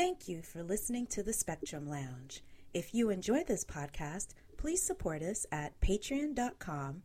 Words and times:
Thank 0.00 0.28
you 0.28 0.40
for 0.40 0.62
listening 0.62 1.06
to 1.08 1.22
the 1.22 1.34
Spectrum 1.34 1.86
Lounge. 1.86 2.42
If 2.72 2.94
you 2.94 3.10
enjoy 3.10 3.44
this 3.44 3.66
podcast, 3.66 4.28
please 4.56 4.82
support 4.82 5.20
us 5.20 5.44
at 5.52 5.78
patreon.com 5.82 7.02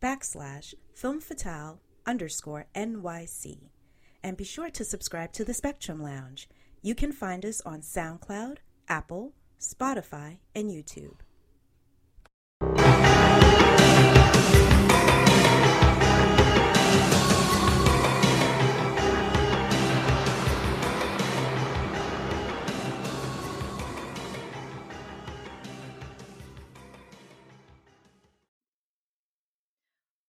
backslash 0.00 0.72
filmfatale 0.96 1.76
underscore 2.06 2.64
NYC. 2.74 3.68
And 4.22 4.34
be 4.38 4.44
sure 4.44 4.70
to 4.70 4.82
subscribe 4.82 5.32
to 5.34 5.44
the 5.44 5.52
Spectrum 5.52 6.02
Lounge. 6.02 6.48
You 6.80 6.94
can 6.94 7.12
find 7.12 7.44
us 7.44 7.60
on 7.66 7.82
SoundCloud, 7.82 8.56
Apple, 8.88 9.34
Spotify, 9.60 10.38
and 10.54 10.70
YouTube. 10.70 11.18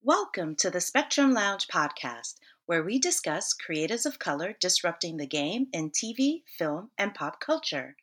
Welcome 0.09 0.55
to 0.55 0.71
the 0.71 0.81
Spectrum 0.81 1.35
Lounge 1.35 1.67
podcast, 1.67 2.37
where 2.65 2.81
we 2.81 2.97
discuss 2.97 3.53
creatives 3.53 4.07
of 4.07 4.17
color 4.17 4.55
disrupting 4.59 5.17
the 5.17 5.27
game 5.27 5.67
in 5.71 5.91
TV, 5.91 6.41
film, 6.57 6.89
and 6.97 7.13
pop 7.13 7.39
culture. 7.39 7.95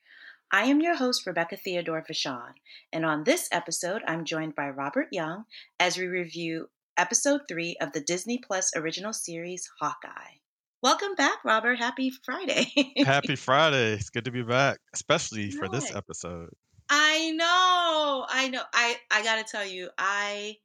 I 0.52 0.66
am 0.66 0.80
your 0.80 0.94
host, 0.94 1.26
Rebecca 1.26 1.56
Theodore 1.56 2.04
Vachon, 2.08 2.52
and 2.92 3.04
on 3.04 3.24
this 3.24 3.48
episode, 3.50 4.02
I'm 4.06 4.24
joined 4.24 4.54
by 4.54 4.68
Robert 4.68 5.08
Young 5.10 5.46
as 5.80 5.98
we 5.98 6.06
review 6.06 6.68
episode 6.96 7.40
three 7.48 7.76
of 7.80 7.90
the 7.90 8.00
Disney 8.00 8.38
Plus 8.38 8.70
original 8.76 9.12
series, 9.12 9.68
Hawkeye. 9.80 10.38
Welcome 10.84 11.16
back, 11.16 11.44
Robert. 11.44 11.80
Happy 11.80 12.12
Friday. 12.24 12.70
Happy 12.98 13.34
Friday. 13.34 13.94
It's 13.94 14.10
good 14.10 14.26
to 14.26 14.30
be 14.30 14.44
back, 14.44 14.78
especially 14.94 15.50
for 15.50 15.68
this 15.68 15.92
episode. 15.92 16.50
I 16.88 17.32
know. 17.32 18.26
I 18.28 18.48
know. 18.48 18.62
I, 18.72 18.96
I 19.10 19.24
got 19.24 19.44
to 19.44 19.50
tell 19.50 19.66
you, 19.66 19.88
I 19.98 20.58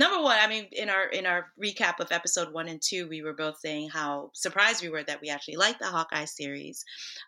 number 0.00 0.20
one 0.22 0.38
i 0.40 0.48
mean 0.48 0.66
in 0.72 0.88
our 0.88 1.04
in 1.04 1.26
our 1.26 1.52
recap 1.62 2.00
of 2.00 2.10
episode 2.10 2.52
one 2.52 2.66
and 2.66 2.80
two 2.80 3.06
we 3.06 3.22
were 3.22 3.34
both 3.34 3.58
saying 3.60 3.90
how 3.90 4.30
surprised 4.32 4.82
we 4.82 4.88
were 4.88 5.04
that 5.04 5.20
we 5.20 5.28
actually 5.28 5.56
liked 5.56 5.78
the 5.78 5.86
hawkeye 5.86 6.24
series. 6.24 6.84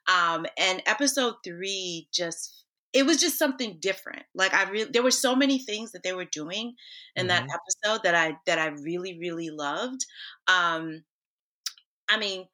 Um 0.09 0.47
and 0.59 0.83
episode 0.87 1.34
three 1.45 2.09
just 2.12 2.65
it 2.95 3.06
was 3.06 3.19
just 3.19 3.39
something 3.39 3.77
different. 3.78 4.25
Like 4.34 4.55
i 4.55 4.69
really 4.70 4.91
there 4.91 5.03
were 5.03 5.11
so 5.11 5.37
many 5.37 5.59
things 5.59 5.93
that 5.93 6.03
they 6.03 6.15
were 6.15 6.25
doing 6.25 6.75
in 7.15 7.27
mm-hmm. 7.27 7.47
that 7.47 7.61
episode 7.84 8.05
that 8.05 8.15
i 8.15 8.37
that 8.47 8.59
i 8.59 8.69
really 8.83 9.19
really 9.19 9.50
loved. 9.50 10.06
Um 10.48 11.05
i 12.09 12.19
mean 12.19 12.47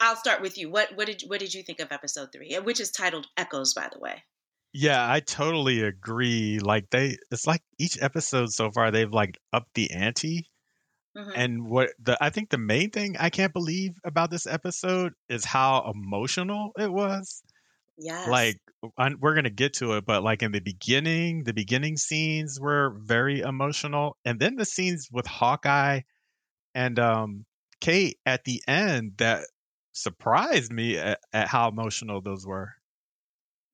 i'll 0.00 0.16
start 0.16 0.42
with 0.42 0.58
you. 0.58 0.70
What 0.70 0.96
what 0.96 1.06
did 1.06 1.22
what 1.28 1.40
did 1.40 1.54
you 1.54 1.62
think 1.62 1.80
of 1.80 1.90
episode 1.90 2.28
three? 2.30 2.54
Which 2.58 2.78
is 2.78 2.90
titled 2.90 3.26
echoes 3.38 3.72
by 3.72 3.88
the 3.90 3.98
way 3.98 4.22
yeah, 4.72 5.10
I 5.10 5.20
totally 5.20 5.82
agree. 5.82 6.58
Like 6.60 6.90
they 6.90 7.16
it's 7.30 7.46
like 7.46 7.62
each 7.78 8.00
episode 8.00 8.52
so 8.52 8.70
far 8.70 8.90
they've 8.90 9.12
like 9.12 9.38
upped 9.52 9.74
the 9.74 9.90
ante. 9.90 10.48
Mm-hmm. 11.16 11.30
And 11.34 11.66
what 11.68 11.90
the 12.00 12.16
I 12.20 12.30
think 12.30 12.50
the 12.50 12.58
main 12.58 12.90
thing 12.90 13.16
I 13.18 13.30
can't 13.30 13.52
believe 13.52 13.92
about 14.04 14.30
this 14.30 14.46
episode 14.46 15.12
is 15.28 15.44
how 15.44 15.90
emotional 15.92 16.70
it 16.78 16.92
was. 16.92 17.42
Yes. 17.98 18.28
Like 18.28 18.58
we're 19.20 19.34
going 19.34 19.44
to 19.44 19.50
get 19.50 19.74
to 19.74 19.94
it, 19.94 20.06
but 20.06 20.22
like 20.22 20.42
in 20.42 20.52
the 20.52 20.60
beginning, 20.60 21.44
the 21.44 21.52
beginning 21.52 21.96
scenes 21.96 22.58
were 22.60 22.96
very 23.02 23.40
emotional 23.40 24.16
and 24.24 24.38
then 24.38 24.56
the 24.56 24.64
scenes 24.64 25.08
with 25.10 25.26
Hawkeye 25.26 26.00
and 26.74 26.98
um 26.98 27.44
Kate 27.80 28.18
at 28.24 28.44
the 28.44 28.62
end 28.68 29.14
that 29.18 29.46
surprised 29.92 30.72
me 30.72 30.96
at, 30.96 31.18
at 31.32 31.48
how 31.48 31.68
emotional 31.68 32.20
those 32.20 32.46
were. 32.46 32.70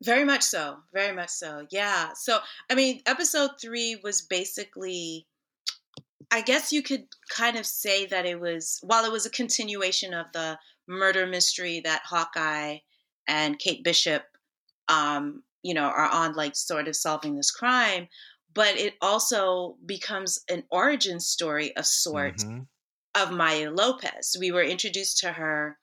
Very 0.03 0.25
much 0.25 0.43
so. 0.43 0.77
Very 0.93 1.15
much 1.15 1.31
so. 1.31 1.67
Yeah. 1.71 2.11
So, 2.15 2.39
I 2.71 2.75
mean, 2.75 3.01
episode 3.07 3.53
three 3.61 3.99
was 4.03 4.23
basically, 4.23 5.27
I 6.31 6.43
guess 6.43 6.73
you 6.73 6.83
could 6.83 7.05
kind 7.31 7.57
of 7.57 7.65
say 7.67 8.07
that 8.07 8.27
it 8.27 8.39
was, 8.39 8.79
while 8.83 9.05
it 9.05 9.13
was 9.13 9.27
a 9.27 9.31
continuation 9.31 10.13
of 10.13 10.27
the 10.33 10.59
murder 10.87 11.27
mystery 11.27 11.81
that 11.81 12.03
Hawkeye 12.05 12.79
and 13.27 13.59
Kate 13.59 13.83
Bishop, 13.83 14.23
um, 14.89 15.43
you 15.63 15.75
know, 15.75 15.85
are 15.85 16.11
on, 16.11 16.35
like 16.35 16.57
sort 16.57 16.89
of 16.89 16.95
solving 16.95 17.35
this 17.35 17.51
crime, 17.51 18.09
but 18.55 18.77
it 18.77 18.95
also 19.01 19.77
becomes 19.85 20.41
an 20.49 20.65
origin 20.71 21.21
story 21.21 21.77
of 21.77 21.87
sorts 21.87 22.45
mm-hmm. 22.45 22.61
of 23.21 23.33
Maya 23.33 23.71
Lopez. 23.71 24.37
We 24.39 24.53
were 24.53 24.63
introduced 24.63 25.19
to 25.19 25.33
her 25.33 25.79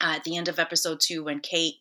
uh, 0.00 0.14
at 0.16 0.24
the 0.24 0.36
end 0.36 0.48
of 0.48 0.58
episode 0.58 1.00
two 1.00 1.24
when 1.24 1.40
Kate 1.40 1.74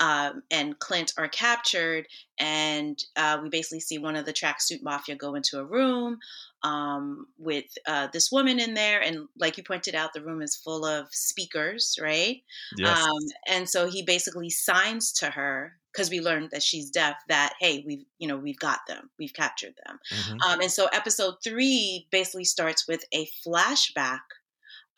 um, 0.00 0.42
and 0.50 0.78
Clint 0.78 1.12
are 1.18 1.28
captured, 1.28 2.08
and 2.38 3.02
uh, 3.16 3.38
we 3.42 3.50
basically 3.50 3.80
see 3.80 3.98
one 3.98 4.16
of 4.16 4.24
the 4.24 4.32
tracksuit 4.32 4.82
mafia 4.82 5.14
go 5.14 5.34
into 5.34 5.58
a 5.58 5.64
room 5.64 6.18
um, 6.62 7.26
with 7.38 7.66
uh, 7.86 8.08
this 8.12 8.32
woman 8.32 8.58
in 8.58 8.74
there, 8.74 9.00
and 9.00 9.28
like 9.38 9.58
you 9.58 9.62
pointed 9.62 9.94
out, 9.94 10.14
the 10.14 10.22
room 10.22 10.40
is 10.42 10.56
full 10.56 10.84
of 10.86 11.06
speakers, 11.10 11.98
right? 12.00 12.42
Yes. 12.76 12.98
Um, 12.98 13.22
and 13.46 13.68
so 13.68 13.88
he 13.88 14.02
basically 14.02 14.50
signs 14.50 15.12
to 15.12 15.26
her 15.30 15.74
because 15.92 16.08
we 16.08 16.20
learned 16.20 16.50
that 16.52 16.62
she's 16.62 16.88
deaf 16.88 17.16
that 17.28 17.52
hey 17.58 17.82
we've 17.84 18.04
you 18.18 18.28
know 18.28 18.36
we've 18.36 18.60
got 18.60 18.78
them 18.86 19.10
we've 19.18 19.34
captured 19.34 19.74
them 19.84 19.98
mm-hmm. 20.12 20.36
um, 20.48 20.60
and 20.60 20.70
so 20.70 20.86
episode 20.92 21.34
three 21.42 22.06
basically 22.12 22.44
starts 22.44 22.86
with 22.86 23.04
a 23.12 23.26
flashback 23.44 24.20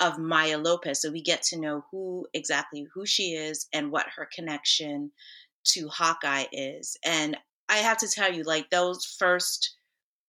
of 0.01 0.19
Maya 0.19 0.59
Lopez. 0.59 1.01
So 1.01 1.11
we 1.11 1.23
get 1.23 1.43
to 1.45 1.61
know 1.61 1.85
who 1.91 2.27
exactly 2.35 2.87
who 2.95 3.07
she 3.07 3.35
is 3.35 3.67
and 3.73 3.93
what 3.93 4.07
her 4.17 4.29
connection 4.35 5.13
to 5.65 5.89
Hawkeye 5.89 6.47
is. 6.53 6.97
And 7.05 7.37
I 7.69 7.77
have 7.77 7.99
to 7.99 8.09
tell 8.09 8.33
you, 8.33 8.43
like 8.43 8.71
those 8.71 9.05
first, 9.05 9.77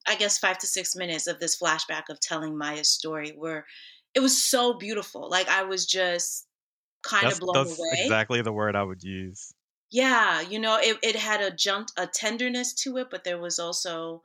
I 0.07 0.15
guess, 0.15 0.37
five 0.37 0.57
to 0.59 0.67
six 0.67 0.95
minutes 0.95 1.27
of 1.27 1.39
this 1.39 1.57
flashback 1.57 2.03
of 2.09 2.19
telling 2.19 2.57
Maya's 2.57 2.89
story 2.89 3.33
were, 3.35 3.65
it 4.13 4.19
was 4.19 4.43
so 4.43 4.77
beautiful. 4.77 5.29
Like 5.29 5.49
I 5.49 5.63
was 5.63 5.85
just 5.85 6.45
kind 7.03 7.25
that's, 7.25 7.35
of 7.35 7.41
blown 7.41 7.65
that's 7.65 7.79
away. 7.79 8.03
Exactly 8.03 8.41
the 8.41 8.53
word 8.53 8.75
I 8.75 8.83
would 8.83 9.03
use. 9.03 9.53
Yeah, 9.91 10.41
you 10.41 10.59
know, 10.59 10.77
it, 10.79 10.97
it 11.03 11.15
had 11.15 11.41
a 11.41 11.51
jump, 11.51 11.89
a 11.97 12.07
tenderness 12.07 12.73
to 12.83 12.97
it, 12.97 13.07
but 13.11 13.23
there 13.23 13.39
was 13.39 13.59
also 13.59 14.23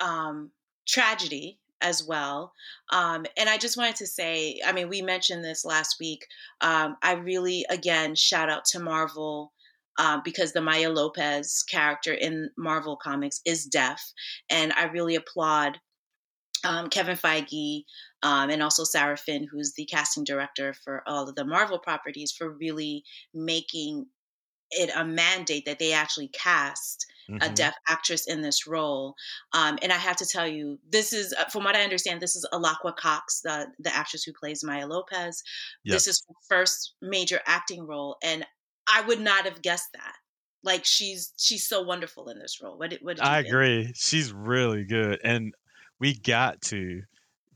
um, 0.00 0.50
tragedy 0.86 1.58
as 1.86 2.04
well. 2.04 2.52
Um, 2.90 3.26
and 3.36 3.48
I 3.48 3.56
just 3.58 3.76
wanted 3.76 3.96
to 3.96 4.06
say, 4.06 4.60
I 4.66 4.72
mean, 4.72 4.88
we 4.88 5.02
mentioned 5.02 5.44
this 5.44 5.64
last 5.64 5.96
week. 6.00 6.26
Um, 6.60 6.96
I 7.00 7.12
really, 7.12 7.64
again, 7.70 8.16
shout 8.16 8.50
out 8.50 8.64
to 8.66 8.80
Marvel. 8.80 9.52
Uh, 9.98 10.20
because 10.22 10.52
the 10.52 10.60
Maya 10.60 10.90
Lopez 10.90 11.62
character 11.62 12.12
in 12.12 12.50
Marvel 12.58 12.98
Comics 13.02 13.40
is 13.46 13.64
deaf. 13.64 14.12
And 14.50 14.70
I 14.74 14.84
really 14.88 15.14
applaud 15.14 15.78
um, 16.64 16.90
Kevin 16.90 17.16
Feige 17.16 17.84
um, 18.22 18.50
and 18.50 18.62
also 18.62 18.84
Sarah 18.84 19.16
Finn, 19.16 19.48
who's 19.50 19.72
the 19.72 19.86
casting 19.86 20.24
director 20.24 20.74
for 20.84 21.02
all 21.06 21.26
of 21.26 21.34
the 21.34 21.46
Marvel 21.46 21.78
properties, 21.78 22.30
for 22.30 22.50
really 22.50 23.04
making 23.32 24.04
it 24.70 24.90
a 24.94 25.04
mandate 25.04 25.64
that 25.66 25.78
they 25.78 25.92
actually 25.92 26.28
cast 26.28 27.06
mm-hmm. 27.30 27.42
a 27.42 27.54
deaf 27.54 27.74
actress 27.88 28.26
in 28.26 28.42
this 28.42 28.66
role. 28.66 29.14
Um, 29.52 29.78
and 29.82 29.92
I 29.92 29.96
have 29.96 30.16
to 30.16 30.26
tell 30.26 30.46
you, 30.46 30.78
this 30.88 31.12
is, 31.12 31.34
uh, 31.38 31.44
from 31.46 31.64
what 31.64 31.76
I 31.76 31.82
understand, 31.82 32.20
this 32.20 32.36
is 32.36 32.46
Alaqua 32.52 32.96
Cox, 32.96 33.40
the 33.42 33.68
the 33.78 33.94
actress 33.94 34.24
who 34.24 34.32
plays 34.32 34.64
Maya 34.64 34.86
Lopez. 34.86 35.42
Yep. 35.84 35.94
This 35.94 36.06
is 36.06 36.22
her 36.28 36.34
first 36.48 36.94
major 37.00 37.40
acting 37.46 37.86
role, 37.86 38.16
and 38.22 38.44
I 38.88 39.02
would 39.02 39.20
not 39.20 39.44
have 39.44 39.62
guessed 39.62 39.92
that. 39.94 40.14
Like 40.62 40.84
she's 40.84 41.32
she's 41.36 41.68
so 41.68 41.82
wonderful 41.82 42.28
in 42.28 42.38
this 42.38 42.60
role. 42.62 42.76
What 42.78 42.90
did, 42.90 43.00
what 43.02 43.16
did 43.16 43.24
I 43.24 43.42
think? 43.42 43.48
agree. 43.48 43.92
She's 43.94 44.32
really 44.32 44.84
good, 44.84 45.20
and 45.22 45.54
we 46.00 46.14
got 46.18 46.60
to 46.62 47.02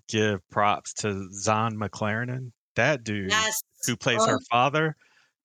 give 0.09 0.49
props 0.51 0.93
to 0.95 1.29
Zahn 1.33 1.77
McClarnon, 1.77 2.53
that 2.77 3.05
dude 3.05 3.31
yes. 3.31 3.63
who 3.87 3.97
plays 3.97 4.19
oh. 4.21 4.29
her 4.29 4.39
father. 4.51 4.97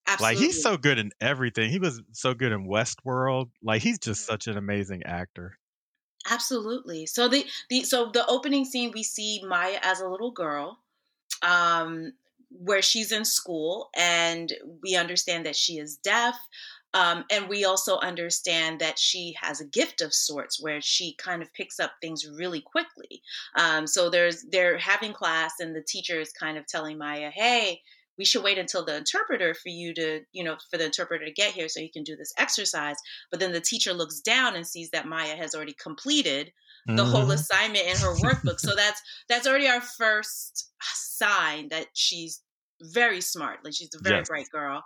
Absolutely. 0.06 0.36
Like 0.36 0.44
he's 0.44 0.62
so 0.62 0.76
good 0.76 0.98
in 0.98 1.10
everything. 1.20 1.70
He 1.70 1.78
was 1.78 2.00
so 2.12 2.34
good 2.34 2.52
in 2.52 2.68
Westworld. 2.68 3.50
Like 3.62 3.82
he's 3.82 3.98
just 3.98 4.22
mm-hmm. 4.22 4.32
such 4.32 4.46
an 4.46 4.56
amazing 4.56 5.02
actor. 5.04 5.58
Absolutely. 6.30 7.06
So 7.06 7.28
the 7.28 7.44
the 7.70 7.82
so 7.82 8.10
the 8.12 8.26
opening 8.26 8.64
scene 8.64 8.92
we 8.92 9.02
see 9.02 9.42
Maya 9.46 9.78
as 9.82 10.00
a 10.00 10.08
little 10.08 10.30
girl, 10.30 10.78
um, 11.42 12.12
where 12.50 12.82
she's 12.82 13.12
in 13.12 13.24
school, 13.24 13.90
and 13.96 14.52
we 14.82 14.96
understand 14.96 15.46
that 15.46 15.56
she 15.56 15.78
is 15.78 15.96
deaf. 15.96 16.36
Um, 16.94 17.24
and 17.30 17.48
we 17.48 17.64
also 17.66 17.98
understand 17.98 18.80
that 18.80 18.98
she 18.98 19.36
has 19.40 19.60
a 19.60 19.66
gift 19.66 20.00
of 20.00 20.14
sorts 20.14 20.62
where 20.62 20.80
she 20.80 21.14
kind 21.18 21.42
of 21.42 21.52
picks 21.52 21.78
up 21.78 21.92
things 22.00 22.26
really 22.26 22.62
quickly. 22.62 23.20
Um, 23.54 23.86
so 23.86 24.08
there's 24.08 24.44
they're 24.50 24.78
having 24.78 25.12
class 25.12 25.54
and 25.60 25.76
the 25.76 25.82
teacher 25.82 26.18
is 26.20 26.32
kind 26.32 26.56
of 26.56 26.66
telling 26.66 26.96
Maya, 26.96 27.30
"Hey, 27.30 27.82
we 28.18 28.24
should 28.24 28.42
wait 28.42 28.58
until 28.58 28.84
the 28.84 28.96
interpreter 28.96 29.54
for 29.54 29.68
you 29.68 29.94
to, 29.94 30.20
you 30.32 30.44
know, 30.44 30.56
for 30.70 30.78
the 30.78 30.86
interpreter 30.86 31.24
to 31.24 31.32
get 31.32 31.52
here 31.52 31.68
so 31.68 31.80
you 31.80 31.90
can 31.92 32.04
do 32.04 32.16
this 32.16 32.32
exercise. 32.38 32.96
But 33.30 33.40
then 33.40 33.52
the 33.52 33.60
teacher 33.60 33.92
looks 33.92 34.20
down 34.20 34.56
and 34.56 34.66
sees 34.66 34.90
that 34.90 35.06
Maya 35.06 35.36
has 35.36 35.54
already 35.54 35.74
completed 35.80 36.52
the 36.86 36.92
mm-hmm. 36.92 37.10
whole 37.10 37.30
assignment 37.32 37.84
in 37.86 37.96
her 37.96 38.14
workbook. 38.14 38.60
so 38.60 38.74
that's 38.76 39.02
that's 39.28 39.46
already 39.46 39.66
our 39.66 39.80
first 39.80 40.70
sign 40.94 41.68
that 41.70 41.86
she's 41.94 42.42
very 42.82 43.20
smart. 43.20 43.60
Like 43.64 43.74
she's 43.74 43.90
a 43.94 44.02
very 44.02 44.20
Yes. 44.20 44.26
bright 44.26 44.48
girl. 44.52 44.82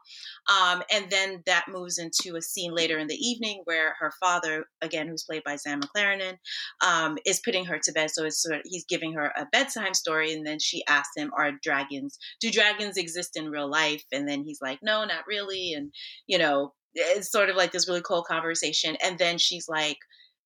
Um, 0.49 0.83
and 0.93 1.11
then 1.11 1.43
that 1.47 1.67
moves 1.69 1.99
into 1.99 2.37
a 2.37 2.43
scene 2.43 2.75
later 2.75 2.99
in 2.99 3.07
the 3.09 3.17
evening 3.17 3.63
where 3.65 3.95
her 4.01 4.13
father, 4.21 4.65
again, 4.81 5.09
who's 5.09 5.25
played 5.25 5.43
by 5.45 5.57
Zahn 5.57 5.81
McClarnon, 5.81 6.37
um, 6.85 7.19
is 7.27 7.41
putting 7.45 7.65
her 7.67 7.79
to 7.83 7.93
bed. 7.93 8.11
So 8.11 8.25
it's 8.25 8.43
sort 8.43 8.57
of, 8.57 8.63
he's 8.65 8.85
giving 8.89 9.13
her 9.15 9.33
a 9.37 9.47
bedtime 9.53 9.95
story, 9.95 10.33
and 10.33 10.47
then 10.47 10.59
she 10.59 10.85
asks 10.89 11.17
him, 11.17 11.31
"Are 11.37 11.53
dragons? 11.63 12.19
Do 12.41 12.51
dragons 12.51 12.97
exist 12.97 13.37
in 13.37 13.51
real 13.51 13.71
life?" 13.71 14.05
And 14.13 14.29
then 14.29 14.43
he's 14.45 14.61
like, 14.63 14.79
"No, 14.83 15.05
not 15.05 15.27
really." 15.27 15.73
And 15.75 15.93
you 16.27 16.39
know, 16.39 16.75
it's 16.95 17.31
sort 17.31 17.51
of 17.51 17.57
like 17.57 17.73
this 17.73 17.89
really 17.89 18.03
cold 18.03 18.27
conversation. 18.27 18.97
And 19.03 19.19
then 19.19 19.39
she's 19.39 19.69
like, 19.69 19.99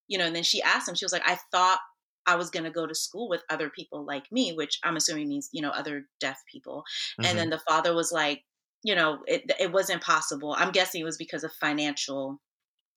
you 0.09 0.19
know, 0.19 0.27
and 0.27 0.37
then 0.37 0.43
she 0.43 0.63
asked 0.63 0.89
him, 0.89 0.95
she 0.95 1.05
was 1.05 1.13
like, 1.13 1.27
"I 1.29 1.39
thought." 1.51 1.81
I 2.27 2.37
was 2.37 2.51
going 2.51 2.65
to 2.65 2.71
go 2.71 2.87
to 2.87 2.95
school 2.95 3.29
with 3.29 3.43
other 3.51 3.71
people 3.71 4.05
like 4.05 4.31
me, 4.33 4.53
which 4.53 4.79
I'm 4.83 4.97
assuming 4.97 5.29
means, 5.29 5.49
you 5.53 5.63
know, 5.63 5.71
other 5.71 6.07
deaf 6.21 6.43
people. 6.51 6.85
Mhm. 7.21 7.27
And 7.27 7.39
then 7.39 7.51
the 7.51 7.61
father 7.69 7.95
was 7.95 8.13
like, 8.13 8.45
you 8.83 8.95
know, 8.95 9.23
it, 9.27 9.51
it 9.59 9.73
wasn't 9.73 10.03
possible. 10.03 10.55
I'm 10.59 10.73
guessing 10.73 11.01
it 11.01 11.05
was 11.05 11.17
because 11.17 11.45
of 11.45 11.53
financial 11.55 12.41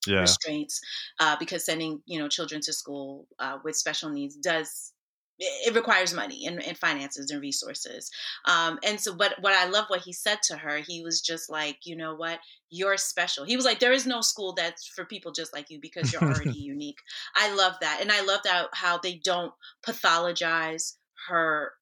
yeah. 0.06 0.20
restraints, 0.20 0.80
uh, 1.20 1.36
because 1.38 1.64
sending, 1.64 2.02
you 2.06 2.18
know, 2.18 2.28
children 2.28 2.60
to 2.62 2.72
school 2.72 3.26
uh, 3.38 3.58
with 3.64 3.76
special 3.76 4.10
needs 4.10 4.36
does 4.36 4.92
it 5.38 5.74
requires 5.74 6.12
money 6.12 6.46
and, 6.46 6.62
and 6.62 6.76
finances 6.76 7.30
and 7.30 7.40
resources. 7.40 8.10
Um, 8.44 8.78
and 8.84 9.00
so, 9.00 9.14
but 9.14 9.34
what 9.40 9.54
I 9.54 9.68
love 9.68 9.84
what 9.88 10.00
he 10.00 10.12
said 10.12 10.38
to 10.44 10.56
her, 10.56 10.78
he 10.78 11.02
was 11.02 11.20
just 11.20 11.48
like, 11.48 11.78
you 11.84 11.94
know 11.96 12.14
what, 12.14 12.40
you're 12.70 12.96
special. 12.96 13.44
He 13.44 13.56
was 13.56 13.64
like, 13.64 13.78
there 13.78 13.92
is 13.92 14.06
no 14.06 14.20
school 14.20 14.52
that's 14.52 14.86
for 14.86 15.04
people 15.04 15.32
just 15.32 15.52
like 15.52 15.70
you 15.70 15.80
because 15.80 16.12
you're 16.12 16.24
already 16.26 16.56
unique. 16.58 16.98
I 17.34 17.54
love 17.54 17.74
that, 17.80 17.98
and 18.00 18.10
I 18.10 18.22
love 18.22 18.40
that 18.44 18.68
how 18.72 18.98
they 18.98 19.14
don't 19.16 19.52
pathologize 19.86 20.94
her 21.28 21.72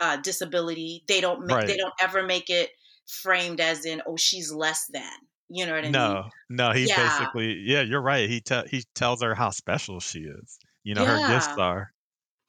uh, 0.00 0.16
disability. 0.18 1.04
They 1.08 1.20
don't 1.20 1.46
make, 1.46 1.64
they 1.66 1.76
don't 1.76 1.94
ever 2.00 2.22
make 2.22 2.50
it 2.50 2.70
framed 3.06 3.60
as 3.60 3.84
in, 3.84 4.02
oh, 4.06 4.16
she's 4.16 4.52
less 4.52 4.86
than. 4.92 5.12
You 5.48 5.64
know 5.66 5.74
what 5.74 5.84
I 5.84 5.92
mean? 5.92 6.18
No, 6.18 6.30
no, 6.48 6.72
he 6.72 6.86
Yeah. 6.86 6.88
basically, 6.88 7.54
yeah, 7.60 7.82
you're 7.82 8.00
right. 8.02 8.28
He 8.28 8.40
te- 8.40 8.68
he 8.68 8.82
tells 8.94 9.22
her 9.22 9.34
how 9.34 9.50
special 9.50 10.00
she 10.00 10.20
is. 10.20 10.58
You 10.82 10.94
know, 10.94 11.04
her 11.04 11.20
gifts 11.20 11.56
are. 11.58 11.92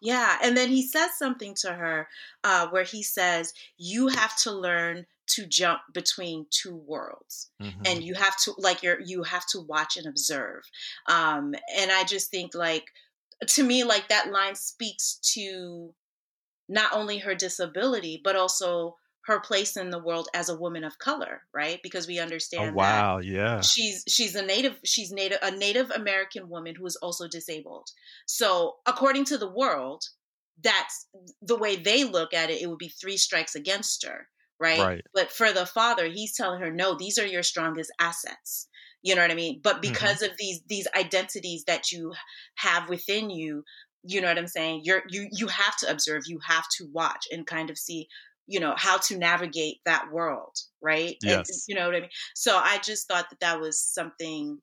Yeah, 0.02 0.38
and 0.44 0.56
then 0.56 0.70
he 0.70 0.84
says 0.88 1.18
something 1.18 1.56
to 1.62 1.74
her 1.74 2.08
uh, 2.44 2.68
where 2.70 2.84
he 2.84 3.02
says, 3.04 3.54
"You 3.78 4.10
have 4.10 4.36
to 4.40 4.52
learn 4.52 5.08
to 5.30 5.46
jump 5.48 5.82
between 5.94 6.48
two 6.52 6.76
worlds, 6.76 7.50
Mhm. 7.60 7.88
and 7.88 8.04
you 8.04 8.14
have 8.14 8.38
to 8.44 8.54
like 8.58 8.84
you're 8.84 9.00
you 9.02 9.24
have 9.24 9.46
to 9.48 9.60
watch 9.62 9.98
and 9.98 10.06
observe." 10.08 10.64
Um, 11.08 11.56
and 11.76 11.92
I 11.92 12.04
just 12.04 12.30
think 12.30 12.54
like 12.54 12.86
to 13.48 13.64
me, 13.64 13.84
like 13.84 14.10
that 14.10 14.32
line 14.32 14.56
speaks 14.56 15.16
to 15.34 15.96
not 16.70 16.94
only 16.94 17.20
her 17.20 17.36
disability 17.36 18.22
but 18.24 18.36
also 18.36 18.98
her 19.28 19.40
place 19.40 19.78
in 19.78 19.90
the 19.92 20.04
world 20.04 20.30
as 20.34 20.50
a 20.50 20.58
woman 20.58 20.84
of 20.84 20.98
color, 21.00 21.44
right? 21.54 21.80
Because 21.84 22.08
we 22.08 22.20
Oh 22.58 22.66
understand 22.68 22.82
that 22.82 23.06
wow, 23.06 23.20
yeah. 23.20 23.70
she's 23.70 24.04
she's 24.08 24.36
a 24.36 24.46
native 24.46 24.80
she's 24.86 25.12
native 25.12 25.40
a 25.42 25.50
native 25.52 25.90
american 25.92 26.48
woman 26.48 26.76
who 26.76 26.86
is 26.86 26.96
also 26.98 27.28
disabled 27.28 27.90
so 28.28 28.76
according 28.86 29.26
to 29.26 29.38
the 29.38 29.50
world 29.50 30.04
that's 30.64 31.08
the 31.42 31.58
way 31.58 31.76
they 31.76 32.04
look 32.04 32.34
at 32.34 32.50
it 32.50 32.62
it 32.62 32.68
would 32.68 32.78
be 32.80 32.90
three 32.90 33.18
strikes 33.18 33.56
against 33.56 34.06
her 34.06 34.28
right, 34.60 34.88
Right. 34.88 35.06
but 35.14 35.32
for 35.32 35.52
the 35.54 35.66
father 35.66 36.08
he's 36.08 36.36
telling 36.36 36.60
her 36.60 36.72
no 36.72 36.96
these 36.98 37.18
are 37.20 37.26
your 37.26 37.44
strongest 37.44 37.92
assets 38.00 38.68
you 39.04 39.14
know 39.16 39.22
what 39.22 39.32
i 39.32 39.36
mean 39.36 39.60
but 39.64 39.82
Mhm. 39.82 39.82
because 39.82 40.22
of 40.22 40.32
these 40.38 40.62
these 40.68 40.88
identities 40.96 41.64
that 41.66 41.92
you 41.92 42.14
have 42.56 42.90
within 42.90 43.30
you 43.30 43.64
you 44.04 44.20
know 44.20 44.28
what 44.28 44.38
i'm 44.38 44.48
saying 44.48 44.82
you're 44.84 45.04
you 45.10 45.28
you 45.32 45.48
have 45.48 45.78
to 45.78 45.90
observe 45.90 46.24
you 46.26 46.40
have 46.46 46.66
to 46.76 46.88
watch 46.92 47.26
and 47.32 47.46
kind 47.46 47.70
of 47.70 47.78
see 47.78 48.08
you 48.48 48.60
know 48.60 48.74
how 48.78 48.98
to 48.98 49.18
navigate 49.18 49.78
that 49.86 50.12
world 50.12 50.56
right 50.82 51.18
And- 51.24 51.32
Yes. 51.48 51.66
you 51.68 51.76
know 51.76 51.86
what 51.86 51.96
i 51.96 52.00
mean 52.02 52.10
so 52.36 52.58
I 52.58 52.80
just 52.84 53.08
thought 53.08 53.30
that 53.30 53.40
that 53.42 53.60
was 53.60 53.80
something. 53.82 54.60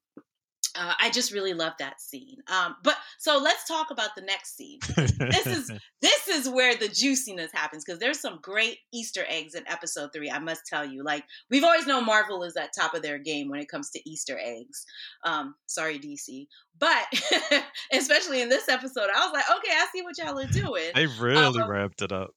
Uh, 0.77 0.93
I 1.01 1.09
just 1.11 1.31
really 1.33 1.55
loved 1.55 1.77
that 1.79 2.01
scene. 2.01 2.39
Um, 2.49 2.75
but 2.83 2.97
so 3.21 3.39
let's 3.39 3.65
talk 3.69 3.93
about 3.93 4.17
the 4.17 4.23
next 4.23 4.57
scene. 4.57 4.81
This 4.97 5.47
is 5.47 5.71
this 6.03 6.27
is 6.27 6.49
where 6.49 6.75
the 6.75 6.89
juiciness 6.89 7.53
happens 7.55 7.85
because 7.85 8.01
there's 8.01 8.19
some 8.19 8.41
great 8.43 8.79
Easter 8.93 9.25
eggs 9.29 9.55
in 9.55 9.63
episode 9.69 10.11
three. 10.13 10.29
I 10.33 10.41
must 10.41 10.63
tell 10.67 10.85
you, 10.85 11.05
like 11.05 11.23
we've 11.49 11.63
always 11.63 11.87
known 11.87 12.05
Marvel 12.05 12.43
is 12.43 12.57
at 12.57 12.71
top 12.77 12.93
of 12.95 13.03
their 13.03 13.19
game 13.19 13.49
when 13.51 13.61
it 13.61 13.69
comes 13.69 13.91
to 13.91 14.01
Easter 14.11 14.37
eggs. 14.43 14.85
Um, 15.25 15.55
sorry 15.67 15.99
DC, 16.01 16.47
but 16.79 17.05
especially 17.93 18.43
in 18.43 18.49
this 18.49 18.69
episode, 18.69 19.11
I 19.15 19.25
was 19.25 19.33
like, 19.33 19.45
okay, 19.59 19.73
I 19.73 19.87
see 19.93 20.03
what 20.03 20.19
y'all 20.19 20.39
are 20.39 20.47
doing. 20.47 20.91
they 20.95 21.07
really 21.07 21.61
Um, 21.63 21.71
ramped 21.71 22.03
it 22.03 22.11
up. 22.11 22.31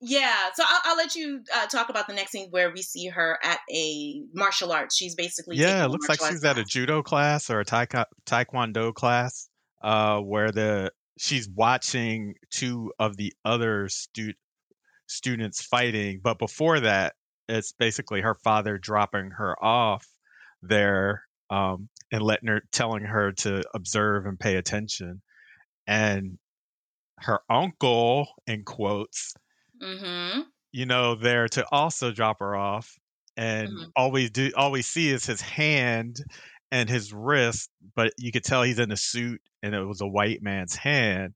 Yeah, 0.00 0.50
so 0.54 0.64
I'll, 0.66 0.80
I'll 0.84 0.96
let 0.96 1.14
you 1.14 1.42
uh, 1.54 1.66
talk 1.66 1.88
about 1.88 2.06
the 2.06 2.12
next 2.12 2.32
scene 2.32 2.48
where 2.50 2.70
we 2.70 2.82
see 2.82 3.08
her 3.08 3.38
at 3.42 3.60
a 3.72 4.22
martial 4.34 4.72
arts. 4.72 4.96
She's 4.96 5.14
basically 5.14 5.56
Yeah, 5.56 5.84
it 5.84 5.88
looks 5.88 6.08
like 6.08 6.18
she's 6.18 6.44
arts 6.44 6.44
at 6.44 6.58
a 6.58 6.64
judo 6.64 7.02
class 7.02 7.48
or 7.48 7.60
a 7.60 7.64
taeka- 7.64 8.06
taekwondo 8.26 8.92
class, 8.92 9.48
uh, 9.82 10.18
where 10.18 10.50
the 10.50 10.92
she's 11.18 11.48
watching 11.48 12.34
two 12.50 12.92
of 12.98 13.16
the 13.16 13.32
other 13.44 13.88
stu- 13.88 14.34
students 15.06 15.62
fighting. 15.62 16.20
But 16.22 16.38
before 16.38 16.80
that, 16.80 17.14
it's 17.48 17.72
basically 17.72 18.20
her 18.20 18.34
father 18.34 18.78
dropping 18.78 19.30
her 19.32 19.56
off 19.62 20.06
there 20.62 21.22
um, 21.50 21.88
and 22.10 22.22
letting 22.22 22.48
her, 22.48 22.62
telling 22.72 23.04
her 23.04 23.32
to 23.32 23.62
observe 23.74 24.26
and 24.26 24.38
pay 24.38 24.56
attention. 24.56 25.22
And 25.86 26.38
her 27.18 27.40
uncle, 27.48 28.26
in 28.46 28.64
quotes, 28.64 29.34
Mm-hmm. 29.82 30.40
you 30.72 30.86
know, 30.86 31.14
there 31.14 31.46
to 31.48 31.64
also 31.70 32.10
drop 32.10 32.40
her 32.40 32.56
off. 32.56 32.96
And 33.36 33.68
Mhm. 33.68 33.90
all 33.96 34.10
we 34.10 34.28
do, 34.28 34.50
all 34.56 34.70
we 34.70 34.82
see 34.82 35.10
is 35.10 35.24
his 35.24 35.40
hand 35.40 36.18
and 36.72 36.88
his 36.88 37.12
wrist, 37.12 37.70
but 37.94 38.12
you 38.18 38.32
could 38.32 38.44
tell 38.44 38.62
he's 38.62 38.78
in 38.80 38.90
a 38.92 38.96
suit, 38.96 39.40
and 39.62 39.74
it 39.74 39.84
was 39.84 40.00
a 40.00 40.06
white 40.06 40.42
man's 40.42 40.74
hand. 40.74 41.34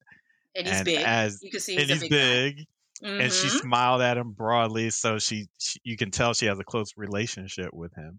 And 0.56 0.66
he's 0.66 0.76
and 0.76 0.84
big. 0.84 0.98
as 1.04 1.40
you 1.42 1.50
can 1.50 1.60
see 1.60 1.76
and 1.76 1.88
he's, 1.90 2.00
big. 2.00 2.10
big, 2.10 2.66
guy. 3.02 3.08
and 3.10 3.32
she 3.32 3.46
Mhm. 3.48 3.60
smiled 3.60 4.00
at 4.02 4.16
him 4.16 4.32
broadly, 4.32 4.90
so 4.90 5.18
she, 5.20 5.48
she, 5.58 5.78
you 5.84 5.96
can 5.96 6.10
tell 6.10 6.34
she 6.34 6.46
has 6.46 6.58
a 6.58 6.64
close 6.64 6.96
relationship 6.96 7.72
with 7.72 7.94
him. 7.94 8.18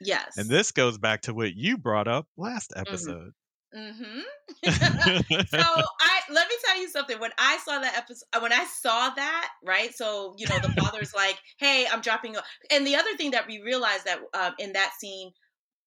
Yes. 0.00 0.36
And 0.38 0.48
this 0.48 0.72
goes 0.72 0.96
back 0.98 1.22
to 1.22 1.34
what 1.34 1.54
you 1.54 1.76
brought 1.78 2.08
up 2.08 2.26
last 2.36 2.72
episode. 2.76 3.32
Mm-hmm. 3.74 4.20
so 4.70 5.58
I 5.58 6.20
let 6.30 6.48
me 6.48 6.54
tell 6.64 6.80
you 6.80 6.88
something. 6.88 7.18
When 7.18 7.32
I 7.38 7.58
saw 7.64 7.80
that 7.80 7.96
episode, 7.96 8.26
when 8.40 8.52
I 8.52 8.64
saw 8.64 9.10
that, 9.10 9.48
right? 9.64 9.92
So 9.94 10.34
you 10.38 10.46
know, 10.48 10.58
the 10.60 10.68
father's 10.80 11.12
like, 11.14 11.38
"Hey, 11.58 11.86
I'm 11.90 12.00
dropping." 12.00 12.36
And 12.70 12.86
the 12.86 12.94
other 12.94 13.16
thing 13.16 13.32
that 13.32 13.48
we 13.48 13.62
realized 13.62 14.04
that 14.04 14.20
um, 14.32 14.54
in 14.58 14.74
that 14.74 14.92
scene, 14.98 15.32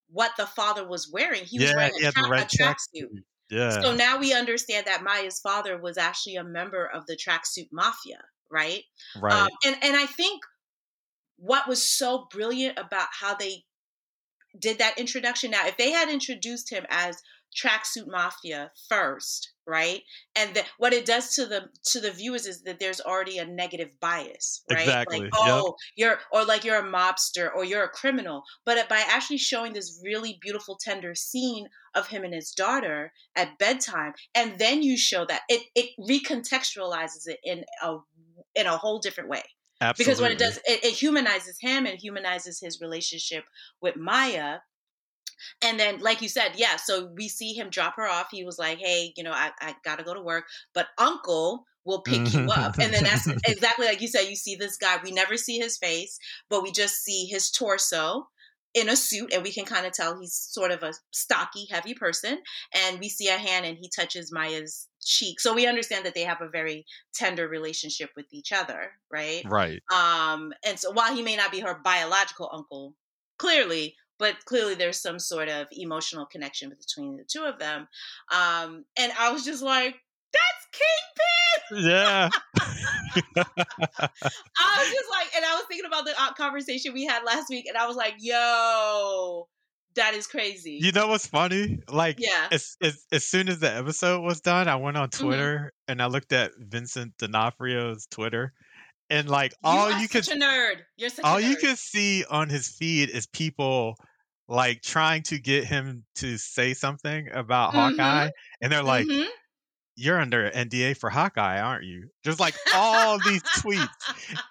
what 0.09 0.31
the 0.37 0.45
father 0.45 0.85
was 0.85 1.09
wearing, 1.11 1.43
he 1.45 1.59
was 1.59 1.73
wearing 1.73 1.93
he 1.97 2.05
a, 2.05 2.11
tra- 2.11 2.29
red 2.29 2.43
a 2.43 2.45
tracksuit. 2.45 3.23
Yeah, 3.49 3.81
So 3.81 3.95
now 3.95 4.19
we 4.19 4.33
understand 4.33 4.87
that 4.87 5.03
Maya's 5.03 5.39
father 5.39 5.77
was 5.77 5.97
actually 5.97 6.35
a 6.35 6.43
member 6.43 6.85
of 6.85 7.05
the 7.05 7.15
tracksuit 7.15 7.69
mafia, 7.71 8.21
right? 8.51 8.83
right. 9.21 9.43
Um, 9.43 9.47
and 9.65 9.77
and 9.81 9.95
I 9.95 10.05
think 10.05 10.41
what 11.37 11.67
was 11.67 11.81
so 11.81 12.27
brilliant 12.29 12.77
about 12.77 13.07
how 13.17 13.35
they 13.35 13.63
did 14.59 14.79
that 14.79 14.97
introduction. 14.97 15.51
Now, 15.51 15.67
if 15.67 15.77
they 15.77 15.91
had 15.91 16.09
introduced 16.09 16.69
him 16.69 16.85
as 16.89 17.21
tracksuit 17.55 18.07
mafia 18.07 18.71
first, 18.89 19.53
right, 19.65 20.01
and 20.35 20.55
the, 20.55 20.63
what 20.77 20.93
it 20.93 21.05
does 21.05 21.33
to 21.35 21.45
the 21.45 21.69
to 21.85 21.99
the 21.99 22.11
viewers 22.11 22.45
is 22.45 22.63
that 22.63 22.79
there's 22.79 23.01
already 23.01 23.37
a 23.37 23.45
negative 23.45 23.89
bias, 23.99 24.63
right? 24.69 24.81
Exactly, 24.81 25.19
Like, 25.19 25.25
yep. 25.25 25.33
oh, 25.35 25.75
you're 25.95 26.19
or 26.31 26.45
like 26.45 26.63
you're 26.63 26.79
a 26.79 26.83
mobster 26.83 27.49
or 27.53 27.63
you're 27.65 27.83
a 27.83 27.89
criminal. 27.89 28.43
But 28.65 28.87
by 28.89 29.03
actually 29.07 29.37
showing 29.39 29.73
this 29.73 29.99
really 30.03 30.37
beautiful, 30.41 30.77
tender 30.79 31.15
scene 31.15 31.67
of 31.95 32.07
him 32.07 32.23
and 32.23 32.33
his 32.33 32.51
daughter 32.51 33.11
at 33.35 33.57
bedtime, 33.57 34.13
and 34.35 34.59
then 34.59 34.83
you 34.83 34.97
show 34.97 35.25
that 35.25 35.41
it 35.49 35.63
it 35.75 35.91
recontextualizes 35.99 37.27
it 37.27 37.39
in 37.43 37.63
a 37.83 37.97
in 38.55 38.65
a 38.65 38.77
whole 38.77 38.99
different 38.99 39.29
way 39.29 39.43
Absolutely. 39.81 40.11
because 40.11 40.21
what 40.21 40.31
it 40.31 40.37
does 40.39 40.57
it, 40.65 40.83
it 40.83 40.93
humanizes 40.93 41.57
him 41.61 41.85
and 41.85 41.99
humanizes 41.99 42.59
his 42.59 42.81
relationship 42.81 43.43
with 43.81 43.95
maya 43.95 44.57
and 45.61 45.79
then 45.79 45.99
like 45.99 46.21
you 46.21 46.29
said 46.29 46.51
yeah 46.55 46.75
so 46.77 47.09
we 47.15 47.27
see 47.27 47.53
him 47.53 47.69
drop 47.69 47.95
her 47.95 48.07
off 48.07 48.27
he 48.31 48.43
was 48.43 48.57
like 48.57 48.77
hey 48.79 49.13
you 49.15 49.23
know 49.23 49.31
i, 49.31 49.51
I 49.59 49.75
gotta 49.83 50.03
go 50.03 50.13
to 50.13 50.21
work 50.21 50.45
but 50.73 50.87
uncle 50.97 51.65
will 51.85 52.01
pick 52.01 52.33
you 52.33 52.47
up. 52.51 52.77
And 52.79 52.93
then 52.93 53.05
that's 53.05 53.27
exactly 53.47 53.85
like 53.85 54.01
you 54.01 54.09
said 54.09 54.23
you 54.23 54.35
see 54.35 54.55
this 54.55 54.77
guy 54.77 54.97
we 55.03 55.11
never 55.11 55.37
see 55.37 55.57
his 55.57 55.77
face 55.77 56.19
but 56.49 56.61
we 56.61 56.71
just 56.71 57.03
see 57.03 57.25
his 57.25 57.49
torso 57.49 58.27
in 58.73 58.89
a 58.89 58.95
suit 58.95 59.33
and 59.33 59.41
we 59.41 59.51
can 59.51 59.65
kind 59.65 59.85
of 59.85 59.93
tell 59.93 60.19
he's 60.19 60.33
sort 60.33 60.71
of 60.71 60.83
a 60.83 60.93
stocky 61.11 61.65
heavy 61.71 61.93
person 61.93 62.37
and 62.75 62.99
we 62.99 63.09
see 63.09 63.27
a 63.29 63.37
hand 63.37 63.65
and 63.65 63.77
he 63.77 63.89
touches 63.89 64.31
maya's 64.31 64.87
cheek. 65.01 65.39
So 65.39 65.53
we 65.53 65.65
understand 65.65 66.05
that 66.05 66.13
they 66.13 66.23
have 66.23 66.41
a 66.41 66.49
very 66.49 66.85
tender 67.15 67.47
relationship 67.47 68.09
with 68.15 68.25
each 68.31 68.51
other 68.51 68.91
right? 69.11 69.41
Right. 69.45 69.81
um, 69.91 70.53
and 70.65 70.77
so 70.77 70.91
while 70.91 71.15
he 71.15 71.23
may 71.23 71.35
not 71.35 71.51
be 71.51 71.61
her 71.61 71.79
biological 71.83 72.49
uncle, 72.53 72.93
clearly, 73.39 73.95
but 74.19 74.35
clearly 74.45 74.75
there's 74.75 75.01
some 75.01 75.19
sort 75.19 75.49
of 75.49 75.67
emotional 75.71 76.25
connection 76.25 76.69
between 76.69 77.17
the 77.17 77.23
two 77.23 77.43
of 77.43 77.59
them. 77.59 77.87
Um, 78.31 78.85
and 78.97 79.11
I 79.19 79.31
was 79.31 79.43
just 79.45 79.61
like, 79.63 79.95
That's 80.33 80.67
Kingpin. 80.71 81.89
Yeah. 81.89 82.29
I 83.37 84.77
was 84.79 84.89
just 84.89 85.09
like, 85.11 85.35
and 85.35 85.45
I 85.45 85.55
was 85.55 85.65
thinking 85.67 85.85
about 85.85 86.05
the 86.05 86.13
uh, 86.19 86.33
conversation 86.33 86.93
we 86.93 87.05
had 87.05 87.23
last 87.23 87.49
week, 87.49 87.65
and 87.67 87.77
I 87.77 87.87
was 87.87 87.95
like, 87.95 88.15
yo, 88.19 89.47
that 89.95 90.13
is 90.13 90.27
crazy. 90.27 90.79
You 90.81 90.91
know 90.91 91.07
what's 91.07 91.27
funny? 91.27 91.79
Like, 91.89 92.17
yeah. 92.19 92.47
as, 92.51 92.77
as 92.81 93.05
as 93.11 93.25
soon 93.25 93.49
as 93.49 93.59
the 93.59 93.73
episode 93.75 94.21
was 94.21 94.41
done, 94.41 94.67
I 94.67 94.75
went 94.75 94.97
on 94.97 95.09
Mhm. 95.09 95.19
Twitter 95.19 95.73
and 95.87 96.01
I 96.01 96.05
looked 96.07 96.31
at 96.33 96.51
Vincent 96.57 97.17
D'Onofrio's 97.17 98.05
Twitter, 98.07 98.53
and 99.09 99.29
like 99.29 99.53
You 99.61 99.63
all 99.63 99.91
you 99.91 100.07
could 100.09 100.27
a 100.31 100.35
nerd. 100.35 100.85
You're 100.97 101.09
such 101.09 101.23
all 101.23 101.39
you 101.39 101.57
could 101.57 101.77
see 101.77 102.23
on 102.25 102.49
his 102.49 102.67
feed 102.69 103.09
is 103.09 103.27
people 103.27 103.95
like 104.47 104.81
trying 104.81 105.23
to 105.23 105.39
get 105.39 105.65
him 105.65 106.05
to 106.15 106.37
say 106.37 106.73
something 106.73 107.29
about 107.31 107.73
Mhm. 107.73 107.73
Hawkeye, 107.73 108.29
and 108.61 108.71
they're 108.71 108.83
like, 108.83 109.09
Mhm. 109.09 109.27
"You're 109.95 110.19
under 110.21 110.49
NDA 110.51 110.93
for 110.95 111.09
Hawkeye, 111.11 111.59
aren't 111.61 111.85
you?" 111.85 112.11
Just 112.25 112.39
like 112.39 112.59
all 112.71 113.19
these 113.21 113.43
tweets, 113.57 114.09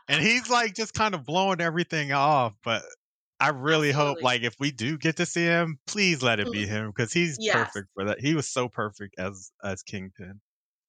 and 0.08 0.22
he's 0.25 0.50
like 0.50 0.75
just 0.75 0.94
kind 0.94 1.14
of 1.14 1.25
blowing 1.26 1.60
everything 1.62 2.12
off. 2.12 2.54
But 2.64 2.84
I 3.40 3.50
really 3.50 3.92
hope, 3.92 4.22
like, 4.22 4.42
if 4.42 4.56
we 4.60 4.72
do 4.72 4.98
get 4.98 5.16
to 5.18 5.26
see 5.26 5.44
him, 5.44 5.80
please 5.86 6.22
let 6.22 6.40
it 6.40 6.50
be 6.50 6.66
him 6.66 6.88
because 6.90 7.12
he's 7.12 7.38
Yes. 7.38 7.46
perfect 7.48 7.88
for 7.94 8.04
that. 8.06 8.20
He 8.20 8.34
was 8.36 8.48
so 8.48 8.68
perfect 8.70 9.16
as 9.18 9.52
as 9.64 9.82
Kingpin. 9.84 10.40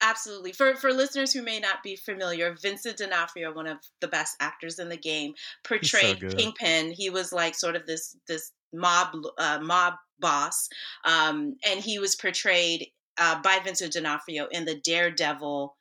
Absolutely. 0.08 0.54
For 0.54 0.76
for 0.76 0.94
listeners 0.94 1.34
who 1.34 1.42
may 1.42 1.60
not 1.60 1.84
be 1.84 1.98
familiar, 1.98 2.56
Vincent 2.62 2.98
D'Onofrio, 2.98 3.54
one 3.54 3.68
of 3.68 3.80
the 4.00 4.08
best 4.08 4.38
actors 4.40 4.80
in 4.80 4.88
the 4.88 4.96
game, 4.98 5.34
portrayed 5.66 6.22
good. 6.22 6.38
Kingpin. 6.38 6.92
He 6.92 7.10
was 7.10 7.34
like 7.34 7.56
sort 7.56 7.76
of 7.76 7.86
this 7.86 8.16
this 8.28 8.52
mob 8.74 9.10
uh, 9.38 9.60
mob 9.62 9.96
boss, 10.20 10.70
um, 11.04 11.56
and 11.68 11.82
he 11.82 12.00
was 12.00 12.16
portrayed 12.16 12.88
uh, 13.18 13.42
by 13.42 13.60
Vincent 13.60 13.92
D'Onofrio 13.94 14.48
in 14.50 14.64
the 14.64 14.80
Daredevil 14.80 15.76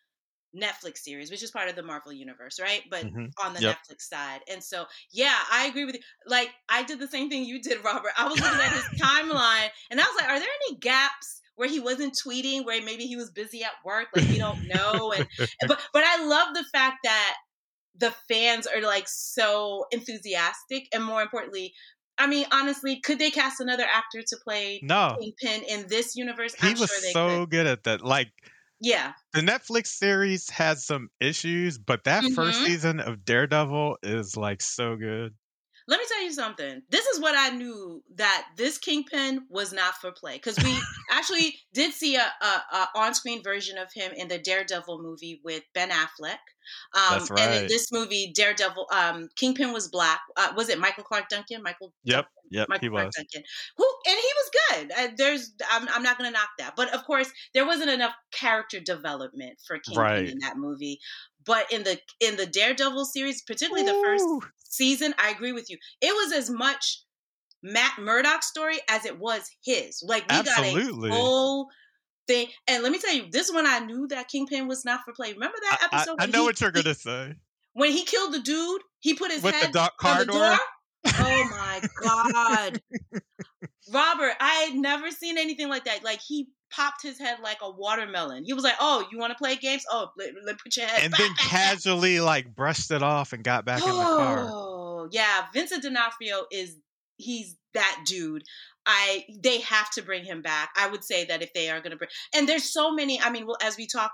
Netflix 0.56 0.99
series, 0.99 1.30
which 1.30 1.42
is 1.42 1.50
part 1.50 1.68
of 1.68 1.76
the 1.76 1.83
Marvel 1.83 2.12
universe, 2.12 2.59
right? 2.61 2.83
But 2.90 3.04
Mhm. 3.04 3.33
on 3.45 3.54
the 3.54 3.61
Yep. 3.61 3.76
Netflix 3.76 4.02
side. 4.02 4.40
And 4.49 4.62
so, 4.64 4.87
yeah, 5.12 5.38
I 5.52 5.66
agree 5.66 5.85
with 5.85 5.97
you. 5.97 6.00
Like, 6.26 6.50
I 6.68 6.83
did 6.83 6.99
the 6.99 7.09
same 7.09 7.28
thing 7.28 7.45
you 7.45 7.61
did, 7.62 7.78
Robert. 7.85 8.12
I 8.16 8.26
was 8.26 8.40
looking 8.40 8.61
at 8.61 8.73
his 8.73 8.85
timeline 9.02 9.71
and 9.90 10.00
I 10.00 10.04
was 10.04 10.16
like, 10.18 10.28
are 10.30 10.38
there 10.40 10.49
any 10.68 10.78
gaps 10.78 11.42
where 11.56 11.68
he 11.68 11.80
wasn't 11.80 12.14
tweeting, 12.14 12.64
where 12.64 12.82
maybe 12.82 13.06
he 13.06 13.16
was 13.16 13.30
busy 13.30 13.64
at 13.64 13.72
work? 13.84 14.08
Like, 14.12 14.26
we 14.28 14.38
don't 14.38 14.58
know. 14.66 15.12
And 15.12 15.26
but 15.66 15.82
but 15.92 16.04
I 16.04 16.25
love 16.25 16.54
the 16.54 16.64
fact 16.72 16.98
that 17.04 17.36
the 17.94 18.12
fans 18.28 18.66
are 18.66 18.82
like 18.82 19.08
so 19.08 19.86
enthusiastic 19.90 20.88
and 20.92 21.04
more 21.04 21.22
importantly, 21.22 21.75
I 22.18 22.26
mean, 22.26 22.46
honestly, 22.52 23.00
could 23.00 23.18
they 23.18 23.30
cast 23.30 23.60
another 23.60 23.84
actor 23.84 24.22
to 24.22 24.36
play 24.44 24.82
No, 24.82 25.18
Kingpin 25.18 25.64
in 25.68 25.88
this 25.88 26.16
universe? 26.16 26.54
he 26.54 26.75
I'm 26.75 26.75
was 26.75 26.90
sure 26.90 27.00
they 27.02 27.14
so 27.14 27.20
could. 27.26 27.46
good 27.46 27.66
at 27.66 27.84
that. 27.84 28.02
Like 28.02 28.32
Yeah. 28.80 29.14
the 29.32 29.40
Netflix 29.40 29.88
series 29.88 30.48
has 30.50 30.84
some 30.84 31.08
issues, 31.20 31.78
but 31.78 32.04
that 32.04 32.30
first 32.30 32.60
Mhm. 32.60 32.66
season 32.66 33.00
of 33.00 33.25
Daredevil 33.25 33.98
is 34.02 34.36
like 34.36 34.62
so 34.62 34.96
good. 34.96 35.34
Let 35.88 36.00
me 36.00 36.06
tell 36.08 36.22
you 36.24 36.32
something. 36.32 36.82
This 36.90 37.06
is 37.06 37.20
what 37.20 37.36
I 37.36 37.50
knew 37.50 38.02
that 38.16 38.46
this 38.56 38.76
Kingpin 38.78 39.46
was 39.48 39.72
not 39.72 39.94
for 39.94 40.10
play 40.10 40.34
because 40.34 40.56
we 40.62 40.76
actually 41.12 41.56
did 41.72 41.92
see 41.92 42.16
a, 42.16 42.20
a, 42.42 42.76
a 42.76 42.88
on-screen 42.96 43.42
version 43.42 43.78
of 43.78 43.88
him 43.94 44.12
in 44.16 44.26
the 44.26 44.38
Daredevil 44.38 45.00
movie 45.00 45.40
with 45.44 45.62
Ben 45.74 45.90
Affleck. 45.90 46.38
Um, 46.94 47.20
That's 47.20 47.30
And 47.30 47.54
in 47.54 47.66
this 47.68 47.92
movie, 47.92 48.32
Daredevil, 48.34 48.86
um, 48.92 49.28
Kingpin 49.36 49.72
was 49.72 49.86
black. 49.86 50.20
Uh, 50.36 50.52
was 50.56 50.68
it 50.68 50.80
Michael 50.80 51.04
Clarke 51.04 51.28
Duncan? 51.28 51.62
Michael. 51.62 51.92
Yep, 52.02 52.16
Duncan? 52.16 52.30
yep, 52.50 52.68
Michael 52.68 52.82
he 52.86 52.90
Clarke 52.90 53.06
was. 53.06 53.14
Duncan, 53.14 53.42
who 53.76 53.86
and 54.06 54.16
he 54.16 54.32
was 54.34 54.50
good. 54.70 54.92
Uh, 54.98 55.08
there's, 55.16 55.52
I'm, 55.70 55.86
I'm 55.94 56.02
not 56.02 56.18
going 56.18 56.28
to 56.28 56.36
knock 56.36 56.48
that, 56.58 56.74
but 56.76 56.92
of 56.92 57.04
course, 57.04 57.30
there 57.54 57.64
wasn't 57.64 57.90
enough 57.90 58.14
character 58.32 58.80
development 58.80 59.60
for 59.64 59.78
Kingpin 59.78 60.02
Right. 60.02 60.28
in 60.28 60.38
that 60.40 60.56
movie. 60.56 60.98
But 61.46 61.72
in 61.72 61.84
the 61.84 61.98
in 62.20 62.36
the 62.36 62.46
Daredevil 62.46 63.04
series, 63.06 63.42
particularly 63.42 63.86
the 63.86 64.02
first 64.04 64.24
season, 64.58 65.14
I 65.18 65.30
agree 65.30 65.52
with 65.52 65.70
you. 65.70 65.78
It 66.00 66.12
was 66.14 66.32
as 66.32 66.50
much 66.50 67.02
Matt 67.62 67.98
Murdock's 68.00 68.48
story 68.48 68.78
as 68.88 69.04
it 69.06 69.18
was 69.18 69.48
his. 69.64 70.02
Like 70.04 70.24
we 70.30 70.36
Absolutely. 70.38 71.08
got 71.10 71.16
a 71.16 71.20
whole 71.20 71.68
thing. 72.26 72.48
And 72.66 72.82
let 72.82 72.90
me 72.92 72.98
tell 72.98 73.14
you, 73.14 73.26
this 73.30 73.50
one 73.52 73.66
I 73.66 73.78
knew 73.78 74.06
that 74.08 74.28
Kingpin 74.28 74.66
was 74.66 74.84
not 74.84 75.00
for 75.04 75.12
play. 75.14 75.32
Remember 75.32 75.56
that 75.62 75.78
I, 75.80 75.84
I- 75.84 75.98
episode? 76.00 76.16
I 76.18 76.26
know 76.26 76.40
he- 76.40 76.46
what 76.46 76.60
you're 76.60 76.72
gonna 76.72 76.94
say. 76.94 77.34
when 77.74 77.92
he 77.92 78.04
killed 78.04 78.34
the 78.34 78.40
dude, 78.40 78.82
he 79.00 79.14
put 79.14 79.30
his 79.30 79.42
With 79.42 79.54
head 79.54 79.72
doc- 79.72 79.94
on 80.02 80.10
car 80.14 80.24
the 80.24 80.32
door? 80.32 80.40
door. 80.40 80.58
Oh 81.18 81.44
my 81.50 81.80
god, 82.02 82.80
Robert! 83.92 84.32
I 84.40 84.66
had 84.68 84.74
never 84.74 85.10
seen 85.10 85.38
anything 85.38 85.68
like 85.68 85.84
that. 85.84 86.02
Like 86.02 86.20
he 86.26 86.48
popped 86.70 87.02
his 87.02 87.18
head 87.18 87.38
like 87.42 87.58
a 87.62 87.70
watermelon. 87.70 88.44
He 88.44 88.52
was 88.52 88.64
like, 88.64 88.76
"Oh, 88.80 89.06
you 89.11 89.18
want 89.18 89.32
to 89.32 89.38
play 89.38 89.56
games? 89.56 89.85
Oh, 89.90 90.11
let, 90.16 90.32
let 90.44 90.58
put 90.58 90.76
your 90.76 90.87
head." 90.87 91.04
And 91.04 91.12
then 91.12 91.30
casually 91.38 92.20
like 92.20 92.54
brushed 92.54 92.90
it 92.90 93.02
off 93.02 93.32
and 93.32 93.44
got 93.44 93.64
back 93.64 93.82
in 93.82 93.88
the 93.88 93.94
car. 93.94 94.49
Oh, 94.50 95.08
yeah. 95.11 95.46
Vincent 95.52 95.82
D'Onofrio 95.82 96.46
is 96.50 96.76
he's 97.16 97.56
that 97.75 98.04
dude. 98.06 98.42
I 98.85 99.25
they 99.42 99.61
have 99.61 99.90
to 99.92 100.02
bring 100.02 100.25
him 100.25 100.42
back. 100.42 100.70
I 100.76 100.88
would 100.88 101.04
say 101.04 101.25
that 101.25 101.42
if 101.42 101.52
they 101.52 101.70
are 101.70 101.80
going 101.80 101.90
to 101.90 101.96
bring, 101.96 102.11
and 102.35 102.49
there's 102.49 102.73
so 102.73 102.92
many. 102.92 103.20
I 103.20 103.30
mean, 103.30 103.46
well, 103.46 103.58
as 103.62 103.76
we 103.76 103.87
talk 103.87 104.12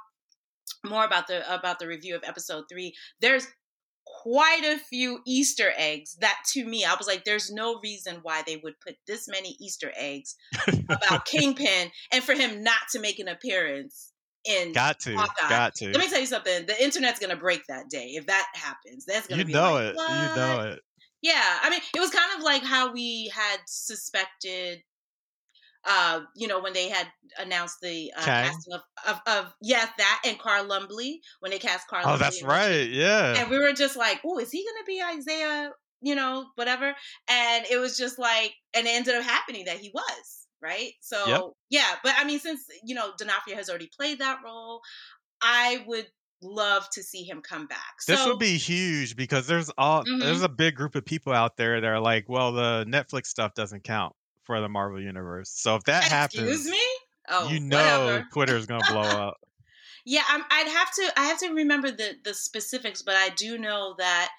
more 0.84 1.04
about 1.04 1.26
the 1.26 1.54
about 1.54 1.78
the 1.78 1.86
review 1.86 2.16
of 2.16 2.22
episode 2.24 2.64
three, 2.70 2.94
there's 3.20 3.46
quite 4.20 4.62
a 4.64 4.78
few 4.78 5.20
Easter 5.26 5.72
eggs 5.76 6.16
that 6.20 6.38
to 6.52 6.64
me, 6.64 6.84
I 6.84 6.94
was 6.94 7.06
like, 7.06 7.24
there's 7.24 7.50
no 7.50 7.80
reason 7.82 8.18
why 8.22 8.42
they 8.46 8.56
would 8.56 8.78
put 8.80 8.96
this 9.06 9.26
many 9.28 9.56
Easter 9.60 9.92
eggs 9.96 10.36
about 10.88 11.24
Kingpin 11.26 11.90
and 12.12 12.22
for 12.22 12.34
him 12.34 12.62
not 12.62 12.80
to 12.92 13.00
make 13.00 13.18
an 13.18 13.28
appearance 13.28 14.12
in 14.44 14.72
Got 14.72 15.00
to, 15.00 15.14
Hawkeye. 15.16 15.48
got 15.48 15.74
to. 15.76 15.86
let 15.92 15.98
me 16.00 16.08
tell 16.08 16.20
you 16.20 16.26
something. 16.26 16.66
The 16.66 16.82
internet's 16.82 17.20
gonna 17.20 17.36
break 17.36 17.62
that 17.68 17.88
day 17.88 18.10
if 18.14 18.26
that 18.26 18.46
happens. 18.54 19.04
That's 19.06 19.26
gonna 19.26 19.40
You 19.40 19.46
be 19.46 19.52
know 19.52 19.74
like, 19.74 19.84
it. 19.84 19.96
"What?" 19.96 20.10
You 20.10 20.36
know 20.36 20.60
it. 20.72 20.80
Yeah, 21.22 21.58
I 21.62 21.70
mean, 21.70 21.80
it 21.94 22.00
was 22.00 22.10
kind 22.10 22.36
of 22.36 22.42
like 22.42 22.62
how 22.64 22.92
we 22.92 23.30
had 23.34 23.58
suspected. 23.66 24.82
Uh, 25.84 26.20
you 26.36 26.46
know, 26.46 26.60
when 26.60 26.72
they 26.72 26.88
had 26.88 27.08
announced 27.38 27.78
the 27.82 28.12
uh, 28.16 28.20
casting 28.22 28.72
of, 28.74 28.80
of, 29.08 29.20
of 29.26 29.54
yes, 29.60 29.90
that 29.98 30.22
and 30.24 30.38
Carl 30.38 30.64
Lumbly 30.66 31.20
when 31.40 31.50
they 31.50 31.58
cast 31.58 31.88
Carl. 31.88 32.04
Oh, 32.06 32.10
Lumbly 32.12 32.18
that's 32.20 32.42
right. 32.42 32.88
Yeah. 32.88 33.40
And 33.40 33.50
we 33.50 33.58
were 33.58 33.72
just 33.72 33.96
like, 33.96 34.20
"Oh, 34.24 34.38
is 34.38 34.50
he 34.50 34.64
gonna 34.64 34.84
be 34.86 35.02
Isaiah?" 35.02 35.72
You 36.00 36.14
know, 36.14 36.50
whatever. 36.56 36.94
And 37.28 37.64
it 37.70 37.78
was 37.78 37.96
just 37.96 38.18
like, 38.18 38.54
and 38.74 38.86
it 38.86 38.90
ended 38.90 39.14
up 39.14 39.22
happening 39.24 39.64
that 39.66 39.78
he 39.78 39.90
was 39.94 40.46
right. 40.60 40.92
So 41.00 41.26
Yep. 41.28 41.42
yeah, 41.70 41.96
but 42.02 42.14
I 42.16 42.24
mean, 42.24 42.38
since 42.40 42.64
you 42.84 42.94
know 42.94 43.12
D'Onofrio 43.18 43.56
has 43.56 43.68
already 43.68 43.90
played 43.96 44.18
that 44.18 44.40
role, 44.44 44.80
I 45.42 45.84
would 45.86 46.08
love 46.42 46.88
to 46.90 47.02
see 47.02 47.22
him 47.22 47.40
come 47.40 47.66
back. 47.66 48.00
So 48.00 48.12
this 48.12 48.26
would 48.26 48.38
be 48.38 48.58
huge 48.58 49.16
because 49.16 49.46
there's 49.46 49.70
all 49.78 50.04
Mhm. 50.06 50.20
there's 50.20 50.42
a 50.42 50.48
big 50.48 50.74
group 50.74 50.94
of 50.94 51.04
people 51.04 51.32
out 51.32 51.56
there 51.56 51.80
that 51.80 51.86
are 51.88 52.00
like, 52.00 52.28
well, 52.28 52.52
the 52.52 52.84
Netflix 52.88 53.26
stuff 53.26 53.54
doesn't 53.54 53.84
count 53.84 54.14
for 54.44 54.60
the 54.60 54.68
Marvel 54.68 55.00
universe. 55.00 55.50
So 55.50 55.76
if 55.76 55.84
that 55.84 56.04
excuse 56.04 56.06
happens, 56.06 56.68
me. 56.68 56.82
Oh, 57.28 57.48
you 57.48 57.60
know 57.60 58.22
whatever. 58.22 58.26
Twitter's 58.32 58.66
gonna 58.66 58.84
blow 58.84 59.14
up. 59.14 59.36
Yeah, 60.04 60.22
I'm, 60.28 60.44
I'd 60.50 60.68
have 60.68 60.92
to. 60.94 61.20
I 61.20 61.24
have 61.26 61.38
to 61.40 61.50
remember 61.52 61.90
the 61.90 62.16
the 62.24 62.34
specifics, 62.34 63.02
but 63.02 63.16
I 63.16 63.30
do 63.30 63.58
know 63.58 63.94
that 63.98 64.30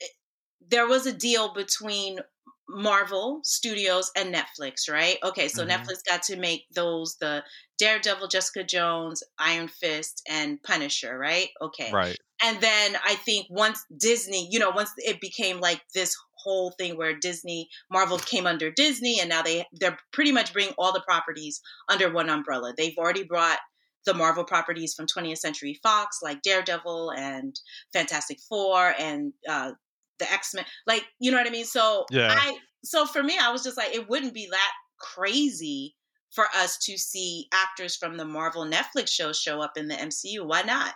it, 0.00 0.12
there 0.60 0.88
was 0.88 1.06
a 1.06 1.12
deal 1.14 1.54
between 1.54 2.20
Marvel 2.68 3.40
Studios 3.44 4.12
and 4.16 4.34
Netflix, 4.34 4.90
right? 4.90 5.18
Okay, 5.24 5.48
so 5.48 5.64
Mhm. 5.64 5.66
Netflix 5.66 5.98
got 6.08 6.22
to 6.24 6.36
make 6.36 6.66
those 6.74 7.16
the 7.18 7.44
Daredevil, 7.78 8.28
Jessica 8.28 8.64
Jones, 8.64 9.22
Iron 9.38 9.68
Fist, 9.68 10.22
and 10.28 10.62
Punisher, 10.62 11.18
right? 11.18 11.50
Okay, 11.62 11.94
Right. 11.94 12.16
and 12.42 12.60
then 12.62 12.96
I 13.04 13.16
think 13.16 13.46
once 13.50 13.84
Disney, 13.96 14.48
you 14.50 14.58
know, 14.58 14.70
once 14.70 14.92
it 14.98 15.20
became 15.20 15.60
like 15.60 15.82
this 15.94 16.16
whole 16.42 16.72
thing 16.72 16.96
where 16.96 17.18
Disney, 17.18 17.68
Marvel 17.90 18.18
came 18.18 18.46
under 18.46 18.70
Disney, 18.70 19.20
and 19.20 19.28
now 19.28 19.42
they 19.42 19.66
they're 19.72 19.98
pretty 20.12 20.32
much 20.32 20.52
bringing 20.52 20.74
all 20.78 20.92
the 20.92 21.02
properties 21.06 21.60
under 21.88 22.12
one 22.12 22.28
umbrella. 22.28 22.72
They've 22.76 22.96
already 22.98 23.24
brought 23.24 23.58
the 24.06 24.14
Marvel 24.14 24.44
properties 24.44 24.94
from 24.94 25.06
20th 25.06 25.38
Century 25.38 25.78
Fox, 25.82 26.18
like 26.22 26.42
Daredevil 26.42 27.12
and 27.12 27.54
Fantastic 27.92 28.38
Four 28.48 28.94
and 28.98 29.32
uh, 29.48 29.72
the 30.18 30.32
X 30.32 30.54
Men. 30.54 30.64
Like, 30.86 31.04
you 31.18 31.30
know 31.30 31.36
what 31.36 31.46
I 31.46 31.50
mean? 31.50 31.64
So 31.64 32.06
Yeah. 32.10 32.34
I 32.36 32.58
so 32.82 33.06
for 33.06 33.22
me, 33.22 33.36
I 33.38 33.52
was 33.52 33.62
just 33.62 33.76
like, 33.76 33.94
it 33.94 34.08
wouldn't 34.08 34.34
be 34.34 34.48
that 34.50 34.72
crazy 34.98 35.94
for 36.30 36.46
us 36.56 36.78
to 36.78 36.96
see 36.96 37.48
actors 37.52 37.96
from 37.96 38.16
the 38.16 38.24
Marvel 38.24 38.64
Netflix 38.64 39.08
show 39.08 39.32
show 39.32 39.60
up 39.60 39.76
in 39.76 39.88
the 39.88 39.94
MCU. 39.94 40.46
Why 40.46 40.62
not? 40.62 40.94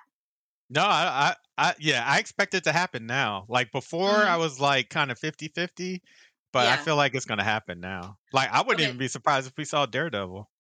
No, 0.71 0.83
I, 0.83 1.35
I, 1.59 1.69
I, 1.71 1.75
yeah, 1.79 2.05
I 2.07 2.19
expect 2.19 2.55
it 2.55 2.65
to 2.65 2.73
happen 2.73 3.07
now. 3.07 3.47
Like 3.49 3.71
before, 3.73 4.25
Mhm. 4.25 4.27
I 4.27 4.37
was 4.37 4.59
like 4.61 4.89
kind 4.91 5.11
of 5.11 5.19
50 5.19 5.49
50, 5.49 6.03
but 6.53 6.67
I 6.67 6.77
feel 6.77 6.97
like 6.97 7.15
it's 7.15 7.27
going 7.27 7.39
to 7.39 7.45
happen 7.45 7.81
now. 7.81 8.19
Like, 8.33 8.51
I 8.51 8.63
wouldn't 8.63 8.81
Okay. 8.81 8.89
even 8.89 8.99
be 8.99 9.09
surprised 9.09 9.47
if 9.47 9.55
we 9.57 9.65
saw 9.65 9.87
Daredevil. 9.87 10.51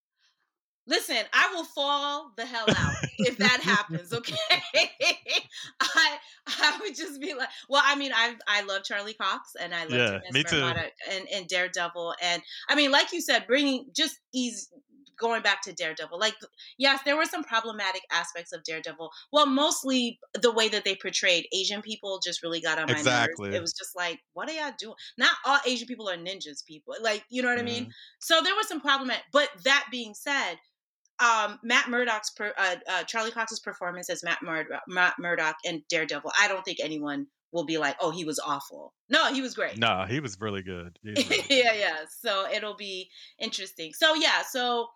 Listen, 0.87 1.25
I 1.33 1.51
will 1.55 1.65
fall 1.65 2.35
the 2.37 2.45
hell 2.45 2.71
out 2.71 2.97
if 3.23 3.39
that 3.39 3.61
happens. 3.63 4.13
Okay, 4.13 4.35
I 5.81 6.19
I 6.47 6.79
would 6.83 6.95
just 6.95 7.21
be 7.23 7.33
like, 7.33 7.49
well, 7.71 7.83
I 7.83 7.97
mean, 7.97 8.13
I 8.15 8.37
I 8.47 8.61
love 8.63 8.85
Charlie 8.85 9.15
Cox 9.15 9.53
and 9.59 9.75
I 9.75 9.85
love 9.87 10.05
Yeah, 10.05 10.21
me 10.29 10.45
too. 10.45 10.85
And, 11.09 11.27
and 11.29 11.49
Daredevil, 11.49 12.15
and 12.21 12.43
I 12.69 12.75
mean, 12.75 12.91
like 12.91 13.13
you 13.13 13.21
said, 13.23 13.47
bringing 13.47 13.91
just 13.97 14.21
ease 14.35 14.71
going 15.19 15.43
back 15.43 15.63
to 15.63 15.73
Daredevil, 15.73 16.19
like 16.19 16.35
yes, 16.79 17.01
there 17.05 17.17
were 17.17 17.25
some 17.25 17.45
problematic 17.45 18.03
aspects 18.11 18.53
of 18.53 18.63
Daredevil. 18.65 19.11
Well, 19.33 19.47
mostly 19.47 20.19
the 20.35 20.53
way 20.53 20.69
that 20.69 20.85
they 20.85 20.95
portrayed 20.95 21.47
Asian 21.53 21.83
people 21.83 22.21
just 22.25 22.43
really 22.43 22.61
got 22.61 22.79
on 22.79 22.87
my 22.87 22.93
exactly. 22.93 23.49
nerves. 23.49 23.57
It 23.57 23.63
was 23.63 23.73
just 23.73 23.97
like, 23.97 24.21
what 24.33 24.49
are 24.49 24.53
y'all 24.53 24.73
doing? 24.79 24.95
Not 25.19 25.35
all 25.45 25.59
Asian 25.67 25.87
people 25.87 26.09
are 26.09 26.17
ninjas, 26.17 26.65
people. 26.67 26.95
Like, 27.01 27.25
you 27.31 27.43
know 27.43 27.49
what 27.49 27.59
mm-hmm. 27.59 27.69
I 27.69 27.71
mean? 27.71 27.93
So 28.21 28.41
there 28.43 28.55
was 28.55 28.69
some 28.69 28.81
problematic. 28.81 29.25
But 29.33 29.49
that 29.65 29.87
being 29.91 30.15
said, 30.15 30.57
um, 31.21 31.59
Matt 31.63 31.89
Murdock's 31.89 32.31
per, 32.31 32.53
uh, 32.59 32.77
uh, 32.89 33.03
Charlie 33.05 33.31
Cox's 33.31 33.61
performance 33.61 34.11
as 34.11 34.25
Matt, 34.25 34.43
Murdock, 34.43 34.83
Matt 34.89 35.15
Murdock 35.19 35.57
and 35.65 35.83
Daredevil, 35.89 36.33
I 36.41 36.49
don't 36.49 36.65
think 36.65 36.79
anyone 36.83 37.27
will 37.53 37.65
be 37.65 37.79
like, 37.79 37.97
oh, 38.01 38.11
he 38.11 38.25
was 38.25 38.41
awful. 38.45 38.93
No, 39.09 39.33
he 39.33 39.41
was 39.41 39.55
great. 39.55 39.79
No, 39.79 40.05
he 40.09 40.19
was 40.19 40.37
really 40.41 40.63
good. 40.63 40.99
Was 41.05 41.17
really 41.17 41.43
good. 41.43 41.45
yeah, 41.49 41.73
yeah. 41.73 41.97
So 42.21 42.51
it'll 42.51 42.77
be 42.77 43.09
interesting. 43.39 43.93
So 43.95 44.15
yeah, 44.15 44.43
so 44.51 44.89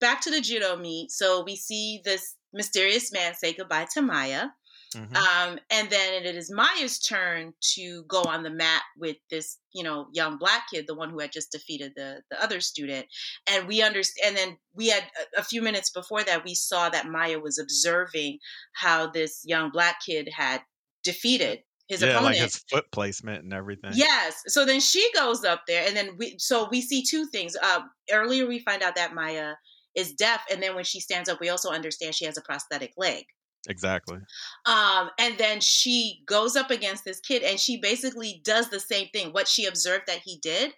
back 0.00 0.20
to 0.22 0.30
the 0.30 0.40
judo 0.40 0.76
meet. 0.76 1.10
So 1.10 1.42
we 1.44 1.56
see 1.56 2.00
this 2.04 2.36
mysterious 2.52 3.12
man 3.12 3.34
say 3.34 3.52
goodbye 3.52 3.86
to 3.94 4.02
Maya. 4.02 4.46
Mm-hmm. 4.94 5.14
Um, 5.14 5.58
and 5.70 5.88
then 5.88 6.24
it 6.24 6.34
is 6.34 6.50
Maya's 6.50 6.98
turn 6.98 7.52
to 7.74 8.02
go 8.08 8.22
on 8.22 8.42
the 8.42 8.50
mat 8.50 8.82
with 8.98 9.16
this, 9.30 9.58
you 9.72 9.84
know, 9.84 10.08
young 10.12 10.36
black 10.36 10.64
kid, 10.72 10.86
the 10.88 10.96
one 10.96 11.10
who 11.10 11.20
had 11.20 11.30
just 11.30 11.52
defeated 11.52 11.92
the 11.94 12.22
the 12.30 12.42
other 12.42 12.60
student. 12.60 13.06
And 13.48 13.68
we 13.68 13.82
understand. 13.82 14.30
And 14.30 14.36
then 14.36 14.56
we 14.74 14.88
had 14.88 15.04
a, 15.36 15.40
a 15.40 15.44
few 15.44 15.62
minutes 15.62 15.90
before 15.90 16.24
that, 16.24 16.44
we 16.44 16.54
saw 16.54 16.88
that 16.88 17.06
Maya 17.06 17.38
was 17.38 17.58
observing 17.58 18.38
how 18.72 19.08
this 19.08 19.42
young 19.44 19.70
black 19.70 20.00
kid 20.04 20.28
had 20.34 20.62
defeated 21.04 21.60
his 21.90 22.02
yeah, 22.02 22.10
opponent. 22.10 22.36
like 22.36 22.42
his 22.42 22.64
foot 22.70 22.90
placement 22.92 23.44
and 23.44 23.52
everything. 23.52 23.90
Yes. 23.94 24.42
So 24.46 24.64
then 24.64 24.80
she 24.80 25.08
goes 25.12 25.44
up 25.44 25.62
there, 25.66 25.84
and 25.86 25.96
then 25.96 26.16
we. 26.18 26.36
So 26.38 26.68
we 26.70 26.80
see 26.80 27.04
two 27.04 27.26
things. 27.26 27.56
Uh, 27.60 27.80
earlier, 28.10 28.46
we 28.46 28.60
find 28.60 28.82
out 28.82 28.96
that 28.96 29.14
Maya 29.14 29.54
is 29.94 30.12
deaf, 30.12 30.42
and 30.50 30.62
then 30.62 30.74
when 30.74 30.84
she 30.84 31.00
stands 31.00 31.28
up, 31.28 31.40
we 31.40 31.48
also 31.48 31.70
understand 31.70 32.14
she 32.14 32.24
has 32.26 32.38
a 32.38 32.42
prosthetic 32.42 32.92
leg. 32.96 33.24
Exactly. 33.68 34.16
Um, 34.64 35.10
and 35.18 35.36
then 35.36 35.60
she 35.60 36.22
goes 36.24 36.56
up 36.56 36.70
against 36.70 37.04
this 37.04 37.20
kid, 37.20 37.42
and 37.42 37.60
she 37.60 37.76
basically 37.78 38.40
does 38.42 38.70
the 38.70 38.80
same 38.80 39.08
thing. 39.12 39.32
What 39.32 39.48
she 39.48 39.66
observed 39.66 40.04
that 40.06 40.20
he 40.24 40.38
did, 40.40 40.72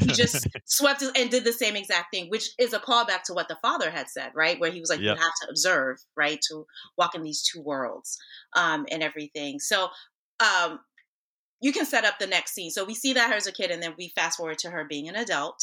he 0.00 0.06
just 0.06 0.46
swept 0.64 1.02
and 1.02 1.30
did 1.30 1.44
the 1.44 1.52
same 1.52 1.76
exact 1.76 2.12
thing, 2.12 2.28
which 2.28 2.50
is 2.58 2.72
a 2.72 2.80
callback 2.80 3.22
to 3.24 3.34
what 3.34 3.48
the 3.48 3.58
father 3.62 3.90
had 3.90 4.08
said, 4.08 4.32
right? 4.34 4.58
Where 4.58 4.72
he 4.72 4.80
was 4.80 4.90
like, 4.90 5.00
yep. 5.00 5.16
"You 5.16 5.22
have 5.22 5.32
to 5.42 5.50
observe, 5.50 5.98
right, 6.16 6.40
to 6.50 6.66
walk 6.98 7.14
in 7.14 7.22
these 7.22 7.42
two 7.42 7.62
worlds, 7.62 8.18
um, 8.56 8.86
and 8.90 9.02
everything." 9.02 9.60
So, 9.60 9.90
um, 10.40 10.80
you 11.60 11.72
can 11.72 11.86
set 11.86 12.04
up 12.04 12.18
the 12.18 12.26
next 12.26 12.52
scene. 12.52 12.70
So 12.70 12.84
we 12.84 12.94
see 12.94 13.12
that 13.12 13.30
her 13.30 13.36
as 13.36 13.46
a 13.46 13.52
kid, 13.52 13.70
and 13.70 13.82
then 13.82 13.94
we 13.96 14.12
fast 14.16 14.38
forward 14.38 14.58
to 14.58 14.70
her 14.70 14.84
being 14.84 15.08
an 15.08 15.14
adult. 15.14 15.62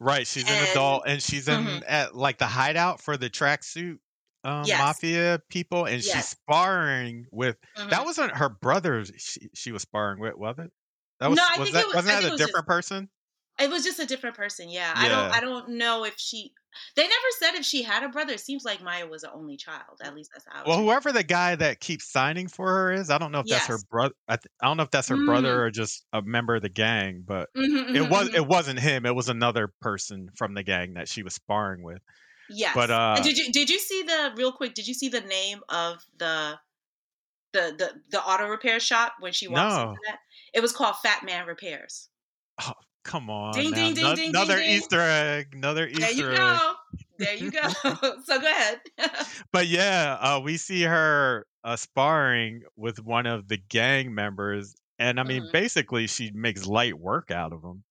Right, 0.00 0.26
she's 0.26 0.48
and, 0.48 0.54
an 0.54 0.70
adult, 0.72 1.04
and 1.06 1.22
she's 1.22 1.48
in 1.48 1.64
mm-hmm. 1.64 1.78
at 1.86 2.14
like 2.14 2.38
the 2.38 2.46
hideout 2.46 3.00
for 3.00 3.16
the 3.16 3.30
tracksuit 3.30 3.98
um, 4.44 4.64
yes. 4.64 4.78
mafia 4.78 5.40
people, 5.48 5.86
and 5.86 6.04
yes. 6.04 6.14
she's 6.14 6.28
sparring 6.28 7.26
with. 7.32 7.56
Mm-hmm. 7.76 7.90
That 7.90 8.04
wasn't 8.04 8.36
her 8.36 8.48
brother. 8.48 9.04
She, 9.04 9.48
she 9.54 9.72
was 9.72 9.82
sparring 9.82 10.20
with, 10.20 10.36
was 10.36 10.58
it? 10.58 10.70
That 11.20 11.30
was, 11.30 11.36
no, 11.36 11.42
I 11.42 11.58
was 11.58 11.70
think 11.70 11.74
that, 11.74 11.80
it 11.80 11.86
was, 11.86 11.94
wasn't 11.96 12.20
that 12.20 12.28
a 12.28 12.30
was 12.32 12.40
different 12.40 12.66
just, 12.66 12.88
person? 12.88 13.08
It 13.58 13.70
was 13.70 13.84
just 13.84 13.98
a 13.98 14.06
different 14.06 14.36
person. 14.36 14.68
Yeah. 14.68 14.92
yeah. 14.94 14.94
I 14.96 15.08
don't. 15.08 15.36
I 15.36 15.40
don't 15.40 15.68
know 15.78 16.04
if 16.04 16.14
she. 16.18 16.52
They 16.94 17.02
never 17.02 17.14
said 17.38 17.54
if 17.54 17.64
she 17.64 17.82
had 17.82 18.02
a 18.02 18.08
brother. 18.10 18.34
It 18.34 18.40
seems 18.40 18.66
like 18.66 18.82
Maya 18.82 19.06
was 19.06 19.22
the 19.22 19.32
only 19.32 19.56
child. 19.56 20.00
At 20.02 20.14
least 20.14 20.30
that's 20.34 20.44
how. 20.46 20.64
Well, 20.66 20.78
whoever 20.78 21.10
the 21.10 21.22
guy 21.22 21.54
that 21.56 21.80
keeps 21.80 22.10
signing 22.10 22.48
for 22.48 22.68
her 22.68 22.92
is, 22.92 23.08
I 23.08 23.16
don't 23.16 23.32
know 23.32 23.40
if 23.40 23.46
yes. 23.46 23.66
that's 23.66 23.80
her 23.80 23.86
brother. 23.90 24.14
I, 24.28 24.36
th- 24.36 24.52
I, 24.62 24.66
don't 24.66 24.76
know 24.76 24.82
if 24.82 24.90
that's 24.90 25.08
her 25.08 25.16
mm. 25.16 25.24
brother 25.24 25.64
or 25.64 25.70
just 25.70 26.04
a 26.12 26.20
member 26.20 26.56
of 26.56 26.62
the 26.62 26.68
gang. 26.68 27.24
But 27.26 27.48
mm-hmm, 27.56 27.96
it 27.96 28.10
was. 28.10 28.28
Mm-hmm. 28.28 28.36
It 28.36 28.46
wasn't 28.46 28.78
him. 28.78 29.06
It 29.06 29.14
was 29.14 29.30
another 29.30 29.72
person 29.80 30.28
from 30.36 30.52
the 30.52 30.62
gang 30.62 30.94
that 30.94 31.08
she 31.08 31.22
was 31.22 31.34
sparring 31.34 31.82
with. 31.82 32.02
Yes. 32.50 32.72
But 32.74 32.90
uh, 32.90 33.20
did 33.22 33.38
you 33.38 33.52
did 33.52 33.70
you 33.70 33.78
see 33.78 34.02
the 34.02 34.32
real 34.36 34.52
quick? 34.52 34.74
Did 34.74 34.86
you 34.86 34.94
see 34.94 35.08
the 35.08 35.22
name 35.22 35.60
of 35.68 36.04
the 36.18 36.58
the 37.52 37.74
the 37.78 37.92
the 38.10 38.20
auto 38.22 38.48
repair 38.48 38.80
shop 38.80 39.14
when 39.20 39.32
she 39.32 39.48
walks 39.48 39.74
no. 39.74 39.90
into 39.90 40.00
that? 40.08 40.18
It 40.52 40.60
was 40.60 40.72
called 40.72 40.96
Fat 41.02 41.24
Man 41.24 41.46
Repairs. 41.46 42.08
Oh, 42.60 42.72
come 43.06 43.30
on! 43.30 43.54
Ding, 43.54 43.72
ding, 43.72 43.94
ding, 43.94 44.04
no, 44.04 44.14
ding, 44.14 44.30
another 44.30 44.58
ding, 44.58 44.70
Easter 44.70 45.00
egg. 45.00 45.48
Another 45.52 45.86
Easter 45.86 46.00
there 46.00 46.12
you 46.12 46.30
egg. 46.30 46.36
Go. 46.36 46.72
There 47.18 47.34
you 47.34 47.50
go. 47.50 47.60
so 48.24 48.40
go 48.40 48.46
ahead. 48.46 48.80
but 49.52 49.66
yeah, 49.68 50.16
uh, 50.20 50.40
we 50.42 50.56
see 50.56 50.82
her 50.82 51.46
uh, 51.64 51.76
sparring 51.76 52.62
with 52.76 53.02
one 53.02 53.26
of 53.26 53.48
the 53.48 53.56
gang 53.56 54.14
members, 54.14 54.74
and 54.98 55.18
I 55.18 55.22
mean, 55.22 55.42
mm-hmm. 55.42 55.52
basically, 55.52 56.06
she 56.06 56.30
makes 56.34 56.66
light 56.66 56.98
work 56.98 57.30
out 57.30 57.52
of 57.52 57.62
him 57.62 57.84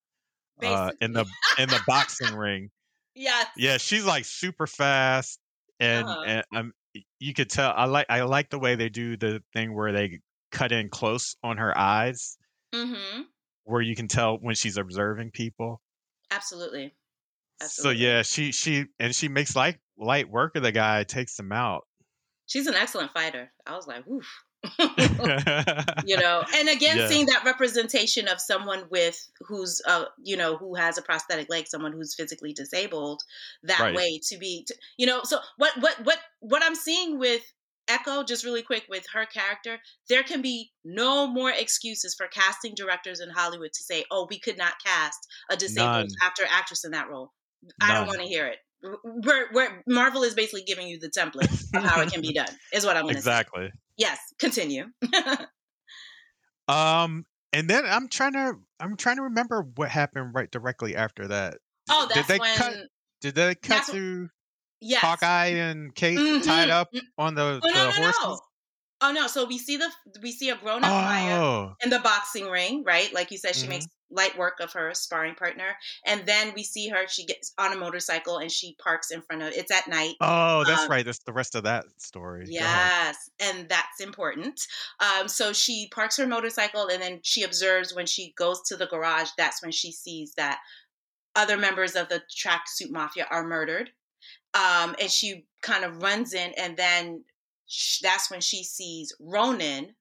uh, 0.64 0.92
in 1.02 1.14
the 1.14 1.26
in 1.58 1.70
the 1.70 1.82
boxing 1.88 2.36
ring. 2.36 2.70
Yes. 3.16 3.48
Yeah, 3.58 3.78
she's 3.78 4.06
like 4.06 4.26
super 4.26 4.68
fast, 4.68 5.40
and 5.80 6.06
uh-huh. 6.06 6.24
and 6.26 6.44
um, 6.56 6.74
you 7.20 7.34
could 7.34 7.50
tell. 7.50 7.74
I 7.76 7.86
like 7.86 8.06
I 8.10 8.22
like 8.24 8.50
the 8.50 8.60
way 8.60 8.76
they 8.76 8.90
do 8.90 9.18
the 9.18 9.42
thing 9.54 9.74
where 9.74 9.92
they 9.92 10.20
cut 10.52 10.72
in 10.72 10.90
close 10.90 11.36
on 11.44 11.58
her 11.58 11.78
eyes, 11.78 12.38
mm-hmm. 12.74 13.22
Where 13.66 13.82
you 13.82 13.96
can 13.96 14.08
tell 14.08 14.38
when 14.38 14.56
she's 14.56 14.78
observing 14.78 15.32
people. 15.32 15.82
Absolutely. 16.32 16.94
Absolutely. 17.62 18.00
So 18.00 18.06
yeah, 18.06 18.22
she 18.22 18.52
she 18.52 18.86
and 19.00 19.14
she 19.14 19.28
makes 19.28 19.56
light 19.56 19.78
light 19.98 20.30
work 20.30 20.56
of 20.56 20.64
the 20.64 20.72
guy, 20.72 21.04
takes 21.04 21.38
him 21.38 21.52
out. 21.52 21.86
She's 22.48 22.68
an 22.68 22.76
excellent 22.76 23.12
fighter. 23.12 23.52
I 23.66 23.76
was 23.76 23.88
like, 23.88 24.06
woof. 24.06 24.28
you 26.06 26.18
know 26.18 26.44
and 26.56 26.70
again 26.70 26.98
yeah. 26.98 27.08
seeing 27.08 27.28
that 27.28 27.44
representation 27.46 28.28
of 28.28 28.40
someone 28.40 28.84
with 28.90 29.30
who's 29.42 29.80
uh 29.88 30.06
you 30.24 30.36
know 30.36 30.58
who 30.58 30.74
has 30.74 30.98
a 30.98 31.04
prosthetic 31.04 31.48
leg 31.52 31.68
someone 31.68 31.92
who's 31.92 32.16
physically 32.16 32.52
disabled 32.52 33.22
that 33.62 33.80
right. 33.80 33.96
way 33.96 34.20
to 34.28 34.40
be 34.40 34.64
to, 34.66 34.74
you 34.98 35.06
know 35.06 35.22
so 35.24 35.38
what 35.58 35.72
what 35.82 36.04
what 36.04 36.18
what 36.40 36.64
i'm 36.64 36.74
seeing 36.74 37.20
with 37.20 37.44
echo 37.88 38.24
just 38.24 38.44
really 38.44 38.62
quick 38.62 38.86
with 38.90 39.06
her 39.14 39.26
character 39.26 39.78
there 40.10 40.24
can 40.24 40.42
be 40.42 40.72
no 40.84 41.28
more 41.28 41.52
excuses 41.52 42.16
for 42.16 42.28
casting 42.28 42.74
directors 42.76 43.20
in 43.20 43.30
hollywood 43.30 43.72
to 43.74 43.84
say 43.84 44.04
oh 44.12 44.28
we 44.30 44.40
could 44.40 44.58
not 44.58 44.74
cast 44.84 45.20
a 45.50 45.56
disabled 45.56 46.10
None. 46.10 46.10
actor 46.24 46.44
actress 46.50 46.84
in 46.84 46.92
that 46.92 47.10
role 47.10 47.32
None. 47.64 47.92
i 47.92 47.94
don't 47.94 48.08
want 48.08 48.20
to 48.20 48.28
hear 48.28 48.48
it 48.48 48.58
where, 49.04 49.48
where 49.52 49.84
Marvel 49.88 50.24
is 50.24 50.34
basically 50.34 50.64
giving 50.64 50.88
you 50.88 51.00
the 51.00 51.10
template 51.10 51.52
of 51.76 51.84
how 51.84 52.02
it 52.02 52.12
can 52.12 52.22
be 52.22 52.34
done, 52.36 52.50
is 52.74 52.86
what 52.86 52.96
I'm 52.98 53.04
going 53.04 53.16
to 53.16 53.20
exactly. 53.20 53.64
say. 53.64 53.66
Exactly. 53.66 53.82
Yes, 53.98 54.20
continue. 54.40 54.86
um, 56.68 57.26
and 57.54 57.70
then 57.70 57.86
I'm 57.86 58.10
trying 58.10 58.34
to 58.34 58.56
I'm 58.80 58.98
trying 58.98 59.16
to 59.18 59.24
remember 59.24 59.66
what 59.76 59.90
happened 59.90 60.34
right 60.36 60.52
directly 60.52 60.96
after 60.96 61.28
that. 61.30 61.58
Oh, 61.90 62.08
that's 62.14 62.28
did 62.28 62.36
they 62.36 62.40
when, 62.40 62.58
cut? 62.58 62.76
Did 63.22 63.36
they 63.36 63.56
cut 63.56 63.86
to 63.88 64.30
yes. 64.82 65.02
Hawkeye 65.02 65.48
and 65.48 65.94
Kate 65.94 66.18
mm-hmm. 66.18 66.42
tied 66.42 66.70
up 66.70 66.90
on 67.18 67.36
the, 67.36 67.42
oh, 67.42 67.60
the 67.62 67.68
no, 67.68 67.74
no, 67.74 67.92
horses? 67.92 68.20
No. 68.24 68.40
Oh 69.02 69.12
no! 69.12 69.28
So 69.28 69.46
we 69.46 69.58
see 69.58 69.76
the 69.78 69.92
we 70.22 70.32
see 70.32 70.50
a 70.50 70.56
grown 70.56 70.84
up 70.84 70.90
oh. 70.90 71.02
Maya 71.02 71.68
in 71.84 71.90
the 71.90 72.00
boxing 72.00 72.50
ring, 72.50 72.84
right? 72.86 73.14
Like 73.14 73.30
you 73.30 73.38
said, 73.38 73.54
she 73.54 73.64
mm-hmm. 73.64 73.72
makes 73.72 73.88
light 74.10 74.38
work 74.38 74.60
of 74.62 74.72
her 74.72 74.94
sparring 74.94 75.36
partner, 75.36 75.76
and 76.06 76.26
then 76.26 76.54
we 76.56 76.64
see 76.64 76.88
her. 76.88 77.06
She 77.08 77.26
gets 77.26 77.54
on 77.58 77.74
a 77.74 77.78
motorcycle 77.78 78.38
and 78.38 78.50
she 78.50 78.76
parks 78.82 79.12
in 79.12 79.22
front 79.22 79.44
of. 79.44 79.52
It's 79.52 79.72
at 79.72 79.90
night. 79.90 80.16
Oh, 80.22 80.64
that's 80.64 80.84
um, 80.84 80.90
right. 80.90 81.06
That's 81.06 81.20
the 81.20 81.34
rest 81.34 81.56
of 81.56 81.64
that 81.64 81.86
story. 81.98 82.46
Yes, 82.48 83.30
and 83.42 83.68
that's 83.68 84.00
important. 84.00 84.62
Um, 85.02 85.28
so 85.28 85.52
she 85.52 85.90
parks 85.94 86.16
her 86.18 86.26
motorcycle, 86.26 86.88
and 86.88 87.02
then 87.02 87.20
she 87.22 87.44
observes 87.44 87.94
when 87.94 88.06
she 88.06 88.34
goes 88.38 88.62
to 88.68 88.78
the 88.78 88.88
garage. 88.88 89.30
That's 89.38 89.62
when 89.62 89.72
she 89.72 89.92
sees 89.92 90.34
that 90.36 90.60
other 91.36 91.58
members 91.58 91.96
of 91.96 92.08
the 92.08 92.22
tracksuit 92.34 92.92
mafia 92.92 93.28
are 93.30 93.46
murdered. 93.46 93.92
Um, 94.56 94.96
and 95.00 95.12
she 95.12 95.46
kind 95.62 95.84
of 95.84 96.02
runs 96.02 96.34
in, 96.34 96.52
and 96.58 96.78
then 96.78 97.24
that's 98.02 98.32
when 98.32 98.42
she 98.42 98.64
sees 98.64 99.14
Ronan. 99.20 99.96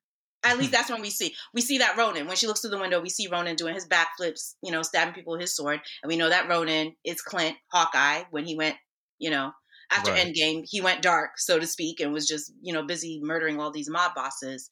At 0.45 0.59
least 0.59 0.73
that's 0.73 0.91
when 0.91 1.01
we 1.01 1.09
see 1.09 1.35
we 1.55 1.63
see 1.63 1.79
that 1.79 1.97
Ronan. 1.97 2.27
When 2.27 2.37
she 2.37 2.47
looks 2.47 2.61
through 2.61 2.71
the 2.71 2.79
window, 2.79 3.01
we 3.01 3.09
see 3.09 3.29
Ronan 3.29 3.57
doing 3.57 3.75
his 3.75 3.89
backflips, 3.89 4.55
you 4.63 4.71
know, 4.71 4.83
stabbing 4.83 5.15
people 5.15 5.33
with 5.33 5.41
his 5.41 5.57
sword, 5.57 5.81
and 6.03 6.09
we 6.09 6.17
know 6.17 6.29
that 6.29 6.49
Ronan 6.49 6.95
is 7.03 7.23
Clint 7.23 7.57
Hawkeye 7.73 8.25
when 8.31 8.45
he 8.45 8.55
went, 8.55 8.77
you 9.19 9.31
know, 9.31 9.53
after 9.91 10.13
right. 10.13 10.27
Endgame, 10.27 10.65
he 10.69 10.81
went 10.81 11.03
dark, 11.03 11.39
so 11.39 11.59
to 11.59 11.67
speak, 11.67 12.01
and 12.01 12.13
was 12.13 12.27
just 12.27 12.53
you 12.61 12.73
know 12.73 12.85
busy 12.85 13.21
murdering 13.23 13.59
all 13.59 13.71
these 13.71 13.89
mob 13.89 14.15
bosses. 14.15 14.69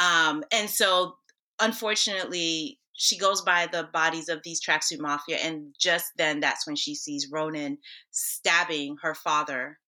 Um, 0.00 0.44
and 0.52 0.68
so, 0.68 1.16
unfortunately, 1.60 2.80
she 2.94 3.18
goes 3.18 3.40
by 3.42 3.66
the 3.70 3.88
bodies 3.92 4.28
of 4.28 4.40
these 4.44 4.60
tracksuit 4.60 5.00
mafia, 5.00 5.38
and 5.38 5.74
just 5.80 6.12
then, 6.16 6.40
that's 6.40 6.66
when 6.66 6.76
she 6.76 6.94
sees 6.94 7.28
ronan 7.30 7.78
stabbing 8.10 8.96
her 9.02 9.14
father 9.14 9.78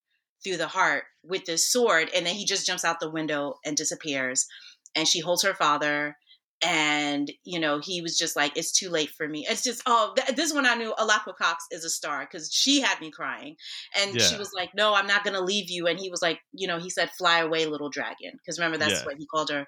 through 0.45 0.59
the 0.59 0.69
heart 0.69 1.05
with 1.25 1.45
this 1.47 1.71
sword 1.71 2.11
and 2.14 2.27
then 2.27 2.35
he 2.35 2.45
just 2.45 2.67
jumps 2.67 2.85
out 2.85 3.01
the 3.01 3.11
window 3.11 3.55
and 3.64 3.77
disappears 3.77 4.47
and 4.95 5.09
she 5.09 5.21
holds 5.21 5.43
her 5.43 5.55
father 5.55 6.17
and 6.62 7.33
you 7.45 7.59
know 7.59 7.81
he 7.83 8.01
was 8.01 8.17
just 8.17 8.37
like 8.37 8.57
it's 8.57 8.73
too 8.73 8.88
late 8.88 9.11
for 9.11 9.29
me 9.29 9.45
it's 9.49 9.62
just 9.62 9.83
oh 9.87 10.14
th- 10.17 10.37
this 10.37 10.53
one 10.53 10.64
i 10.64 10.75
knew 10.75 10.95
alaqua 10.99 11.35
cox 11.37 11.64
is 11.71 11.85
a 11.85 11.90
star 11.90 12.27
because 12.31 12.51
she 12.53 12.81
had 12.81 13.01
me 13.01 13.11
crying 13.11 13.57
and 14.01 14.14
yeah. 14.14 14.23
she 14.23 14.37
was 14.37 14.51
like 14.55 14.71
no 14.75 14.95
i'm 14.95 15.07
not 15.07 15.25
gonna 15.25 15.40
leave 15.40 15.69
you 15.69 15.87
and 15.87 15.99
he 15.99 16.09
was 16.09 16.23
like 16.23 16.38
you 16.53 16.67
know 16.67 16.79
he 16.79 16.88
said 16.88 17.11
fly 17.19 17.40
away 17.40 17.67
little 17.67 17.90
dragon 17.90 18.33
because 18.33 18.59
remember 18.59 18.79
that's 18.79 19.01
yeah. 19.01 19.05
what 19.05 19.17
he 19.19 19.27
called 19.27 19.51
her 19.51 19.67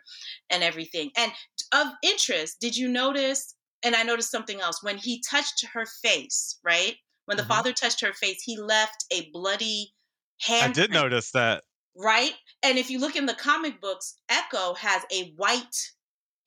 and 0.51 0.63
everything 0.63 1.11
and 1.19 1.33
of 1.73 1.87
interest 2.03 2.57
did 2.61 2.77
you 2.77 2.89
notice 2.89 3.55
and 3.83 3.95
i 3.95 4.03
noticed 4.03 4.31
something 4.31 4.61
else 4.61 4.83
when 4.83 4.97
he 4.97 5.23
touched 5.29 5.65
her 5.73 5.87
face 6.03 6.59
right 6.65 6.97
when 7.27 7.37
the 7.37 7.43
mm-hmm. 7.43 7.53
father 7.53 7.73
touched 7.73 8.01
her 8.01 8.13
face, 8.13 8.43
he 8.43 8.57
left 8.57 9.05
a 9.13 9.29
bloody 9.33 9.93
hand. 10.41 10.71
I 10.71 10.73
did 10.73 10.91
notice 10.93 11.33
that. 11.33 11.65
Right? 11.97 12.33
And 12.63 12.79
if 12.79 12.91
you 12.91 12.99
look 12.99 13.17
in 13.17 13.27
the 13.27 13.35
comic 13.35 13.81
books, 13.81 14.15
Echo 14.29 14.75
has 14.75 15.03
a 15.13 15.33
white 15.37 15.77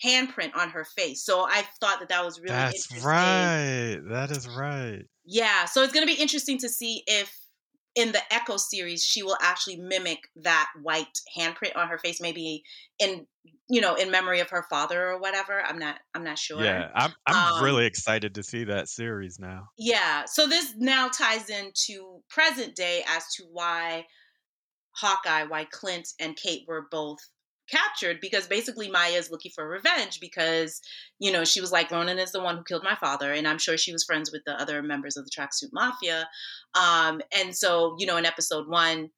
handprint 0.03 0.55
on 0.55 0.69
her 0.69 0.85
face. 0.85 1.25
So 1.25 1.41
I 1.41 1.63
thought 1.81 1.99
that 1.99 2.09
that 2.09 2.23
was 2.23 2.39
really 2.39 2.55
That's 2.55 3.03
right. 3.03 3.99
That 4.09 4.31
is 4.31 4.47
right. 4.47 5.03
Yeah. 5.25 5.65
So 5.65 5.83
it's 5.83 5.91
going 5.93 6.07
to 6.07 6.13
be 6.13 6.19
interesting 6.19 6.57
to 6.59 6.69
see 6.69 7.03
if 7.05 7.35
in 7.95 8.13
the 8.13 8.21
Echo 8.33 8.55
series 8.55 9.03
she 9.03 9.23
will 9.23 9.37
actually 9.41 9.75
mimic 9.77 10.19
that 10.37 10.69
white 10.81 11.19
handprint 11.37 11.75
on 11.75 11.89
her 11.89 11.97
face, 11.97 12.21
maybe 12.21 12.63
in 12.99 13.25
you 13.69 13.81
know 13.81 13.95
in 13.95 14.11
memory 14.11 14.39
of 14.39 14.49
her 14.49 14.65
father 14.69 15.09
or 15.09 15.19
whatever. 15.19 15.61
I'm 15.61 15.79
not. 15.79 15.97
I'm 16.13 16.23
not 16.23 16.37
sure. 16.37 16.63
Yeah, 16.63 16.89
I'm. 16.93 17.13
I'm 17.25 17.53
um, 17.55 17.63
really 17.63 17.85
excited 17.85 18.35
to 18.35 18.43
see 18.43 18.63
that 18.65 18.89
series 18.89 19.39
now. 19.39 19.69
Yeah. 19.77 20.25
So 20.25 20.47
this 20.47 20.73
now 20.77 21.09
ties 21.09 21.49
into 21.49 22.21
present 22.29 22.75
day 22.75 23.03
as 23.07 23.23
to 23.35 23.43
why 23.51 24.05
Hawkeye, 24.95 25.43
why 25.43 25.65
Clint 25.65 26.09
and 26.19 26.35
Kate 26.35 26.65
were 26.67 26.87
both 26.91 27.19
captured 27.69 28.19
because 28.19 28.47
basically 28.47 28.89
Maya 28.89 29.11
is 29.11 29.31
looking 29.31 29.51
for 29.53 29.67
revenge 29.67 30.19
because, 30.19 30.81
you 31.19 31.31
know, 31.31 31.45
she 31.45 31.61
was 31.61 31.71
like, 31.71 31.91
Ronan 31.91 32.19
is 32.19 32.31
the 32.31 32.41
one 32.41 32.57
who 32.57 32.63
killed 32.63 32.83
my 32.83 32.95
father. 32.95 33.31
And 33.31 33.47
I'm 33.47 33.59
sure 33.59 33.77
she 33.77 33.93
was 33.93 34.03
friends 34.03 34.31
with 34.31 34.43
the 34.45 34.59
other 34.59 34.81
members 34.81 35.17
of 35.17 35.25
the 35.25 35.31
Tracksuit 35.31 35.69
Mafia. 35.71 36.27
Um, 36.75 37.21
and 37.37 37.55
so, 37.55 37.95
you 37.99 38.05
know, 38.05 38.17
in 38.17 38.25
episode 38.25 38.67
one, 38.67 39.09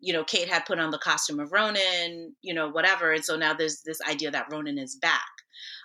you 0.00 0.12
know, 0.12 0.24
Kate 0.24 0.48
had 0.48 0.64
put 0.66 0.78
on 0.78 0.90
the 0.90 0.98
costume 0.98 1.40
of 1.40 1.52
Ronan, 1.52 2.34
you 2.42 2.54
know, 2.54 2.68
whatever. 2.68 3.12
And 3.12 3.24
so 3.24 3.36
now 3.36 3.54
there's 3.54 3.82
this 3.82 4.00
idea 4.08 4.30
that 4.30 4.50
Ronan 4.50 4.78
is 4.78 4.96
back. 4.96 5.20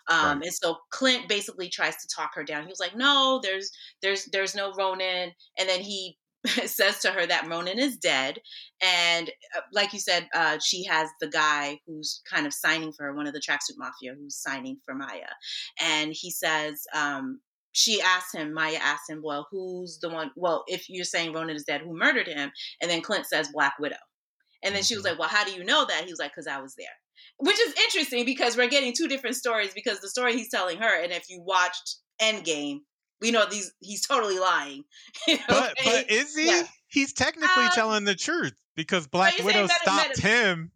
Um, 0.10 0.40
right. 0.40 0.48
and 0.48 0.54
so 0.54 0.78
Clint 0.92 1.30
basically 1.30 1.70
tries 1.70 1.96
to 1.96 2.08
talk 2.14 2.32
her 2.36 2.44
down. 2.44 2.64
He 2.64 2.70
was 2.70 2.80
like, 2.80 2.96
"No, 2.96 3.40
there's 3.42 3.72
there's 4.02 4.26
there's 4.26 4.54
no 4.54 4.74
Ronan." 4.74 5.32
And 5.58 5.70
then 5.70 5.80
he 5.80 6.18
says 6.66 7.00
to 7.00 7.12
her 7.12 7.26
that 7.26 7.48
Ronan 7.48 7.80
is 7.80 7.98
dead. 7.98 8.40
And 8.82 9.30
uh, 9.56 9.62
like 9.72 9.94
you 9.94 10.00
said, 10.00 10.28
uh, 10.34 10.60
she 10.64 10.84
has 10.86 11.10
the 11.22 11.30
guy 11.30 11.80
who's 11.88 12.22
kind 12.30 12.46
of 12.46 12.54
signing 12.54 12.92
for 12.92 13.04
her, 13.04 13.16
one 13.16 13.28
of 13.28 13.34
the 13.34 13.40
tracksuit 13.40 13.78
mafia 13.78 14.14
who's 14.18 14.36
signing 14.36 14.78
for 14.86 14.94
Maya. 14.94 15.32
And 15.80 16.12
he 16.14 16.32
says, 16.32 16.84
um, 16.94 17.40
she 17.74 18.02
asked 18.02 18.34
him, 18.34 18.54
Maya 18.54 18.80
asked 18.82 19.10
him, 19.10 19.22
well, 19.24 19.48
who's 19.52 20.00
the 20.00 20.10
one? 20.10 20.32
Well, 20.36 20.64
if 20.68 20.90
you're 20.90 21.04
saying 21.04 21.34
Ronan 21.34 21.56
is 21.56 21.64
dead, 21.64 21.82
who 21.82 21.98
murdered 21.98 22.28
him? 22.28 22.52
And 22.82 22.90
then 22.90 23.02
Clint 23.02 23.26
says, 23.26 23.50
Black 23.52 23.74
Widow. 23.80 23.98
And 24.64 24.74
then 24.74 24.84
she 24.84 24.96
was 24.96 25.04
mm-hmm. 25.04 25.12
like, 25.12 25.20
well, 25.20 25.30
how 25.30 25.44
do 25.44 25.52
you 25.52 25.64
know 25.64 25.86
that? 25.86 26.06
He 26.06 26.12
was 26.12 26.20
like, 26.20 26.32
because 26.32 26.48
I 26.48 26.62
was 26.62 26.76
there. 26.76 26.88
Which 27.38 27.60
is 27.60 27.74
interesting 27.86 28.26
because 28.26 28.56
we're 28.56 28.70
getting 28.70 28.94
two 28.94 29.08
different 29.08 29.36
stories 29.36 29.74
because 29.74 30.00
the 30.00 30.08
story 30.08 30.34
he's 30.38 30.50
telling 30.50 30.78
her, 30.78 31.04
and 31.04 31.12
if 31.12 31.30
you 31.30 31.42
watched 31.42 31.98
Endgame, 32.22 32.80
we 33.22 33.32
know 33.32 33.46
these 33.50 33.72
he's 33.80 34.06
totally 34.06 34.40
lying. 34.40 34.84
but 35.48 35.74
but 35.84 36.12
is 36.12 36.36
he? 36.36 36.48
Yeah. 36.48 36.64
He's 36.88 37.14
technically 37.14 37.64
um, 37.64 37.72
telling 37.74 38.04
the 38.04 38.16
truth 38.16 38.54
because 38.76 39.08
Black 39.08 39.38
Widow 39.44 39.68
stopped 39.68 40.20
him. 40.20 40.72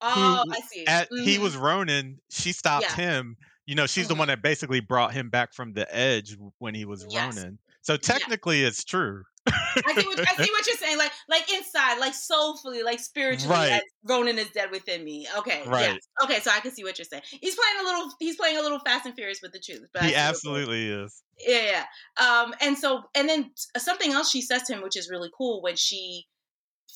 Oh, 0.00 0.42
who, 0.46 0.52
I 0.52 0.60
see. 0.60 0.86
At, 0.86 1.10
mm-hmm. 1.10 1.24
He 1.24 1.38
was 1.38 1.56
Ronan. 1.56 2.18
She 2.30 2.52
stopped 2.52 2.86
yeah. 2.90 2.96
him. 2.96 3.36
You 3.66 3.74
know, 3.74 3.86
she's 3.86 4.04
mm-hmm. 4.04 4.14
the 4.14 4.18
one 4.18 4.28
that 4.28 4.42
basically 4.42 4.80
brought 4.80 5.12
him 5.12 5.30
back 5.30 5.54
from 5.54 5.72
the 5.72 5.86
edge 5.94 6.36
when 6.58 6.74
he 6.74 6.84
was 6.84 7.06
yes. 7.08 7.36
Ronan. 7.36 7.58
So 7.82 7.96
technically, 7.96 8.62
yeah. 8.62 8.68
it's 8.68 8.84
true. 8.84 9.24
I 9.46 9.94
see 9.96 10.06
what 10.06 10.20
I 10.20 10.44
see 10.44 10.50
what 10.52 10.66
you're 10.66 10.76
saying. 10.76 10.98
Like 10.98 11.12
like 11.28 11.52
inside, 11.52 11.98
like 11.98 12.14
soulfully, 12.14 12.82
like 12.82 13.00
spiritually, 13.00 13.54
right. 13.54 13.82
Ronan 14.04 14.38
is 14.38 14.50
dead 14.50 14.70
within 14.70 15.04
me. 15.04 15.26
Okay. 15.38 15.62
Right. 15.66 15.92
Yes. 15.92 16.08
Okay, 16.22 16.40
so 16.40 16.50
I 16.50 16.60
can 16.60 16.72
see 16.72 16.84
what 16.84 16.98
you're 16.98 17.06
saying. 17.06 17.22
He's 17.30 17.56
playing 17.56 17.80
a 17.80 17.84
little 17.84 18.12
he's 18.18 18.36
playing 18.36 18.58
a 18.58 18.60
little 18.60 18.80
fast 18.80 19.06
and 19.06 19.14
furious 19.14 19.40
with 19.42 19.52
the 19.52 19.60
truth. 19.60 19.88
But 19.92 20.04
he 20.04 20.14
absolutely 20.14 20.88
is. 20.90 21.22
Yeah, 21.38 21.84
yeah. 22.18 22.24
Um, 22.24 22.54
and 22.60 22.76
so 22.76 23.04
and 23.14 23.28
then 23.28 23.50
something 23.78 24.12
else 24.12 24.30
she 24.30 24.42
says 24.42 24.62
to 24.64 24.74
him, 24.74 24.82
which 24.82 24.96
is 24.96 25.08
really 25.10 25.30
cool, 25.36 25.62
when 25.62 25.76
she 25.76 26.26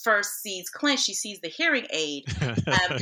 first 0.05 0.43
sees 0.43 0.71
Clint, 0.71 1.01
she 1.01 1.15
sees 1.15 1.41
the 1.41 1.49
hearing 1.49 1.87
aid, 1.91 2.25
um, 2.43 2.55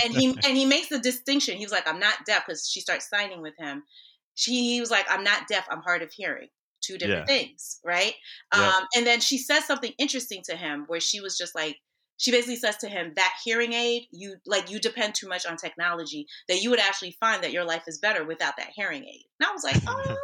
and 0.04 0.14
he 0.14 0.28
and 0.28 0.56
he 0.56 0.64
makes 0.64 0.88
the 0.88 0.98
distinction. 0.98 1.56
He 1.56 1.64
was 1.64 1.72
like, 1.72 1.86
"I'm 1.86 2.00
not 2.00 2.24
deaf," 2.24 2.44
because 2.46 2.68
she 2.68 2.80
starts 2.80 3.08
signing 3.10 3.42
with 3.42 3.54
him. 3.58 3.82
She 4.34 4.72
he 4.72 4.80
was 4.80 4.90
like, 4.90 5.06
"I'm 5.10 5.24
not 5.24 5.48
deaf. 5.48 5.66
I'm 5.70 5.82
hard 5.82 6.02
of 6.02 6.12
hearing." 6.12 6.48
two 6.82 6.98
different 6.98 7.28
yeah. 7.28 7.36
things, 7.36 7.78
right? 7.84 8.12
Yep. 8.52 8.62
Um, 8.62 8.84
and 8.96 9.06
then 9.06 9.20
she 9.20 9.38
says 9.38 9.64
something 9.64 9.92
interesting 9.98 10.42
to 10.46 10.56
him 10.56 10.84
where 10.88 10.98
she 10.98 11.20
was 11.20 11.38
just 11.38 11.54
like, 11.54 11.76
she 12.22 12.30
basically 12.30 12.56
says 12.56 12.76
to 12.78 12.88
him 12.88 13.12
that 13.16 13.32
hearing 13.44 13.72
aid 13.72 14.04
you 14.12 14.36
like 14.46 14.70
you 14.70 14.78
depend 14.78 15.14
too 15.14 15.28
much 15.28 15.44
on 15.44 15.56
technology 15.56 16.26
that 16.48 16.62
you 16.62 16.70
would 16.70 16.78
actually 16.78 17.16
find 17.18 17.42
that 17.42 17.52
your 17.52 17.64
life 17.64 17.82
is 17.88 17.98
better 17.98 18.24
without 18.24 18.56
that 18.56 18.70
hearing 18.76 19.02
aid 19.02 19.24
and 19.40 19.48
i 19.48 19.52
was 19.52 19.64
like 19.64 19.76
oh, 19.86 20.16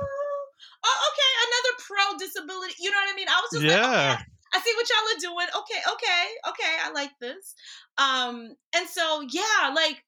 oh 0.85 1.11
okay 1.11 1.33
another 1.49 1.75
pro 1.87 2.19
disability 2.19 2.75
you 2.79 2.91
know 2.91 2.97
what 2.99 3.12
i 3.12 3.17
mean 3.17 3.29
i 3.29 3.41
was 3.41 3.61
just 3.61 3.64
yeah. 3.64 4.11
like 4.11 4.19
okay, 4.21 4.25
I 4.54 4.61
see 4.61 4.72
what 4.74 4.88
y'all 4.88 5.16
are 5.16 5.34
doing. 5.34 5.46
Okay, 5.58 5.80
okay, 5.92 6.24
okay. 6.48 6.76
I 6.82 6.92
like 6.92 7.12
this. 7.20 7.54
Um, 7.98 8.54
and 8.74 8.88
so 8.88 9.22
yeah, 9.22 9.72
like 9.74 10.02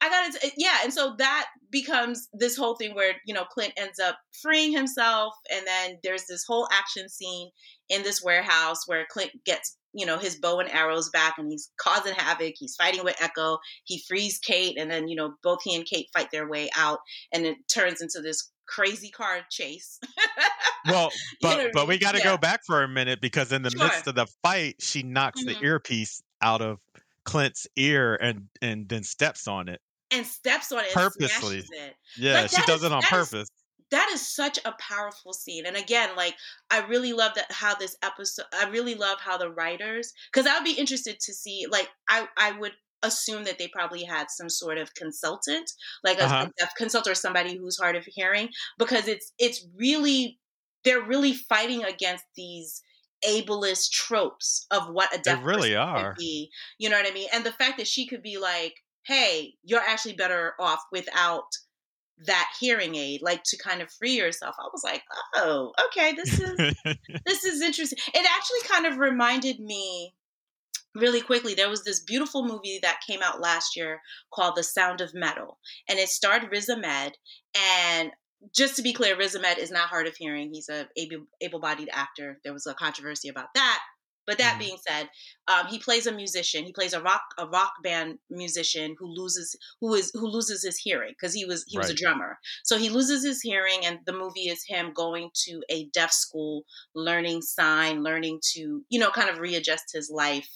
I 0.00 0.08
got 0.08 0.26
into 0.26 0.50
yeah, 0.56 0.78
and 0.82 0.92
so 0.92 1.14
that 1.18 1.46
becomes 1.70 2.28
this 2.32 2.56
whole 2.56 2.74
thing 2.74 2.94
where 2.94 3.14
you 3.26 3.34
know 3.34 3.44
Clint 3.44 3.74
ends 3.76 3.98
up 3.98 4.18
freeing 4.42 4.72
himself, 4.72 5.34
and 5.52 5.66
then 5.66 5.98
there's 6.02 6.24
this 6.26 6.44
whole 6.46 6.68
action 6.72 7.08
scene 7.08 7.50
in 7.88 8.02
this 8.02 8.22
warehouse 8.24 8.86
where 8.86 9.06
Clint 9.10 9.32
gets 9.44 9.76
you 9.92 10.06
know 10.06 10.16
his 10.16 10.36
bow 10.36 10.58
and 10.60 10.70
arrows 10.70 11.10
back, 11.10 11.34
and 11.36 11.50
he's 11.50 11.70
causing 11.78 12.14
havoc. 12.14 12.54
He's 12.56 12.76
fighting 12.76 13.04
with 13.04 13.20
Echo. 13.20 13.58
He 13.84 14.02
frees 14.08 14.38
Kate, 14.38 14.78
and 14.78 14.90
then 14.90 15.06
you 15.06 15.16
know 15.16 15.34
both 15.42 15.58
he 15.62 15.76
and 15.76 15.84
Kate 15.84 16.08
fight 16.14 16.30
their 16.32 16.48
way 16.48 16.70
out, 16.76 17.00
and 17.32 17.44
it 17.44 17.56
turns 17.72 18.00
into 18.00 18.20
this 18.22 18.50
crazy 18.70 19.10
car 19.10 19.40
chase. 19.50 19.98
well, 20.88 21.10
but 21.42 21.58
you 21.58 21.64
know 21.64 21.70
but 21.74 21.88
we 21.88 21.98
got 21.98 22.12
to 22.12 22.18
yeah. 22.18 22.24
go 22.24 22.38
back 22.38 22.60
for 22.64 22.82
a 22.82 22.88
minute 22.88 23.20
because 23.20 23.52
in 23.52 23.62
the 23.62 23.70
sure. 23.70 23.84
midst 23.84 24.06
of 24.06 24.14
the 24.14 24.26
fight, 24.42 24.76
she 24.80 25.02
knocks 25.02 25.42
mm-hmm. 25.42 25.60
the 25.60 25.66
earpiece 25.66 26.22
out 26.40 26.62
of 26.62 26.78
Clint's 27.24 27.66
ear 27.76 28.14
and 28.14 28.48
and 28.62 28.88
then 28.88 29.02
steps 29.02 29.48
on 29.48 29.68
it 29.68 29.80
and 30.10 30.26
steps 30.26 30.72
on 30.72 30.80
it 30.80 30.92
purposely. 30.92 31.58
It. 31.58 31.94
Yeah, 32.16 32.42
like, 32.42 32.50
she 32.50 32.62
does 32.62 32.80
is, 32.80 32.84
it 32.84 32.92
on 32.92 33.02
purpose. 33.02 33.42
Is, 33.42 33.50
that 33.90 34.08
is 34.12 34.24
such 34.24 34.58
a 34.64 34.72
powerful 34.78 35.32
scene 35.32 35.66
and 35.66 35.76
again 35.76 36.10
like 36.16 36.36
i 36.70 36.80
really 36.86 37.12
love 37.12 37.32
that 37.34 37.50
how 37.50 37.74
this 37.74 37.96
episode 38.04 38.44
i 38.54 38.68
really 38.70 38.94
love 38.94 39.18
how 39.20 39.36
the 39.36 39.50
writers 39.50 40.12
because 40.32 40.46
i 40.46 40.54
would 40.54 40.64
be 40.64 40.78
interested 40.78 41.18
to 41.18 41.34
see 41.34 41.66
like 41.68 41.88
i 42.08 42.26
i 42.36 42.52
would 42.52 42.72
assume 43.02 43.44
that 43.44 43.58
they 43.58 43.68
probably 43.68 44.04
had 44.04 44.30
some 44.30 44.48
sort 44.48 44.78
of 44.78 44.94
consultant 44.94 45.70
like 46.04 46.18
a, 46.18 46.24
uh-huh. 46.24 46.46
a 46.48 46.52
deaf 46.58 46.72
consultant 46.76 47.12
or 47.12 47.14
somebody 47.14 47.56
who's 47.56 47.78
hard 47.78 47.96
of 47.96 48.04
hearing 48.04 48.48
because 48.78 49.08
it's 49.08 49.32
it's 49.38 49.66
really 49.76 50.38
they're 50.84 51.02
really 51.02 51.32
fighting 51.32 51.84
against 51.84 52.24
these 52.36 52.82
ableist 53.26 53.90
tropes 53.90 54.66
of 54.70 54.88
what 54.90 55.14
a 55.14 55.20
deaf 55.20 55.38
they 55.38 55.44
really 55.44 55.76
are. 55.76 56.14
be 56.18 56.50
you 56.78 56.88
know 56.88 56.96
what 56.96 57.10
i 57.10 57.12
mean? 57.12 57.28
And 57.32 57.44
the 57.44 57.52
fact 57.52 57.78
that 57.78 57.88
she 57.88 58.06
could 58.06 58.22
be 58.22 58.38
like 58.38 58.74
hey, 59.06 59.54
you're 59.64 59.80
actually 59.80 60.14
better 60.14 60.52
off 60.60 60.80
without 60.92 61.46
that 62.26 62.48
hearing 62.60 62.94
aid 62.96 63.22
like 63.22 63.42
to 63.44 63.56
kind 63.56 63.80
of 63.80 63.90
free 63.90 64.12
yourself 64.12 64.54
i 64.58 64.68
was 64.74 64.84
like 64.84 65.02
oh 65.36 65.72
okay 65.86 66.12
this 66.12 66.38
is 66.38 66.74
this 67.26 67.44
is 67.44 67.62
interesting. 67.62 67.98
It 68.12 68.26
actually 68.36 68.68
kind 68.68 68.84
of 68.84 68.98
reminded 68.98 69.58
me 69.58 70.14
really 70.94 71.20
quickly 71.20 71.54
there 71.54 71.70
was 71.70 71.84
this 71.84 72.00
beautiful 72.00 72.44
movie 72.44 72.78
that 72.82 73.00
came 73.06 73.22
out 73.22 73.40
last 73.40 73.76
year 73.76 74.00
called 74.32 74.56
the 74.56 74.62
sound 74.62 75.00
of 75.00 75.14
metal 75.14 75.58
and 75.88 75.98
it 75.98 76.08
starred 76.08 76.50
riz 76.50 76.68
ahmed 76.68 77.12
and 77.88 78.10
just 78.54 78.76
to 78.76 78.82
be 78.82 78.92
clear 78.92 79.16
riz 79.16 79.36
ahmed 79.36 79.58
is 79.58 79.70
not 79.70 79.88
hard 79.88 80.06
of 80.06 80.16
hearing 80.16 80.50
he's 80.52 80.68
a 80.68 80.88
able-bodied 81.40 81.88
actor 81.92 82.40
there 82.44 82.52
was 82.52 82.66
a 82.66 82.74
controversy 82.74 83.28
about 83.28 83.48
that 83.54 83.80
but 84.30 84.38
that 84.38 84.52
mm-hmm. 84.52 84.58
being 84.60 84.76
said, 84.86 85.08
um, 85.48 85.66
he 85.66 85.80
plays 85.80 86.06
a 86.06 86.12
musician. 86.12 86.64
He 86.64 86.72
plays 86.72 86.92
a 86.92 87.02
rock 87.02 87.22
a 87.36 87.46
rock 87.48 87.72
band 87.82 88.18
musician 88.30 88.94
who 88.96 89.08
loses 89.08 89.56
who 89.80 89.94
is 89.94 90.12
who 90.14 90.28
loses 90.28 90.62
his 90.62 90.78
hearing 90.78 91.14
because 91.18 91.34
he 91.34 91.44
was 91.44 91.64
he 91.66 91.76
right. 91.76 91.82
was 91.82 91.90
a 91.90 91.94
drummer. 91.94 92.38
So 92.62 92.78
he 92.78 92.90
loses 92.90 93.24
his 93.24 93.40
hearing, 93.40 93.80
and 93.84 93.98
the 94.06 94.12
movie 94.12 94.48
is 94.48 94.62
him 94.64 94.92
going 94.94 95.30
to 95.46 95.62
a 95.68 95.86
deaf 95.86 96.12
school, 96.12 96.62
learning 96.94 97.42
sign, 97.42 98.04
learning 98.04 98.38
to 98.52 98.84
you 98.88 99.00
know 99.00 99.10
kind 99.10 99.30
of 99.30 99.40
readjust 99.40 99.92
his 99.92 100.10
life 100.10 100.48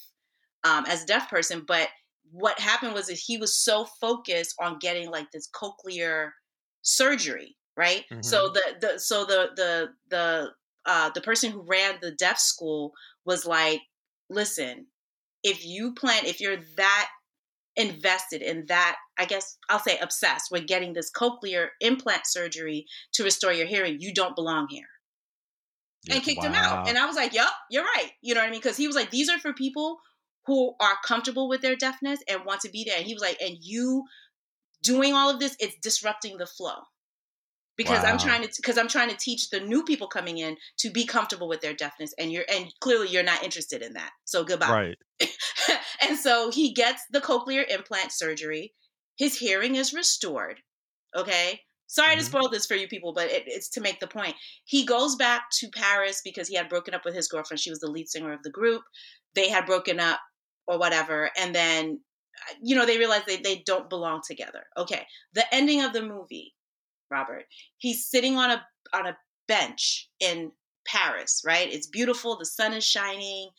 um, 0.65 0.85
as 0.87 1.03
a 1.03 1.07
deaf 1.07 1.31
person. 1.31 1.65
But 1.67 1.89
what 2.31 2.59
happened 2.59 2.95
was 2.95 3.07
that 3.07 3.19
he 3.19 3.37
was 3.37 3.57
so 3.57 3.87
focused 4.01 4.55
on 4.61 4.79
getting 4.81 5.11
like 5.11 5.31
this 5.31 5.49
cochlear 5.49 6.31
surgery, 6.83 7.57
right? 7.77 8.05
Mm-hmm. 8.11 8.23
So 8.23 8.49
the 8.49 8.63
the 8.81 8.99
so 8.99 9.25
the 9.25 9.51
the 9.55 9.89
the 10.11 10.51
uh, 10.87 11.11
the 11.15 11.21
person 11.21 11.51
who 11.51 11.63
ran 11.67 11.97
the 12.01 12.11
deaf 12.13 12.39
school 12.39 12.93
was 13.25 13.47
like, 13.47 13.81
listen, 14.29 14.87
if 15.43 15.65
you 15.65 15.95
plan, 15.95 16.27
if 16.27 16.41
you're 16.41 16.59
that 16.77 17.09
invested 17.77 18.43
in 18.43 18.67
that, 18.67 18.97
I 19.19 19.25
guess 19.25 19.57
I'll 19.69 19.79
say 19.79 19.99
obsessed 19.99 20.51
with 20.51 20.67
getting 20.67 20.93
this 20.93 21.11
cochlear 21.11 21.69
implant 21.81 22.27
surgery 22.27 22.87
to 23.15 23.25
restore 23.25 23.53
your 23.53 23.67
hearing, 23.67 23.99
you 24.01 24.13
don't 24.13 24.37
belong 24.37 24.69
here. 24.71 24.87
and 26.11 26.23
kicked 26.23 26.43
wow. 26.43 26.49
him 26.49 26.55
out. 26.55 26.89
And 26.89 26.99
I 26.99 27.07
was 27.07 27.17
like, 27.17 27.33
yep, 27.33 27.49
you're 27.71 27.85
right. 27.85 28.11
You 28.23 28.35
know 28.35 28.41
what 28.41 28.49
I 28.49 28.51
mean? 28.51 28.61
Because 28.61 28.77
he 28.77 28.87
was 28.87 28.97
like, 28.97 29.11
these 29.11 29.29
are 29.29 29.39
for 29.39 29.53
people 29.53 29.99
who 30.47 30.75
are 30.81 30.97
comfortable 31.05 31.49
with 31.49 31.63
their 31.63 31.77
deafness 31.77 32.21
and 32.29 32.45
want 32.45 32.61
to 32.63 32.71
be 32.71 32.85
there. 32.85 32.97
And 32.99 33.07
he 33.07 33.15
was 33.15 33.23
like, 33.23 33.41
and 33.41 33.57
you 33.61 34.05
doing 34.83 35.15
all 35.15 35.31
of 35.31 35.41
this, 35.41 35.57
it's 35.61 35.77
disrupting 35.83 36.39
the 36.39 36.47
flow. 36.47 36.77
because 37.77 38.05
I'm 38.05 38.19
trying 38.19 38.43
to 38.43 38.53
because 38.57 38.79
I'm 38.79 38.89
trying 38.89 39.11
to 39.11 39.17
teach 39.17 39.51
the 39.51 39.59
new 39.61 39.83
people 39.85 40.07
coming 40.07 40.39
in 40.39 40.57
to 40.79 40.91
be 40.91 41.05
comfortable 41.07 41.49
with 41.49 41.61
their 41.61 41.75
deafness, 41.75 42.15
and 42.19 42.31
you're 42.33 42.45
and 42.53 42.73
clearly 42.81 43.09
you're 43.09 43.23
not 43.25 43.43
interested 43.43 43.83
in 43.83 43.95
that. 43.95 44.11
So 44.25 44.45
goodbye. 44.45 44.71
Right. 44.71 44.99
and 46.09 46.17
so 46.19 46.51
he 46.51 46.73
gets 46.73 47.03
the 47.11 47.21
cochlear 47.21 47.69
implant 47.69 48.13
surgery. 48.13 48.75
His 49.17 49.39
hearing 49.39 49.75
is 49.77 49.93
restored. 49.93 50.61
Okay. 51.17 51.61
Sorry 51.87 52.17
to 52.17 52.23
Mhm. 52.23 52.27
spoil 52.27 52.49
this 52.49 52.67
for 52.67 52.75
you 52.75 52.89
people, 52.89 53.13
but 53.13 53.31
it, 53.31 53.45
it's 53.47 53.69
to 53.71 53.81
make 53.81 54.01
the 54.01 54.07
point. 54.09 54.37
He 54.65 54.85
goes 54.87 55.17
back 55.17 55.45
to 55.61 55.69
Paris 55.71 56.21
because 56.25 56.49
he 56.49 56.57
had 56.57 56.69
broken 56.69 56.95
up 56.95 57.05
with 57.05 57.15
his 57.15 57.29
girlfriend. 57.29 57.61
She 57.61 57.71
was 57.71 57.81
the 57.81 57.91
lead 57.91 58.09
singer 58.09 58.33
of 58.33 58.43
the 58.43 58.51
group. 58.51 58.83
They 59.35 59.49
had 59.49 59.67
broken 59.67 60.01
up 60.01 60.21
or 60.67 60.79
whatever. 60.79 61.31
And 61.39 61.55
then, 61.55 62.01
uh, 62.51 62.55
you 62.63 62.77
know, 62.77 62.87
they 62.87 62.99
realize 62.99 63.23
they, 63.27 63.37
they 63.37 63.63
don't 63.67 63.91
belong 63.91 64.21
together. 64.27 64.65
Okay. 64.77 65.07
The 65.35 65.45
ending 65.55 65.83
of 65.83 65.93
the 65.93 66.03
movie, 66.03 66.55
Robert, 67.11 67.45
he's 67.79 68.07
sitting 68.07 68.37
on 68.37 68.51
a 68.51 68.65
on 68.93 69.07
a 69.07 69.17
bench 69.49 70.09
in 70.21 70.53
Paris, 70.87 71.43
right? 71.45 71.73
It's 71.73 71.87
beautiful. 71.87 72.37
The 72.39 72.47
sun 72.47 72.73
is 72.73 72.85
shining. 72.85 73.51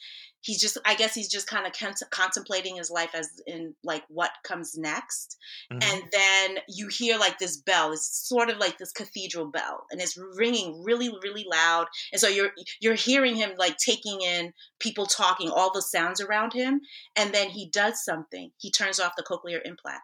He's 0.46 0.62
just, 0.62 0.78
I 0.86 0.94
guess 0.94 1.16
he's 1.16 1.28
just 1.28 1.48
kind 1.48 1.66
of 1.66 1.74
cont- 1.74 2.04
contemplating 2.12 2.76
his 2.76 2.92
life 2.92 3.10
as 3.16 3.28
in 3.48 3.74
like 3.84 4.04
what 4.10 4.30
comes 4.44 4.78
next. 4.78 5.38
Mhm. 5.74 5.84
And 5.84 6.04
then 6.12 6.58
you 6.70 6.88
hear 6.88 7.18
like 7.18 7.40
this 7.40 7.58
bell. 7.58 7.92
It's 7.94 8.28
sort 8.30 8.52
of 8.52 8.58
like 8.60 8.78
this 8.78 8.92
cathedral 8.92 9.48
bell, 9.50 9.88
and 9.90 10.00
it's 10.00 10.16
ringing 10.38 10.84
really, 10.84 11.10
really 11.24 11.46
loud. 11.52 11.88
And 12.12 12.22
so 12.22 12.28
you're 12.28 12.52
you're 12.80 12.94
hearing 12.94 13.36
him 13.36 13.54
like 13.58 13.78
taking 13.78 14.22
in 14.22 14.54
people 14.80 15.08
talking, 15.08 15.50
all 15.50 15.74
the 15.74 15.82
sounds 15.82 16.22
around 16.22 16.54
him. 16.54 16.82
And 17.16 17.34
then 17.34 17.50
he 17.50 17.68
does 17.70 18.04
something. 18.06 18.52
He 18.58 18.70
turns 18.70 19.00
off 19.00 19.14
the 19.18 19.24
cochlear 19.24 19.60
implant. 19.66 20.02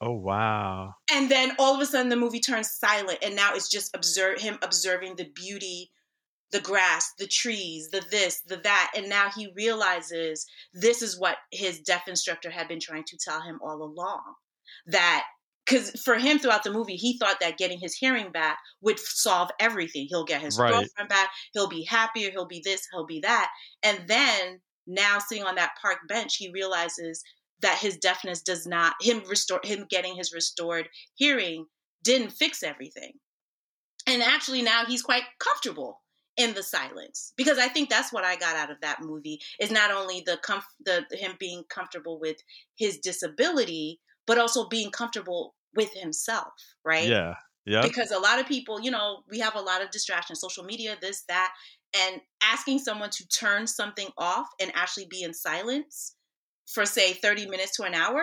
oh 0.00 0.12
wow. 0.12 0.94
And 1.12 1.30
then 1.30 1.52
all 1.58 1.74
of 1.74 1.80
a 1.80 1.86
sudden 1.86 2.08
the 2.08 2.16
movie 2.16 2.40
turns 2.40 2.70
silent 2.70 3.18
and 3.22 3.36
now 3.36 3.54
it's 3.54 3.68
just 3.68 3.94
observe 3.94 4.40
him 4.40 4.58
observing 4.62 5.16
the 5.16 5.28
beauty, 5.34 5.90
the 6.52 6.60
grass, 6.60 7.12
the 7.18 7.26
trees, 7.26 7.88
the 7.90 8.04
this, 8.10 8.40
the 8.46 8.56
that. 8.58 8.92
And 8.96 9.08
now 9.08 9.30
he 9.34 9.52
realizes 9.56 10.46
this 10.72 11.02
is 11.02 11.18
what 11.18 11.36
his 11.52 11.80
deaf 11.80 12.08
instructor 12.08 12.50
had 12.50 12.68
been 12.68 12.80
trying 12.80 13.04
to 13.04 13.18
tell 13.18 13.40
him 13.40 13.60
all 13.62 13.82
along. 13.82 14.34
That 14.86 15.24
because 15.64 15.90
for 16.02 16.16
him 16.16 16.38
throughout 16.38 16.64
the 16.64 16.72
movie, 16.72 16.96
he 16.96 17.18
thought 17.18 17.38
that 17.40 17.58
getting 17.58 17.78
his 17.78 17.94
hearing 17.94 18.32
back 18.32 18.58
would 18.80 18.98
solve 18.98 19.50
everything. 19.60 20.06
He'll 20.08 20.24
get 20.24 20.40
his 20.40 20.58
Right. 20.58 20.72
girlfriend 20.72 21.08
back, 21.08 21.30
he'll 21.52 21.68
be 21.68 21.84
happier, 21.84 22.30
he'll 22.30 22.46
be 22.46 22.62
this, 22.64 22.88
he'll 22.90 23.06
be 23.06 23.20
that. 23.20 23.50
And 23.82 24.08
then 24.08 24.60
now 24.86 25.18
sitting 25.18 25.44
on 25.44 25.54
that 25.56 25.76
park 25.80 25.98
bench, 26.08 26.36
he 26.36 26.50
realizes 26.50 27.22
that 27.60 27.78
his 27.78 27.98
deafness 27.98 28.42
does 28.42 28.66
not 28.66 28.94
him 29.00 29.22
restore 29.28 29.60
him 29.62 29.86
getting 29.88 30.16
his 30.16 30.32
restored 30.32 30.88
hearing 31.14 31.66
didn't 32.02 32.30
fix 32.30 32.62
everything. 32.62 33.12
And 34.06 34.22
actually 34.22 34.62
now 34.62 34.86
he's 34.86 35.02
quite 35.02 35.24
comfortable 35.38 36.00
in 36.36 36.54
the 36.54 36.62
silence 36.62 37.32
because 37.36 37.58
I 37.58 37.68
think 37.68 37.88
that's 37.90 38.12
what 38.12 38.24
I 38.24 38.36
got 38.36 38.56
out 38.56 38.70
of 38.70 38.80
that 38.80 39.02
movie 39.02 39.40
is 39.60 39.70
not 39.70 39.90
only 39.90 40.22
the 40.24 40.38
comf- 40.44 40.62
the 40.84 41.04
him 41.12 41.32
being 41.38 41.64
comfortable 41.68 42.18
with 42.20 42.36
his 42.76 42.98
disability 42.98 44.00
but 44.26 44.38
also 44.38 44.68
being 44.68 44.90
comfortable 44.90 45.54
with 45.74 45.92
himself, 45.94 46.52
right? 46.84 47.08
Yeah. 47.08 47.34
Yeah. 47.66 47.82
because 47.82 48.10
a 48.10 48.18
lot 48.18 48.38
of 48.40 48.46
people 48.46 48.80
you 48.80 48.90
know 48.90 49.22
we 49.30 49.38
have 49.40 49.54
a 49.54 49.60
lot 49.60 49.82
of 49.82 49.90
distractions 49.90 50.40
social 50.40 50.64
media 50.64 50.96
this 51.00 51.24
that 51.28 51.52
and 51.94 52.20
asking 52.42 52.78
someone 52.78 53.10
to 53.10 53.28
turn 53.28 53.66
something 53.66 54.08
off 54.16 54.46
and 54.60 54.72
actually 54.74 55.06
be 55.10 55.22
in 55.22 55.34
silence 55.34 56.16
for 56.66 56.86
say 56.86 57.12
30 57.12 57.46
minutes 57.48 57.76
to 57.76 57.82
an 57.82 57.94
hour 57.94 58.22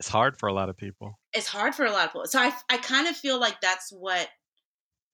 It's 0.00 0.08
hard 0.08 0.38
for 0.38 0.48
a 0.48 0.54
lot 0.54 0.70
of 0.70 0.76
people. 0.78 1.18
it's 1.34 1.46
hard 1.48 1.74
for 1.74 1.84
a 1.84 1.92
lot 1.92 2.06
of 2.06 2.12
people 2.12 2.26
so 2.26 2.40
i, 2.40 2.50
I 2.70 2.78
kind 2.78 3.06
of 3.08 3.14
feel 3.14 3.38
like 3.38 3.60
that's 3.60 3.90
what 3.92 4.28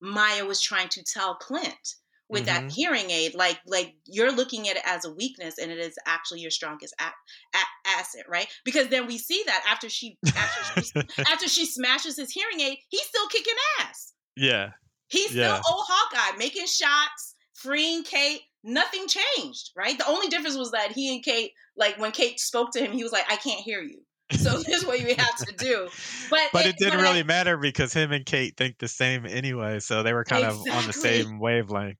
maya 0.01 0.45
was 0.47 0.61
trying 0.61 0.88
to 0.91 1.03
tell 1.03 1.35
clint 1.35 1.97
with 2.31 2.45
that 2.47 2.64
Mhm. 2.64 2.73
hearing 2.73 3.11
aid 3.11 3.35
like 3.35 3.59
like 3.67 3.95
you're 4.07 4.31
looking 4.33 4.69
at 4.69 4.77
it 4.77 4.83
as 4.85 5.05
a 5.05 5.11
weakness 5.12 5.57
and 5.59 5.71
it 5.73 5.79
is 5.79 5.97
actually 6.07 6.41
your 6.41 6.51
strongest 6.51 6.95
a- 7.01 7.57
a- 7.57 7.88
asset 7.99 8.25
right 8.29 8.49
because 8.64 8.88
then 8.88 9.07
we 9.07 9.17
see 9.19 9.43
that 9.47 9.64
after 9.67 9.88
she 9.88 10.19
after 10.37 10.83
she 10.83 10.93
after 11.33 11.49
she 11.49 11.64
smashes 11.67 12.17
his 12.17 12.31
hearing 12.31 12.61
aid 12.61 12.79
he's 12.88 13.03
still 13.07 13.27
kicking 13.29 13.55
ass 13.81 14.12
yeah. 14.37 14.71
He's 15.09 15.31
still 15.31 15.55
old 15.55 15.85
Hawkeye 15.88 16.37
making 16.37 16.67
shots, 16.67 17.35
freeing 17.55 18.05
Kate. 18.05 18.43
Nothing 18.62 19.07
changed, 19.09 19.71
right? 19.75 19.97
The 19.97 20.07
only 20.07 20.29
difference 20.29 20.57
was 20.57 20.71
that 20.73 20.93
he 20.93 21.14
and 21.14 21.25
Kate, 21.25 21.53
like 21.77 21.99
when 21.99 22.12
Kate 22.12 22.38
spoke 22.38 22.73
to 22.73 22.81
him, 22.81 22.93
he 22.93 23.03
was 23.03 23.11
like, 23.11 23.25
"I 23.29 23.37
can't 23.37 23.61
hear 23.61 23.81
you." 23.83 24.03
So 24.38 24.51
this 24.62 24.69
is 24.69 24.85
what 24.87 25.01
you 25.01 25.14
have 25.17 25.37
to 25.38 25.53
do. 25.57 25.88
But 26.31 26.41
But 26.53 26.67
it- 26.67 26.69
it 26.71 26.77
didn't 26.79 26.99
but 26.99 27.07
I- 27.07 27.09
really 27.11 27.23
matter 27.25 27.57
because 27.57 27.93
him 27.95 28.12
and 28.12 28.27
Kate 28.27 28.55
think 28.57 28.79
the 28.79 28.87
same 28.87 29.25
anyway, 29.27 29.81
so 29.81 30.03
they 30.03 30.12
were 30.12 30.25
kind 30.25 30.45
of 30.45 30.59
on 30.71 30.87
the 30.87 30.93
same 30.93 31.38
wavelength. 31.41 31.97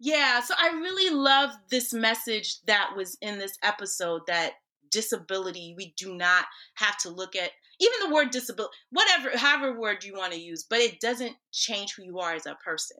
Yeah, 0.00 0.40
so 0.40 0.54
I 0.58 0.70
really 0.70 1.14
love 1.14 1.50
this 1.70 1.92
message 1.92 2.62
that 2.62 2.92
was 2.96 3.18
in 3.20 3.38
this 3.38 3.56
episode 3.62 4.22
that 4.26 4.54
disability, 4.90 5.74
we 5.76 5.94
do 5.96 6.14
not 6.14 6.46
have 6.74 6.96
to 6.98 7.10
look 7.10 7.36
at 7.36 7.50
even 7.80 8.08
the 8.08 8.14
word 8.14 8.30
disability, 8.30 8.74
whatever, 8.90 9.36
however 9.36 9.78
word 9.78 10.02
you 10.02 10.14
want 10.14 10.32
to 10.32 10.40
use, 10.40 10.64
but 10.68 10.80
it 10.80 11.00
doesn't 11.00 11.36
change 11.52 11.94
who 11.94 12.02
you 12.02 12.18
are 12.18 12.32
as 12.32 12.46
a 12.46 12.56
person. 12.64 12.98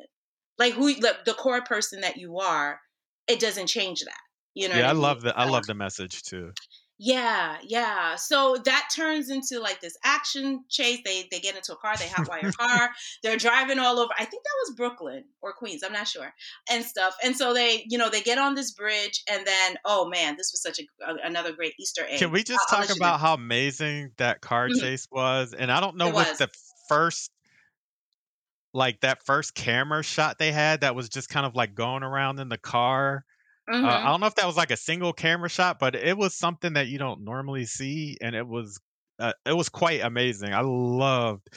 Like 0.59 0.75
who 0.75 0.95
the, 0.95 1.17
the 1.25 1.33
core 1.35 1.63
person 1.63 2.03
that 2.03 2.19
you 2.19 2.39
are, 2.39 2.81
it 3.27 3.41
doesn't 3.41 3.67
change 3.67 4.05
that. 4.05 4.21
You 4.55 4.69
know, 4.69 4.77
yeah, 4.77 4.91
I 4.91 4.93
mean? 4.93 5.03
love 5.03 5.23
the 5.23 5.37
I 5.39 5.45
love 5.49 5.67
the 5.67 5.75
message 5.75 6.23
too. 6.23 6.53
Yeah, 7.03 7.57
yeah. 7.67 8.17
So 8.17 8.59
that 8.67 8.91
turns 8.95 9.31
into 9.31 9.59
like 9.59 9.81
this 9.81 9.97
action 10.05 10.65
chase. 10.69 11.01
They 11.03 11.27
they 11.31 11.41
get 11.41 11.57
into 11.57 11.73
a 11.73 11.77
car, 11.77 11.97
they 11.97 12.05
hotwire 12.05 12.47
a 12.47 12.53
car, 12.59 12.91
they're 13.23 13.39
driving 13.39 13.79
all 13.79 13.99
over. 13.99 14.13
I 14.19 14.27
think 14.27 14.43
that 14.45 14.57
was 14.69 14.75
Brooklyn 14.77 15.25
or 15.41 15.55
Queens, 15.55 15.83
I'm 15.83 15.95
not 15.95 16.07
sure, 16.09 16.31
and 16.69 16.85
stuff. 16.85 17.15
And 17.25 17.35
so 17.35 17.55
they, 17.55 17.87
you 17.89 17.97
know, 17.97 18.11
they 18.11 18.21
get 18.21 18.37
on 18.37 18.55
this 18.55 18.73
bridge, 18.73 19.23
and 19.33 19.47
then 19.47 19.77
oh 19.87 20.11
man, 20.11 20.37
this 20.37 20.53
was 20.53 20.61
such 20.63 20.79
a, 20.79 21.11
a- 21.11 21.27
another 21.27 21.53
great 21.53 21.73
Easter 21.81 22.03
egg. 22.07 22.19
Can 22.19 22.33
we 22.33 22.45
just 22.45 22.61
I'll- 22.71 22.81
I'll 22.81 22.87
talk 22.87 22.95
about 22.95 23.13
know. 23.15 23.27
how 23.29 23.33
amazing 23.35 24.11
that 24.19 24.43
car 24.43 24.69
Mhm. 24.69 24.79
chase 24.79 25.09
was? 25.11 25.55
And 25.55 25.73
I 25.73 25.81
don't 25.81 25.97
know 25.97 26.09
It 26.09 26.15
what 26.15 26.29
was. 26.29 26.39
the 26.39 26.49
first 26.91 27.31
like 28.75 29.01
that 29.01 29.25
first 29.25 29.55
camera 29.55 30.03
shot 30.03 30.39
they 30.39 30.53
had 30.53 30.83
that 30.83 30.95
was 30.95 31.09
just 31.09 31.31
kind 31.31 31.47
of 31.47 31.57
like 31.57 31.75
going 31.75 32.03
around 32.03 32.39
in 32.41 32.51
the 32.51 32.59
car. 32.59 33.25
Uh, 33.83 33.99
Mhm. 33.99 34.03
I 34.03 34.11
don't 34.11 34.21
know 34.21 34.27
if 34.27 34.35
that 34.37 34.47
was 34.47 34.57
like 34.57 34.71
a 34.71 34.77
single 34.77 35.13
camera 35.13 35.49
shot, 35.49 35.79
but 35.79 35.95
it 35.95 36.17
was 36.17 36.37
something 36.37 36.75
that 36.75 36.89
you 36.89 36.99
don't 36.99 37.23
normally 37.23 37.65
see, 37.67 38.17
and 38.21 38.35
it 38.35 38.47
was 38.47 38.81
uh, 39.19 39.33
it 39.47 39.55
was 39.55 39.69
quite 39.69 40.01
amazing. 40.03 40.53
I 40.55 40.61
loved 40.63 41.49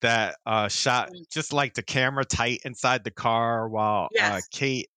that 0.00 0.36
uh, 0.46 0.68
shot, 0.68 1.10
Mm. 1.10 1.24
just 1.32 1.52
like 1.52 1.74
the 1.74 1.82
camera 1.82 2.24
tight 2.24 2.60
inside 2.64 3.04
the 3.04 3.10
car 3.10 3.68
while 3.68 4.10
uh, 4.20 4.42
Yes. 4.42 4.48
Kate 4.50 4.88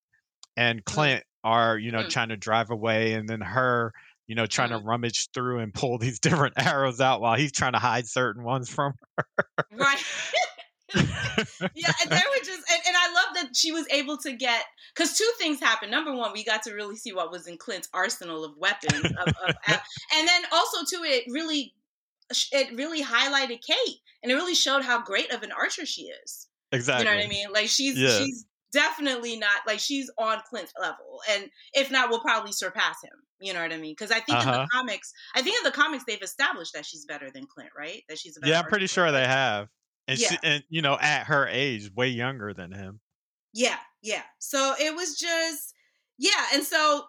and 0.58 0.84
Clint 0.86 1.23
are 1.43 1.77
you 1.77 1.91
know 1.91 2.03
Mm. 2.03 2.10
trying 2.10 2.30
to 2.30 2.38
drive 2.38 2.71
away, 2.71 3.13
and 3.13 3.30
then 3.30 3.41
her 3.41 3.93
you 4.27 4.36
know 4.36 4.45
trying 4.47 4.69
to 4.71 4.77
rummage 4.80 5.30
through 5.34 5.60
and 5.60 5.73
pull 5.73 5.97
these 5.99 6.19
different 6.21 6.56
arrows 6.58 7.01
out 7.01 7.21
while 7.21 7.38
he's 7.38 7.51
trying 7.53 7.73
to 7.73 7.80
hide 7.80 8.08
certain 8.08 8.43
ones 8.43 8.69
from 8.69 8.93
her. 9.17 9.25
right. 9.71 10.03
yeah, 10.95 11.91
and 12.02 12.10
they 12.12 12.15
were 12.15 12.43
just, 12.43 12.63
and, 12.71 12.82
and 12.88 12.95
I 12.95 13.12
love 13.13 13.36
that 13.36 13.56
she 13.56 13.71
was 13.71 13.86
able 13.91 14.17
to 14.19 14.34
get 14.34 14.63
because 14.95 15.17
two 15.17 15.30
things 15.38 15.60
happened. 15.60 15.91
Number 15.91 16.13
one, 16.15 16.32
we 16.34 16.43
got 16.43 16.63
to 16.63 16.73
really 16.73 16.95
see 16.95 17.13
what 17.13 17.32
was 17.32 17.47
in 17.47 17.58
Clint's 17.58 17.89
arsenal 17.93 18.43
of 18.43 18.58
weapons, 18.58 19.04
of, 19.06 19.28
of, 19.28 19.56
and 19.67 20.28
then 20.28 20.43
also 20.52 20.80
too, 20.89 21.04
it 21.04 21.26
really, 21.30 21.73
it 22.52 22.76
really 22.78 23.04
highlighted 23.04 23.60
Kate, 23.65 23.97
and 24.23 24.32
it 24.32 24.36
really 24.36 24.56
showed 24.56 24.84
how 24.84 25.02
great 25.04 25.32
of 25.34 25.43
an 25.43 25.52
archer 25.52 25.86
she 25.86 26.04
is. 26.23 26.47
exactly. 26.71 27.06
You 27.06 27.12
know 27.12 27.17
what 27.17 27.26
I 27.26 27.30
mean? 27.30 27.47
Like 27.52 27.67
she's 27.67 27.97
Yeah. 27.97 28.17
she's 28.17 28.45
definitely 28.71 29.38
not 29.38 29.62
like 29.65 29.80
she's 29.80 30.10
on 30.17 30.39
Clint's 30.50 30.73
level, 30.80 31.21
and 31.30 31.50
if 31.73 31.91
not, 31.91 32.10
will 32.10 32.19
probably 32.21 32.52
surpass 32.52 32.95
him. 33.04 33.13
You 33.39 33.54
know 33.54 33.62
what 33.62 33.71
I 33.71 33.78
mean? 33.78 33.91
Because 33.91 34.10
I 34.12 34.19
think 34.19 34.41
in 34.41 34.50
Uh-huh. 34.50 34.63
the 34.63 34.67
comics, 34.71 35.13
I 35.36 35.41
think 35.43 35.58
in 35.58 35.63
the 35.63 35.71
comics 35.71 36.06
they've 36.08 36.21
established 36.21 36.73
that 36.73 36.86
she's 36.86 37.06
better 37.06 37.30
than 37.30 37.45
Clint, 37.45 37.69
right? 37.78 38.04
That 38.10 38.17
she's 38.17 38.36
a 38.36 38.39
better 38.39 38.52
Yeah, 38.52 38.60
I'm 38.62 38.65
pretty 38.65 38.88
sure 38.88 39.12
they 39.12 39.26
have. 39.28 39.69
And 40.08 40.17
she, 40.20 40.38
and 40.43 40.63
you 40.70 40.82
know, 40.82 40.98
at 41.02 41.26
her 41.28 41.48
age, 41.48 41.91
way 41.96 42.08
younger 42.08 42.54
than 42.54 42.72
him. 42.72 43.00
Yeah, 43.54 43.78
yeah. 44.02 44.22
So 44.39 44.74
it 44.80 44.96
was 44.96 45.17
just 45.17 45.74
yeah, 46.17 46.32
and 46.54 46.63
so 46.63 47.04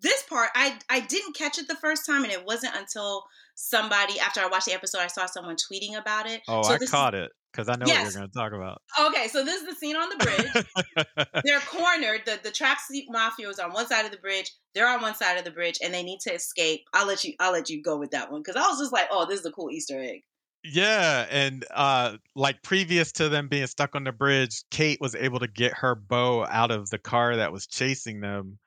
this 0.00 0.22
part 0.24 0.50
I 0.54 0.78
I 0.90 1.00
didn't 1.00 1.36
catch 1.36 1.58
it 1.58 1.68
the 1.68 1.74
first 1.76 2.06
time, 2.06 2.22
and 2.24 2.32
it 2.32 2.44
wasn't 2.44 2.76
until 2.76 3.24
somebody 3.54 4.18
after 4.20 4.40
I 4.40 4.46
watched 4.46 4.66
the 4.66 4.72
episode 4.74 4.98
I 5.00 5.06
saw 5.08 5.26
someone 5.26 5.56
tweeting 5.56 5.96
about 5.98 6.26
it. 6.28 6.42
Oh, 6.48 6.62
so 6.62 6.70
I 6.70 6.78
this 6.78 6.82
is- 6.84 6.90
caught 6.90 7.14
it 7.14 7.30
because 7.52 7.68
I 7.68 7.76
know 7.76 7.86
Yes. 7.86 8.04
what 8.06 8.12
you're 8.14 8.20
going 8.22 8.30
to 8.30 8.38
talk 8.38 8.52
about. 8.52 8.82
Okay, 9.08 9.28
so 9.28 9.44
this 9.44 9.62
is 9.62 9.68
the 9.68 9.74
scene 9.76 9.94
on 9.94 10.08
the 10.08 10.16
bridge. 10.24 11.26
they're 11.44 11.60
cornered. 11.60 12.22
The 12.26 12.40
the 12.42 12.50
tracksuit 12.50 13.04
mafia 13.08 13.48
is 13.48 13.58
on 13.60 13.72
one 13.72 13.86
side 13.86 14.04
of 14.04 14.10
the 14.10 14.16
bridge. 14.18 14.50
They're 14.74 14.88
on 14.88 15.00
one 15.02 15.14
side 15.14 15.38
of 15.38 15.44
the 15.44 15.50
bridge, 15.52 15.78
and 15.82 15.94
they 15.94 16.02
need 16.02 16.18
to 16.22 16.34
escape. 16.34 16.80
I'll 16.92 17.06
let 17.06 17.24
you. 17.24 17.34
I'll 17.40 17.52
let 17.52 17.70
you 17.70 17.82
go 17.82 17.96
with 17.96 18.10
that 18.10 18.30
one 18.32 18.42
because 18.42 18.56
I 18.56 18.66
was 18.68 18.78
just 18.80 18.92
like, 18.92 19.06
oh, 19.10 19.26
this 19.26 19.40
is 19.40 19.46
a 19.46 19.52
cool 19.52 19.70
Easter 19.70 20.00
egg. 20.00 20.22
Yeah, 20.64 21.26
and 21.30 21.64
uh, 21.72 22.16
like 22.34 22.62
previous 22.62 23.12
to 23.12 23.28
them 23.28 23.48
being 23.48 23.66
stuck 23.66 23.94
on 23.94 24.04
the 24.04 24.12
bridge, 24.12 24.62
Kate 24.70 25.00
was 25.00 25.14
able 25.14 25.38
to 25.40 25.46
get 25.48 25.74
her 25.74 25.94
bow 25.94 26.46
out 26.46 26.70
of 26.70 26.88
the 26.90 26.98
car 26.98 27.36
that 27.36 27.52
was 27.52 27.66
chasing 27.66 28.20
them. 28.20 28.58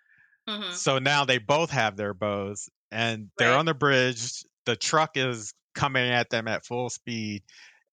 hmm 0.48 0.78
So 0.78 1.00
now 1.00 1.26
they 1.26 1.40
both 1.40 1.72
have 1.72 1.98
their 1.98 2.14
bows, 2.14 2.70
and 2.92 3.32
they're 3.38 3.54
Right. 3.54 3.58
on 3.58 3.66
the 3.66 3.76
bridge. 3.76 4.44
The 4.66 4.76
truck 4.78 5.18
is 5.18 5.54
coming 5.76 6.10
at 6.12 6.30
them 6.32 6.48
at 6.48 6.66
full 6.66 6.90
speed, 6.90 7.44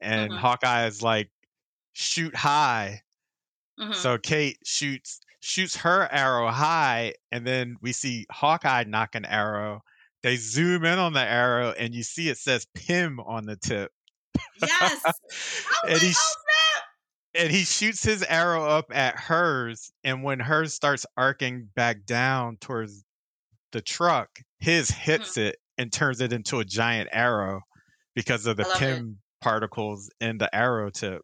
and 0.00 0.36
Mhm. 0.36 0.38
Hawkeye 0.38 0.86
is 0.86 1.02
like 1.02 1.30
shoot 1.94 2.36
high. 2.36 3.02
Mhm. 3.78 4.04
So 4.04 4.18
Kate 4.18 4.58
shoots 4.66 5.20
shoots 5.40 5.76
her 5.76 6.08
arrow 6.12 6.50
high, 6.50 7.14
and 7.32 7.46
then 7.46 7.76
we 7.80 7.92
see 7.92 8.26
Hawkeye 8.30 8.84
knock 8.84 9.14
an 9.14 9.24
arrow. 9.24 9.82
They 10.24 10.36
zoom 10.36 10.86
in 10.86 10.98
on 10.98 11.12
the 11.12 11.20
arrow, 11.20 11.72
and 11.72 11.94
you 11.94 12.02
see 12.02 12.30
it 12.30 12.38
says 12.38 12.66
Pym 12.74 13.20
on 13.20 13.44
the 13.44 13.56
tip. 13.56 13.92
yes. 14.60 15.04
And 15.84 15.92
like, 15.92 16.02
he 16.02 16.12
oh 16.16 16.32
and 17.36 17.50
he 17.50 17.64
shoots 17.64 18.02
his 18.02 18.22
arrow 18.22 18.64
up 18.64 18.86
at 18.90 19.16
hers, 19.18 19.92
and 20.02 20.22
when 20.22 20.40
hers 20.40 20.72
starts 20.72 21.04
arcing 21.18 21.68
back 21.76 22.06
down 22.06 22.56
towards 22.56 23.04
the 23.72 23.82
truck, 23.82 24.30
his 24.60 24.90
Mm-hmm. 24.90 25.00
hits 25.00 25.36
it 25.36 25.56
and 25.76 25.92
turns 25.92 26.22
it 26.22 26.32
into 26.32 26.60
a 26.60 26.64
giant 26.64 27.10
arrow 27.12 27.60
because 28.14 28.46
of 28.46 28.56
the 28.56 28.64
Pym 28.78 29.18
it. 29.18 29.44
Particles 29.44 30.10
in 30.22 30.38
the 30.38 30.52
arrow 30.56 30.88
tip. 30.88 31.20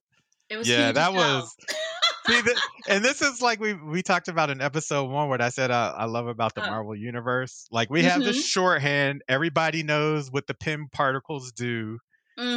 Yeah, 0.50 0.92
that 0.92 1.14
hell. 1.14 1.14
was 1.14 1.56
See, 2.28 2.42
th- 2.42 2.58
and 2.86 3.04
this 3.04 3.22
is 3.22 3.40
like 3.40 3.60
we 3.60 3.74
we 3.74 4.02
talked 4.02 4.28
about 4.28 4.50
in 4.50 4.60
episode 4.60 5.04
one, 5.10 5.28
what 5.28 5.40
I 5.40 5.48
said 5.48 5.70
uh, 5.70 5.94
I 5.96 6.04
love 6.04 6.26
about 6.26 6.54
the 6.54 6.62
Uh. 6.62 6.66
Marvel 6.66 6.94
universe. 6.94 7.66
Like 7.70 7.90
we 7.90 8.02
have 8.04 8.24
the 8.24 8.30
Mhm. 8.30 8.44
shorthand, 8.44 9.22
everybody 9.28 9.82
knows 9.82 10.30
what 10.30 10.46
the 10.46 10.54
Pym 10.54 10.88
particles 10.92 11.52
do. 11.52 11.98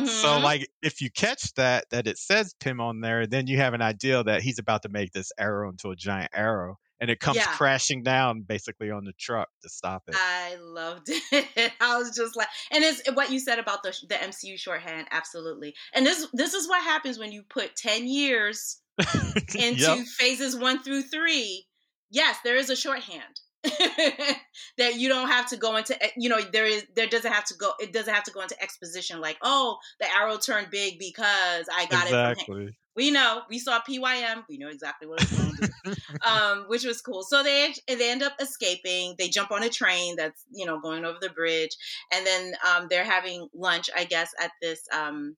So 0.06 0.40
Mhm. 0.40 0.44
like 0.44 0.70
if 0.82 1.02
you 1.02 1.12
catch 1.12 1.54
that 1.56 1.90
that 1.92 2.08
it 2.08 2.18
says 2.18 2.54
Pym 2.60 2.82
on 2.82 3.02
there, 3.02 3.28
then 3.28 3.48
you 3.48 3.58
have 3.58 3.74
an 3.74 3.82
idea 3.82 4.24
that 4.24 4.42
he's 4.44 4.60
about 4.60 4.84
to 4.84 4.90
make 4.90 5.12
this 5.14 5.32
arrow 5.38 5.70
into 5.70 5.92
a 5.92 5.96
giant 5.96 6.32
arrow, 6.34 6.80
and 7.00 7.10
it 7.10 7.20
comes 7.20 7.38
Yeah. 7.38 7.46
crashing 7.54 8.04
down 8.04 8.42
basically 8.42 8.92
on 8.92 9.04
the 9.06 9.14
truck 9.20 9.50
to 9.62 9.70
stop 9.70 10.04
it. 10.08 10.16
I 10.18 10.56
loved 10.60 11.08
it. 11.10 11.72
I 11.82 11.98
was 11.98 12.16
just 12.16 12.36
like, 12.36 12.48
and 12.72 12.84
it's 12.84 13.02
eh, 13.08 13.12
what 13.14 13.32
you 13.32 13.40
said 13.40 13.60
about 13.60 13.84
the 13.84 13.96
the 14.10 14.16
MCU 14.16 14.58
shorthand, 14.58 15.08
absolutely. 15.12 15.74
And 15.94 16.06
this 16.06 16.28
this 16.34 16.54
is 16.54 16.68
what 16.68 16.84
happens 16.84 17.18
when 17.20 17.32
you 17.32 17.44
put 17.50 17.76
ten 17.76 18.08
years 18.08 18.80
into 19.56 19.82
Yep. 19.82 20.06
phases 20.18 20.56
one 20.56 20.82
through 20.84 21.04
three. 21.04 21.66
Yes, 22.10 22.38
there 22.44 22.56
is 22.56 22.70
a 22.70 22.76
shorthand 22.76 23.40
that 24.78 24.96
you 24.96 25.10
don't 25.10 25.30
have 25.30 25.50
to 25.50 25.58
go 25.58 25.76
into. 25.78 26.02
eh, 26.04 26.10
You 26.18 26.30
know, 26.30 26.42
there 26.42 26.66
is 26.66 26.86
there 26.96 27.08
doesn't 27.08 27.32
have 27.32 27.46
to 27.46 27.56
go. 27.56 27.74
It 27.80 27.94
doesn't 27.94 28.14
have 28.14 28.24
to 28.26 28.32
go 28.32 28.42
into 28.42 28.62
exposition 28.62 29.22
like, 29.22 29.38
oh, 29.42 29.78
the 30.00 30.08
arrow 30.14 30.38
turned 30.38 30.70
big 30.70 31.00
because 31.00 31.68
I 31.74 31.86
got 31.88 32.08
it 32.10 32.18
from 32.20 32.36
him. 32.38 32.48
exactly. 32.48 32.78
We 32.96 33.10
know. 33.10 33.42
We 33.50 33.58
saw 33.60 33.80
PYM. 33.82 34.46
We 34.48 34.58
know 34.58 34.68
exactly 34.70 35.08
what 35.08 35.22
it's 35.24 35.32
going 35.32 35.52
to 35.56 35.68
do 35.86 35.94
um, 36.30 36.66
which 36.68 36.86
was 36.86 37.02
cool. 37.02 37.24
So 37.24 37.42
they 37.44 37.74
they 37.88 38.12
end 38.12 38.24
up 38.24 38.34
escaping. 38.40 39.16
They 39.18 39.30
jump 39.30 39.52
on 39.52 39.64
a 39.64 39.70
train 39.70 40.16
that's 40.16 40.44
you 40.52 40.66
know 40.66 40.80
going 40.80 41.06
over 41.06 41.18
the 41.22 41.30
bridge, 41.30 41.76
and 42.14 42.26
then 42.26 42.54
um, 42.68 42.88
they're 42.90 43.04
having 43.06 43.48
lunch, 43.54 43.90
I 43.96 44.04
guess, 44.06 44.32
at 44.42 44.52
this 44.62 44.82
um, 44.94 45.36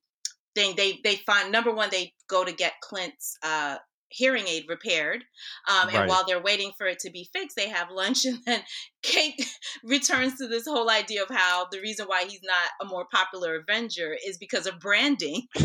thing. 0.56 0.74
They 0.76 1.00
they 1.04 1.16
find 1.18 1.52
number 1.52 1.74
one, 1.74 1.90
they 1.92 2.14
go 2.28 2.44
to 2.44 2.52
get 2.52 2.74
Clint's 2.82 3.38
uh, 3.44 3.78
hearing 4.10 4.48
aid 4.48 4.66
repaired, 4.68 5.24
um, 5.68 5.90
and 5.90 5.98
Right. 5.98 6.10
while 6.10 6.26
they're 6.26 6.42
waiting 6.42 6.72
for 6.78 6.88
it 6.88 7.00
to 7.00 7.10
be 7.10 7.30
fixed, 7.34 7.56
they 7.56 7.70
have 7.70 7.90
lunch, 7.90 8.26
and 8.26 8.40
then 8.46 8.64
Kate 9.02 9.40
returns 9.84 10.38
to 10.38 10.48
this 10.48 10.66
whole 10.66 10.90
idea 10.90 11.24
of 11.24 11.30
how 11.30 11.68
the 11.72 11.82
reason 11.82 12.08
why 12.08 12.26
he's 12.26 12.42
not 12.44 12.70
a 12.82 12.86
more 12.86 13.06
popular 13.12 13.56
Avenger 13.56 14.16
is 14.26 14.38
because 14.38 14.68
of 14.68 14.80
branding. 14.80 15.48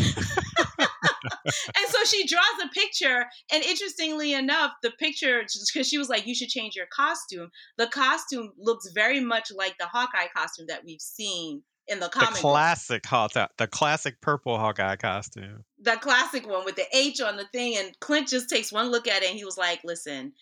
and 1.21 1.87
so 1.87 2.03
she 2.05 2.25
draws 2.27 2.43
a 2.63 2.69
picture 2.69 3.25
and 3.51 3.63
interestingly 3.63 4.33
enough 4.33 4.71
the 4.81 4.91
picture 4.91 5.43
because 5.73 5.87
she 5.87 5.97
was 5.97 6.09
like 6.09 6.25
you 6.25 6.35
should 6.35 6.49
change 6.49 6.75
your 6.75 6.87
costume 6.87 7.49
the 7.77 7.87
costume 7.87 8.51
looks 8.57 8.89
very 8.93 9.19
much 9.19 9.51
like 9.55 9.77
the 9.77 9.85
hawkeye 9.85 10.27
costume 10.35 10.65
that 10.67 10.83
we've 10.85 11.01
seen 11.01 11.63
in 11.87 11.99
the 11.99 12.05
The 12.05 12.11
comic 12.11 12.41
book. 12.41 12.41
classic 12.41 13.05
Hawkeye, 13.05 13.47
the 13.57 13.67
classic 13.67 14.21
purple 14.21 14.57
Hawkeye 14.57 14.95
costume. 14.97 15.63
the 15.79 15.93
classic 15.97 16.47
one 16.47 16.65
with 16.65 16.75
the 16.75 16.85
h 16.93 17.19
on 17.21 17.37
the 17.37 17.45
thing 17.51 17.75
and 17.77 17.99
clint 17.99 18.27
just 18.29 18.49
takes 18.49 18.71
one 18.71 18.91
look 18.91 19.07
at 19.07 19.23
it 19.23 19.29
and 19.29 19.37
he 19.37 19.45
was 19.45 19.57
like 19.57 19.81
listen 19.83 20.33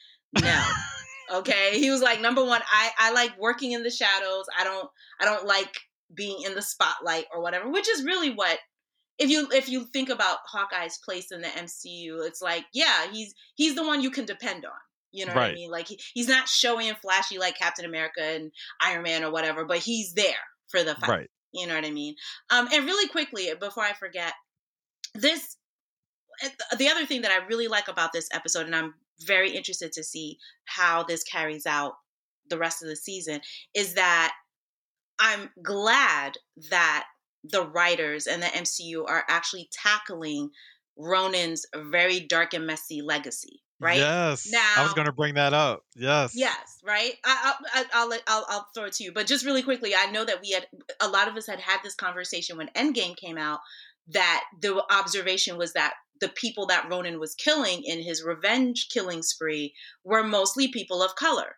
no 0.41 0.63
okay 1.33 1.79
he 1.79 1.89
was 1.89 2.01
like 2.01 2.19
number 2.21 2.43
one 2.43 2.61
i 2.71 2.91
i 2.99 3.11
like 3.13 3.37
working 3.39 3.71
in 3.71 3.83
the 3.83 3.89
shadows 3.89 4.45
i 4.59 4.63
don't 4.63 4.89
i 5.19 5.25
don't 5.25 5.45
like 5.45 5.75
being 6.13 6.41
in 6.45 6.55
the 6.55 6.61
spotlight 6.61 7.25
or 7.33 7.41
whatever 7.41 7.69
which 7.69 7.87
is 7.89 8.03
really 8.03 8.31
what 8.31 8.59
if 9.17 9.29
you 9.29 9.47
if 9.51 9.67
you 9.69 9.85
think 9.85 10.09
about 10.09 10.37
Hawkeye's 10.49 10.97
place 11.03 11.29
in 11.31 11.41
the 11.41 11.49
MCU, 11.49 12.25
it's 12.25 12.41
like, 12.41 12.63
yeah, 12.73 13.11
he's 13.11 13.33
he's 13.55 13.75
the 13.75 13.85
one 13.85 14.01
you 14.01 14.11
can 14.11 14.23
depend 14.25 14.63
on. 14.63 14.71
You 15.11 15.25
know 15.25 15.33
what 15.33 15.43
I 15.51 15.53
mean? 15.55 15.69
Like 15.69 15.89
he, 15.89 15.99
he's 16.13 16.29
not 16.29 16.47
showy 16.47 16.87
and 16.87 16.97
flashy 16.97 17.37
like 17.37 17.57
Captain 17.57 17.83
America 17.83 18.21
and 18.23 18.53
Iron 18.81 19.03
Man 19.03 19.25
or 19.25 19.29
whatever, 19.31 19.65
but 19.65 19.79
he's 19.79 20.13
there 20.13 20.45
for 20.69 20.83
the 20.83 20.95
fight. 20.95 21.09
Right. 21.09 21.29
You 21.51 21.67
know 21.67 21.75
what 21.75 21.85
I 21.85 21.91
mean? 21.91 22.15
Um, 22.49 22.67
and 22.71 22.85
really 22.85 23.07
quickly 23.09 23.51
before 23.59 23.83
I 23.83 23.93
forget, 23.93 24.33
this 25.15 25.57
the 26.77 26.87
other 26.87 27.05
thing 27.05 27.23
that 27.23 27.31
I 27.31 27.45
really 27.47 27.67
like 27.67 27.87
about 27.87 28.13
this 28.13 28.29
episode, 28.31 28.65
and 28.65 28.75
I'm 28.75 28.93
very 29.21 29.51
interested 29.51 29.91
to 29.93 30.03
see 30.03 30.37
how 30.65 31.03
this 31.03 31.23
carries 31.23 31.65
out 31.65 31.93
the 32.49 32.57
rest 32.57 32.81
of 32.81 32.87
the 32.87 32.95
season, 32.95 33.41
is 33.75 33.95
that 33.95 34.33
I'm 35.19 35.49
glad 35.61 36.37
that 36.69 37.05
the 37.43 37.65
writers 37.65 38.27
and 38.27 38.41
the 38.41 38.47
MCU 38.47 39.03
are 39.07 39.23
actually 39.27 39.69
tackling 39.71 40.49
Ronin's 40.97 41.65
very 41.75 42.19
dark 42.19 42.53
and 42.53 42.65
messy 42.65 43.01
legacy, 43.01 43.61
right? 43.79 43.97
Yes. 43.97 44.47
Now 44.51 44.73
I 44.77 44.83
was 44.83 44.93
going 44.93 45.07
to 45.07 45.13
bring 45.13 45.35
that 45.35 45.53
up. 45.53 45.83
Yes. 45.95 46.33
Yes, 46.35 46.79
right. 46.83 47.13
I, 47.23 47.53
I, 47.73 47.81
I, 47.81 47.85
I'll, 47.93 48.13
I'll 48.27 48.45
I'll 48.49 48.67
throw 48.73 48.85
it 48.85 48.93
to 48.93 49.03
you, 49.03 49.11
but 49.11 49.27
just 49.27 49.45
really 49.45 49.63
quickly, 49.63 49.93
I 49.95 50.11
know 50.11 50.25
that 50.25 50.41
we 50.41 50.51
had 50.51 50.67
a 50.99 51.07
lot 51.07 51.27
of 51.27 51.35
us 51.35 51.47
had 51.47 51.59
had 51.59 51.79
this 51.83 51.95
conversation 51.95 52.57
when 52.57 52.69
Endgame 52.69 53.15
came 53.15 53.37
out. 53.37 53.59
That 54.11 54.43
the 54.59 54.83
observation 54.91 55.55
was 55.55 55.73
that 55.73 55.93
the 56.19 56.29
people 56.29 56.65
that 56.65 56.89
Ronin 56.89 57.19
was 57.19 57.35
killing 57.35 57.83
in 57.83 58.01
his 58.01 58.23
revenge 58.23 58.87
killing 58.91 59.21
spree 59.21 59.75
were 60.03 60.23
mostly 60.23 60.67
people 60.67 61.03
of 61.03 61.15
color, 61.15 61.57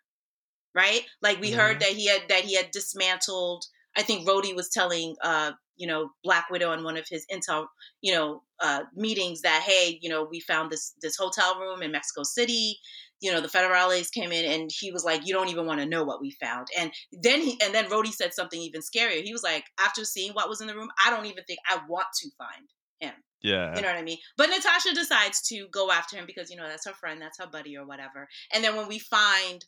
right? 0.76 1.04
Like 1.22 1.40
we 1.40 1.52
heard 1.52 1.80
that 1.80 1.90
he 1.90 2.08
had 2.08 2.24
that 2.28 2.44
he 2.44 2.56
had 2.56 2.72
dismantled. 2.72 3.66
I 3.96 4.04
think 4.04 4.28
Rhodey 4.28 4.56
was 4.56 4.70
telling, 4.70 5.16
uh, 5.22 5.52
you 5.78 5.88
know, 5.88 6.10
Black 6.24 6.50
Widow 6.50 6.74
in 6.74 6.84
one 6.84 6.98
of 6.98 7.06
his 7.10 7.26
intel, 7.32 7.68
you 8.02 8.14
know, 8.14 8.44
uh, 8.60 8.82
meetings 8.96 9.42
that 9.42 9.64
hey, 9.66 9.98
you 10.02 10.10
know, 10.10 10.28
we 10.30 10.40
found 10.40 10.72
this 10.72 10.94
this 11.02 11.16
hotel 11.16 11.60
room 11.60 11.82
in 11.82 11.92
Mexico 11.92 12.24
City 12.24 12.78
you 13.22 13.32
know, 13.32 13.40
the 13.40 13.48
federales 13.48 14.12
came 14.12 14.32
in 14.32 14.52
and 14.52 14.72
he 14.74 14.92
was 14.92 15.06
like, 15.06 15.26
you 15.26 15.34
don't 15.34 15.50
even 15.50 15.68
want 15.68 15.80
to 15.80 15.86
know 15.86 16.04
what 16.04 16.20
we 16.20 16.32
found. 16.32 16.68
And 16.78 16.92
then 17.12 17.40
he, 17.40 17.60
and 17.64 17.74
then 17.74 17.86
Rhodey 17.86 18.12
said 18.12 18.34
something 18.34 18.60
even 18.60 18.82
scarier. 18.82 19.22
He 19.22 19.32
was 19.32 19.44
like, 19.44 19.66
after 19.80 20.04
seeing 20.04 20.34
what 20.34 20.50
was 20.50 20.60
in 20.60 20.68
the 20.68 20.76
room, 20.76 20.90
I 21.06 21.12
don't 21.12 21.28
even 21.28 21.44
think 21.44 21.60
I 21.70 21.80
want 21.88 22.08
to 22.22 22.30
find 22.38 22.68
him. 23.00 23.14
Yeah. 23.44 23.76
You 23.76 23.82
know 23.82 23.88
what 23.88 23.98
I 23.98 24.02
mean? 24.02 24.18
But 24.38 24.50
Natasha 24.50 24.94
decides 24.96 25.42
to 25.50 25.68
go 25.72 25.92
after 25.92 26.18
him 26.18 26.26
because, 26.26 26.50
you 26.50 26.58
know, 26.58 26.68
that's 26.68 26.88
her 26.88 26.94
friend, 26.94 27.22
that's 27.22 27.40
her 27.40 27.48
buddy 27.48 27.78
or 27.78 27.86
whatever. 27.86 28.28
And 28.54 28.64
then 28.64 28.76
when 28.76 28.88
we 28.88 28.98
find 28.98 29.64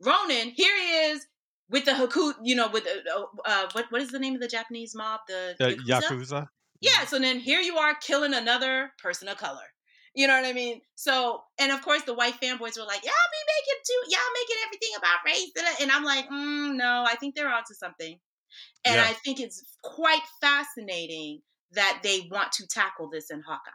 Ronin, 0.00 0.50
here 0.50 0.76
he 0.76 0.88
is 1.12 1.24
with 1.68 1.84
the 1.84 1.92
Haku, 1.92 2.34
you 2.42 2.54
know, 2.54 2.68
with, 2.68 2.86
uh, 2.86 3.26
uh, 3.44 3.68
what, 3.72 3.86
what 3.90 4.02
is 4.02 4.10
the 4.10 4.18
name 4.18 4.34
of 4.34 4.40
the 4.40 4.48
Japanese 4.48 4.94
mob? 4.94 5.20
The, 5.28 5.56
The 5.58 5.76
Yakuza? 5.88 6.02
Yakuza. 6.02 6.48
Yeah, 6.80 7.04
so 7.06 7.18
then 7.18 7.38
here 7.40 7.60
you 7.60 7.78
are 7.78 7.94
killing 7.96 8.34
another 8.34 8.92
person 8.98 9.28
of 9.28 9.38
color. 9.38 9.62
You 10.14 10.26
know 10.26 10.34
what 10.40 10.46
I 10.46 10.52
mean? 10.52 10.82
So, 10.96 11.42
and 11.58 11.72
of 11.72 11.82
course, 11.82 12.02
the 12.04 12.14
white 12.14 12.34
fanboys 12.40 12.76
were 12.78 12.84
like, 12.84 13.02
"Y'all 13.04 13.14
be 13.32 13.44
making 13.48 13.82
too, 13.86 14.02
y'all 14.10 14.34
making 14.34 14.56
everything 14.66 14.90
about 14.98 15.24
race," 15.24 15.80
and 15.80 15.90
I'm 15.90 16.04
like, 16.04 16.28
mm, 16.28 16.76
"No, 16.76 17.04
I 17.08 17.16
think 17.16 17.34
they're 17.34 17.52
onto 17.52 17.74
something," 17.74 18.18
and 18.84 18.94
Yeah. 18.94 19.02
I 19.02 19.14
think 19.14 19.40
it's 19.40 19.78
quite 19.82 20.22
fascinating 20.40 21.42
that 21.72 22.00
they 22.02 22.28
want 22.30 22.52
to 22.54 22.66
tackle 22.68 23.10
this 23.10 23.30
in 23.30 23.42
Hawkeye. 23.42 23.72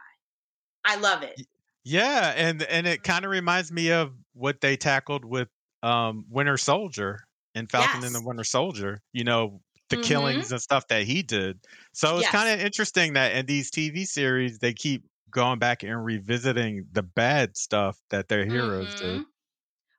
I 0.84 0.96
love 0.96 1.22
it. 1.22 1.40
Yeah, 1.84 2.34
and 2.36 2.62
and 2.62 2.86
Mm-hmm. 2.86 2.86
it 2.86 3.02
kind 3.02 3.24
of 3.24 3.30
reminds 3.30 3.72
me 3.72 3.92
of 3.92 4.12
what 4.34 4.60
they 4.60 4.76
tackled 4.76 5.24
with 5.24 5.48
um 5.82 6.24
Winter 6.28 6.56
Soldier 6.56 7.20
and 7.54 7.70
Falcon 7.70 8.04
and 8.04 8.14
the 8.14 8.20
Winter 8.22 8.44
Soldier. 8.44 9.02
You 9.12 9.24
know, 9.24 9.62
the 9.90 9.96
Mhm. 9.96 9.98
killings 9.98 10.52
and 10.52 10.60
stuff 10.60 10.86
that 10.88 11.04
he 11.04 11.22
did. 11.22 11.60
So 11.94 12.18
it's 12.18 12.28
Yes. 12.28 12.28
kind 12.28 12.48
of 12.48 12.64
interesting 12.64 13.14
that 13.14 13.34
in 13.34 13.46
these 13.46 13.70
TV 13.70 14.04
series 14.04 14.58
they 14.58 14.74
keep 14.74 15.04
going 15.30 15.58
back 15.58 15.82
and 15.82 16.04
revisiting 16.04 16.86
the 16.92 17.02
bad 17.02 17.56
stuff 17.56 17.98
that 18.10 18.28
their 18.28 18.46
heroes 18.46 18.94
did. 18.94 19.20
Mhm. 19.20 19.26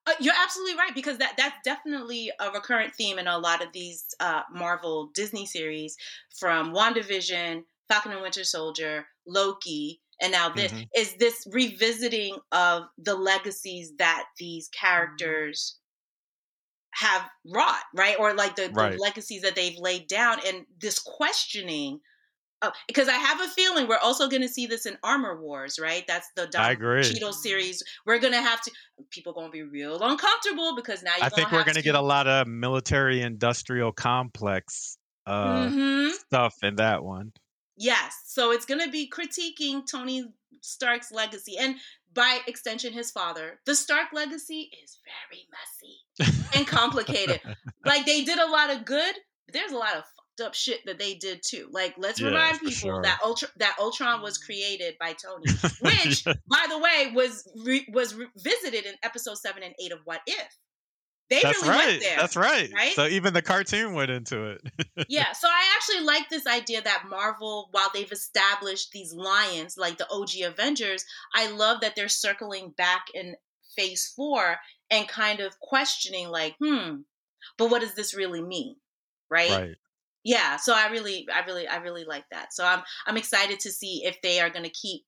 Uh, 0.07 0.13
you're 0.21 0.35
absolutely 0.37 0.77
right 0.77 0.95
because 0.95 1.17
that 1.19 1.35
that's 1.37 1.57
definitely 1.63 2.31
a 2.39 2.51
recurrent 2.51 2.95
theme 2.95 3.19
in 3.19 3.27
a 3.27 3.37
lot 3.39 3.63
of 3.63 3.73
these 3.73 4.05
uh, 4.19 4.43
Marvel 4.51 5.07
Disney 5.15 5.45
series, 5.45 5.97
from 6.39 6.73
WandaVision, 6.73 7.63
Falcon 7.89 8.13
and 8.13 8.21
Winter 8.21 8.43
Soldier, 8.45 9.07
Loki, 9.27 10.01
and 10.21 10.31
now 10.31 10.49
this 10.49 10.73
Mhm. 10.73 10.89
is 10.95 11.15
this 11.17 11.47
revisiting 11.51 12.37
of 12.51 12.85
the 12.97 13.15
legacies 13.15 13.95
that 13.97 14.25
these 14.39 14.69
characters 14.69 15.79
have 16.99 17.29
wrought, 17.45 17.83
right? 17.95 18.15
Or 18.19 18.33
like 18.33 18.55
the, 18.55 18.67
the 18.67 18.97
legacies 18.99 19.41
that 19.43 19.55
they've 19.55 19.77
laid 19.77 20.07
down, 20.07 20.39
and 20.45 20.65
this 20.81 20.99
questioning. 20.99 21.99
Uh, 22.61 22.71
because 22.89 23.07
I 23.07 23.13
have 23.13 23.39
a 23.39 23.47
feeling 23.47 23.87
we're 23.87 23.95
also 24.03 24.27
going 24.27 24.41
to 24.41 24.49
see 24.49 24.67
this 24.67 24.85
in 24.85 24.97
Armor 25.01 25.41
Wars, 25.41 25.79
right? 25.79 26.03
That's 26.05 26.29
the 26.35 26.45
Don. 26.47 26.75
Cheadle 27.03 27.31
series. 27.31 27.81
We're 28.05 28.19
going 28.19 28.33
to 28.33 28.41
have 28.41 28.61
to. 28.63 28.71
People 29.11 29.31
going 29.31 29.47
to 29.47 29.51
be 29.51 29.63
real 29.63 30.01
uncomfortable 30.01 30.75
because 30.75 31.01
now 31.01 31.13
you're 31.15 31.25
I 31.25 31.29
think 31.29 31.53
we're 31.53 31.63
going 31.63 31.75
to 31.75 31.81
get 31.81 31.95
a 31.95 32.01
lot 32.01 32.27
of 32.27 32.47
military 32.47 33.21
industrial 33.21 33.93
complex 33.93 34.97
uh 35.25 35.69
hmm 35.69 36.09
stuff 36.29 36.55
in 36.63 36.75
that 36.75 37.03
one. 37.03 37.31
Yes, 37.77 38.23
so 38.25 38.51
it's 38.51 38.65
going 38.65 38.83
to 38.83 38.91
be 38.91 39.09
critiquing 39.09 39.89
Tony 39.89 40.25
Stark's 40.61 41.11
legacy, 41.13 41.55
and 41.57 41.75
by 42.13 42.39
extension, 42.47 42.93
his 42.93 43.11
father. 43.11 43.59
The 43.65 43.75
Stark 43.75 44.07
legacy 44.13 44.69
is 44.83 44.97
very 45.05 45.47
messy 45.51 46.57
and 46.57 46.67
complicated. 46.67 47.41
like 47.85 48.05
they 48.05 48.23
did 48.23 48.39
a 48.39 48.49
lot 48.49 48.69
of 48.71 48.85
good, 48.85 49.15
but 49.45 49.53
there's 49.53 49.71
a 49.71 49.77
lot 49.77 49.95
of 49.95 50.03
fucked 50.03 50.41
up 50.47 50.53
shit 50.55 50.79
that 50.85 50.97
they 50.99 51.15
did 51.15 51.41
too. 51.45 51.67
Like 51.71 51.95
let's 51.97 52.19
Yeah, 52.19 52.27
remind 52.27 52.59
people 52.59 52.71
sure. 52.71 53.01
that 53.03 53.19
Ultra 53.23 53.49
that 53.57 53.75
Ultron 53.79 54.21
was 54.21 54.37
created 54.37 54.95
by 54.99 55.13
Tony, 55.13 55.51
which, 55.81 56.23
by 56.25 56.65
the 56.69 56.79
way, 56.79 57.11
was 57.13 57.47
re- 57.65 57.87
was 57.93 58.15
re- 58.15 58.27
visited 58.37 58.85
in 58.85 58.95
episode 59.03 59.37
seven 59.37 59.63
and 59.63 59.73
eight 59.83 59.91
of 59.91 59.99
What 60.05 60.21
If. 60.27 60.57
They 61.29 61.41
That's 61.41 61.61
really 61.61 61.69
right. 61.69 61.87
went 61.87 62.01
there. 62.01 62.17
That's 62.17 62.35
right. 62.35 62.71
right? 62.73 62.93
So 62.93 63.05
even 63.05 63.33
the 63.33 63.41
cartoon 63.41 63.93
went 63.93 64.09
into 64.09 64.45
it. 64.45 64.61
yeah, 65.09 65.31
so 65.33 65.47
I 65.47 65.75
actually 65.75 66.05
like 66.05 66.27
this 66.29 66.47
idea 66.47 66.81
that 66.81 67.03
Marvel, 67.07 67.69
while 67.71 67.89
they've 67.93 68.11
established 68.11 68.91
these 68.91 69.13
lions 69.13 69.77
like 69.77 69.97
the 69.97 70.09
OG 70.09 70.41
Avengers, 70.43 71.05
I 71.35 71.51
love 71.51 71.81
that 71.81 71.95
they're 71.95 72.09
circling 72.09 72.73
back 72.75 73.07
in 73.13 73.35
phase 73.75 74.11
four 74.15 74.57
and 74.89 75.07
kind 75.07 75.39
of 75.39 75.59
questioning, 75.59 76.29
like, 76.29 76.55
hmm, 76.59 77.01
but 77.59 77.69
what 77.69 77.81
does 77.81 77.93
this 77.93 78.15
really 78.15 78.41
mean? 78.41 78.75
Right? 79.29 79.51
right. 79.51 79.75
Yeah. 80.23 80.57
So 80.57 80.73
I 80.73 80.87
really, 80.87 81.27
I 81.33 81.45
really, 81.45 81.67
I 81.67 81.77
really 81.77 82.05
like 82.05 82.25
that. 82.31 82.53
So 82.53 82.65
I'm 82.65 82.81
I'm 83.05 83.17
excited 83.17 83.59
to 83.61 83.71
see 83.71 84.03
if 84.03 84.19
they 84.21 84.39
are 84.39 84.49
gonna 84.49 84.69
keep 84.69 85.03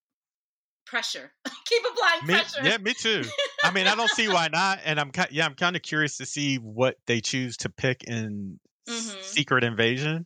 pressure. 0.86 1.32
keep 1.66 1.82
applying 1.92 2.28
Me, 2.28 2.34
pressure. 2.34 2.60
yeah, 2.64 2.78
me 2.78 2.94
too. 2.94 3.24
I 3.64 3.72
mean, 3.72 3.88
I 3.88 3.96
don't 3.96 4.10
see 4.12 4.28
why 4.28 4.50
not, 4.52 4.80
and 4.86 5.00
I'm 5.00 5.12
ki- 5.12 5.32
yeah, 5.32 5.46
I'm 5.46 5.56
kind 5.56 5.76
of 5.76 5.82
curious 5.82 6.18
to 6.18 6.26
see 6.26 6.58
what 6.58 6.96
they 7.08 7.22
choose 7.22 7.58
to 7.58 7.70
pick 7.70 8.04
in 8.04 8.60
Mhm. 8.90 9.24
Secret 9.24 9.64
Invasion 9.64 10.26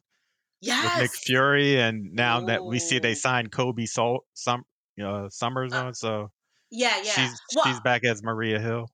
yes. 0.62 0.84
with 0.96 1.02
Nick 1.02 1.12
Fury, 1.12 1.80
and 1.80 2.14
now 2.14 2.46
that 2.46 2.64
we 2.64 2.80
see 2.80 3.00
they 3.00 3.14
signed 3.16 3.52
Cobie 3.52 3.86
Sol- 3.86 4.26
some 4.34 4.64
uh, 5.04 5.30
Summers 5.30 5.74
Uh, 5.74 5.86
on, 5.88 5.94
so 5.94 6.32
yeah, 6.72 6.96
yeah. 7.04 7.12
she's 7.12 7.42
Well, 7.56 7.66
she's 7.66 7.80
back 7.82 8.04
as 8.06 8.24
Maria 8.24 8.60
Hill. 8.60 8.88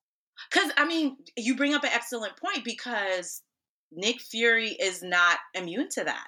Because 0.52 0.72
I 0.76 0.86
mean, 0.86 1.18
you 1.38 1.56
bring 1.56 1.74
up 1.76 1.84
an 1.84 1.92
excellent 1.94 2.36
point 2.38 2.66
because 2.66 3.44
Nick 3.92 4.20
Fury 4.20 4.70
is 4.70 5.04
not 5.04 5.38
immune 5.54 5.90
to 5.90 6.04
that, 6.06 6.26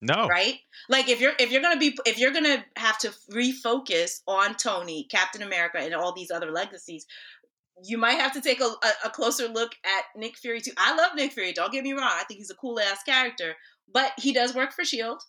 No, 0.00 0.28
right? 0.28 0.54
Like 0.88 1.08
if 1.08 1.20
you're 1.20 1.32
if 1.40 1.50
you're 1.50 1.62
gonna 1.62 1.80
be 1.80 1.96
if 2.06 2.18
you're 2.18 2.32
gonna 2.32 2.64
have 2.76 2.98
to 2.98 3.08
refocus 3.32 4.20
on 4.26 4.54
Tony, 4.54 5.06
Captain 5.10 5.42
America, 5.42 5.78
and 5.78 5.94
all 5.94 6.12
these 6.12 6.30
other 6.30 6.52
legacies, 6.52 7.06
you 7.82 7.98
might 7.98 8.18
have 8.20 8.32
to 8.34 8.40
take 8.40 8.60
a, 8.60 8.64
a, 8.64 8.92
a 9.06 9.10
closer 9.10 9.48
look 9.48 9.72
at 9.84 10.04
Nick 10.16 10.36
Fury 10.36 10.60
too. 10.60 10.72
I 10.76 10.94
love 10.94 11.12
Nick 11.16 11.32
Fury. 11.32 11.52
Don't 11.52 11.72
get 11.72 11.82
me 11.82 11.92
wrong. 11.92 12.10
I 12.12 12.24
think 12.24 12.38
he's 12.38 12.50
a 12.50 12.54
cool 12.54 12.78
ass 12.78 13.02
character, 13.02 13.56
but 13.92 14.12
he 14.18 14.32
does 14.32 14.54
work 14.54 14.72
for 14.72 14.84
Shield, 14.84 15.20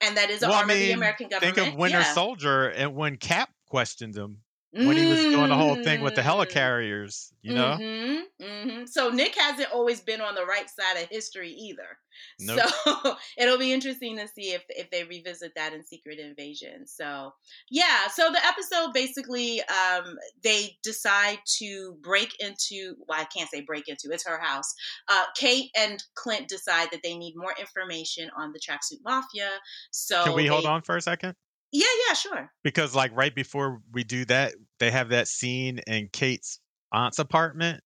and 0.00 0.16
that 0.16 0.30
is 0.30 0.42
an 0.42 0.48
Well, 0.48 0.58
I 0.58 0.60
arm 0.62 0.70
of 0.70 0.76
the 0.76 0.92
American 0.92 1.28
government. 1.28 1.54
think 1.54 1.68
of 1.68 1.74
Winter 1.78 1.98
yeah. 1.98 2.12
Soldier 2.12 2.68
and 2.68 2.94
when 2.96 3.16
Cap 3.18 3.50
questioned 3.68 4.16
him 4.16 4.38
when 4.80 4.96
he 4.96 5.06
was 5.06 5.26
doing 5.26 5.48
the 5.48 5.56
whole 5.56 5.76
thing 5.76 6.00
with 6.00 6.14
the 6.14 6.22
Mm. 6.22 6.24
helicarriers, 6.24 7.32
you 7.42 7.52
know. 7.52 7.78
hmm 7.78 8.20
hmm 8.40 8.84
So 8.86 9.10
Nick 9.10 9.34
hasn't 9.36 9.72
always 9.72 10.00
been 10.00 10.20
on 10.20 10.34
the 10.34 10.44
right 10.46 10.68
side 10.70 11.02
of 11.02 11.08
history 11.08 11.50
either. 11.50 11.98
Nope. 12.38 12.68
So 12.84 13.16
it'll 13.38 13.58
be 13.58 13.72
interesting 13.72 14.16
to 14.18 14.28
see 14.28 14.52
if 14.52 14.64
if 14.68 14.90
they 14.90 15.04
revisit 15.04 15.52
that 15.56 15.72
in 15.72 15.84
Secret 15.84 16.18
Invasion. 16.18 16.86
So 16.86 17.32
yeah, 17.70 18.08
so 18.08 18.30
the 18.30 18.44
episode 18.44 18.92
basically 18.92 19.62
um 19.62 20.16
they 20.42 20.76
decide 20.82 21.38
to 21.58 21.96
break 22.02 22.34
into 22.40 22.96
well, 23.06 23.20
I 23.20 23.24
can't 23.24 23.50
say 23.50 23.60
break 23.62 23.88
into, 23.88 24.10
it's 24.12 24.26
her 24.26 24.40
house. 24.40 24.74
Uh 25.08 25.24
Kate 25.36 25.70
and 25.76 26.02
Clint 26.14 26.48
decide 26.48 26.88
that 26.92 27.02
they 27.02 27.16
need 27.16 27.34
more 27.36 27.54
information 27.58 28.30
on 28.36 28.52
the 28.52 28.60
tracksuit 28.60 28.98
mafia. 29.04 29.50
So 29.90 30.24
Can 30.24 30.34
we 30.34 30.46
hold 30.46 30.66
on 30.66 30.82
for 30.82 30.96
a 30.96 31.00
second? 31.02 31.36
Yeah, 31.72 31.86
yeah, 32.08 32.14
sure. 32.14 32.52
Because 32.64 32.94
like 32.94 33.12
right 33.14 33.34
before 33.34 33.80
we 33.92 34.04
do 34.04 34.24
that, 34.26 34.54
they 34.78 34.90
have 34.90 35.10
that 35.10 35.28
scene 35.28 35.78
in 35.86 36.08
Kate's 36.12 36.60
aunt's 36.92 37.18
apartment 37.18 37.82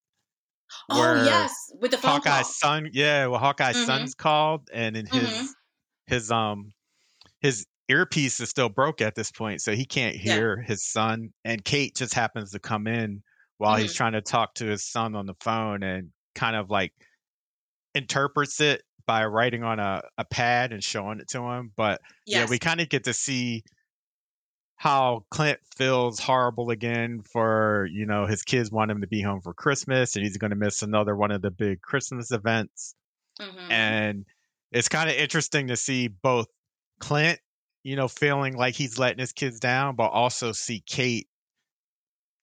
Oh 0.91 1.15
yes, 1.15 1.53
with 1.81 1.91
the 1.91 1.99
phone 1.99 2.21
Hawkeye's 2.21 2.21
call. 2.21 2.57
son, 2.59 2.89
yeah, 2.93 3.27
well, 3.27 3.41
Hawkeye's 3.41 3.81
Mhm. 3.81 3.83
son's 3.83 4.15
called, 4.15 4.69
and 4.73 4.97
in 4.97 5.07
his 5.07 5.33
Mhm. 5.33 5.55
his 6.07 6.31
um 6.33 6.73
his 7.43 7.67
earpiece 7.89 8.41
is 8.41 8.51
still 8.51 8.69
broke 8.71 9.01
at 9.03 9.17
this 9.17 9.33
point, 9.33 9.63
so 9.63 9.75
he 9.75 9.87
can't 9.87 10.17
Yeah. 10.23 10.39
hear 10.39 10.63
his 10.63 10.85
son. 10.85 11.33
And 11.45 11.65
Kate 11.65 11.97
just 11.97 12.15
happens 12.15 12.53
to 12.53 12.61
come 12.61 12.87
in 12.89 13.23
while 13.59 13.77
he's 13.77 13.93
Mhm. 13.93 13.95
trying 13.95 14.13
to 14.15 14.23
talk 14.23 14.55
to 14.57 14.67
his 14.67 14.85
son 14.85 15.17
on 15.17 15.27
the 15.27 15.35
phone, 15.41 15.83
and 15.85 16.13
kind 16.37 16.57
of 16.57 16.71
like 16.71 16.95
interprets 17.95 18.61
it 18.61 18.83
by 19.07 19.27
writing 19.27 19.63
on 19.63 19.79
a, 19.81 20.03
a 20.19 20.25
pad 20.25 20.73
and 20.73 20.83
showing 20.83 21.21
it 21.21 21.29
to 21.31 21.43
him. 21.43 21.73
But 21.77 22.01
Yes. 22.27 22.39
yeah, 22.39 22.47
we 22.51 22.59
kind 22.59 22.81
of 22.81 22.89
get 22.89 23.05
to 23.05 23.15
see 23.15 23.63
how 24.77 25.25
Clint 25.31 25.61
feels 25.77 26.19
horrible 26.19 26.71
again 26.71 27.23
for 27.23 27.87
you 27.93 28.05
know 28.07 28.27
his 28.27 28.43
kids 28.43 28.71
want 28.71 28.91
him 28.91 29.01
to 29.01 29.07
be 29.07 29.23
home 29.23 29.41
for 29.41 29.55
Christmas, 29.55 30.17
and 30.17 30.25
he's 30.25 30.37
going 30.39 30.51
to 30.51 30.57
miss 30.57 30.83
another 30.83 31.17
one 31.17 31.31
of 31.31 31.43
the 31.43 31.51
big 31.51 31.81
Christmas 31.83 32.31
events. 32.33 32.95
Mhm. 33.39 33.69
And 33.71 34.27
it's 34.73 34.89
kind 34.89 35.11
of 35.11 35.17
interesting 35.17 35.69
to 35.69 35.77
see 35.77 36.09
both 36.09 36.49
Clint, 37.01 37.41
you 37.85 37.97
know, 37.97 38.09
feeling 38.09 38.57
like 38.57 38.75
he's 38.77 38.99
letting 38.99 39.21
his 39.21 39.33
kids 39.33 39.61
down, 39.61 39.97
but 39.97 40.09
also 40.09 40.53
see 40.53 40.83
Kate, 40.87 41.29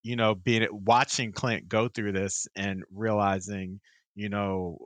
you 0.03 0.15
know, 0.15 0.35
being 0.35 0.67
watching 0.71 1.31
Clint 1.31 1.67
go 1.67 1.87
through 1.87 2.13
this 2.13 2.47
and 2.55 2.83
realizing, 2.91 3.81
you 4.15 4.29
know, 4.29 4.77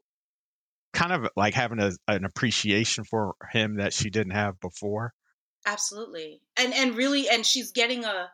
kind 0.93 1.11
of 1.11 1.29
like 1.35 1.53
having 1.53 1.79
a, 1.79 1.91
an 2.07 2.23
appreciation 2.23 3.03
for 3.03 3.35
him 3.51 3.77
that 3.77 3.93
she 3.93 4.09
didn't 4.09 4.33
have 4.33 4.59
before. 4.59 5.13
Absolutely. 5.65 6.41
And 6.57 6.73
and 6.73 6.95
really 6.95 7.29
and 7.29 7.45
she's 7.45 7.71
getting 7.71 8.03
a 8.03 8.29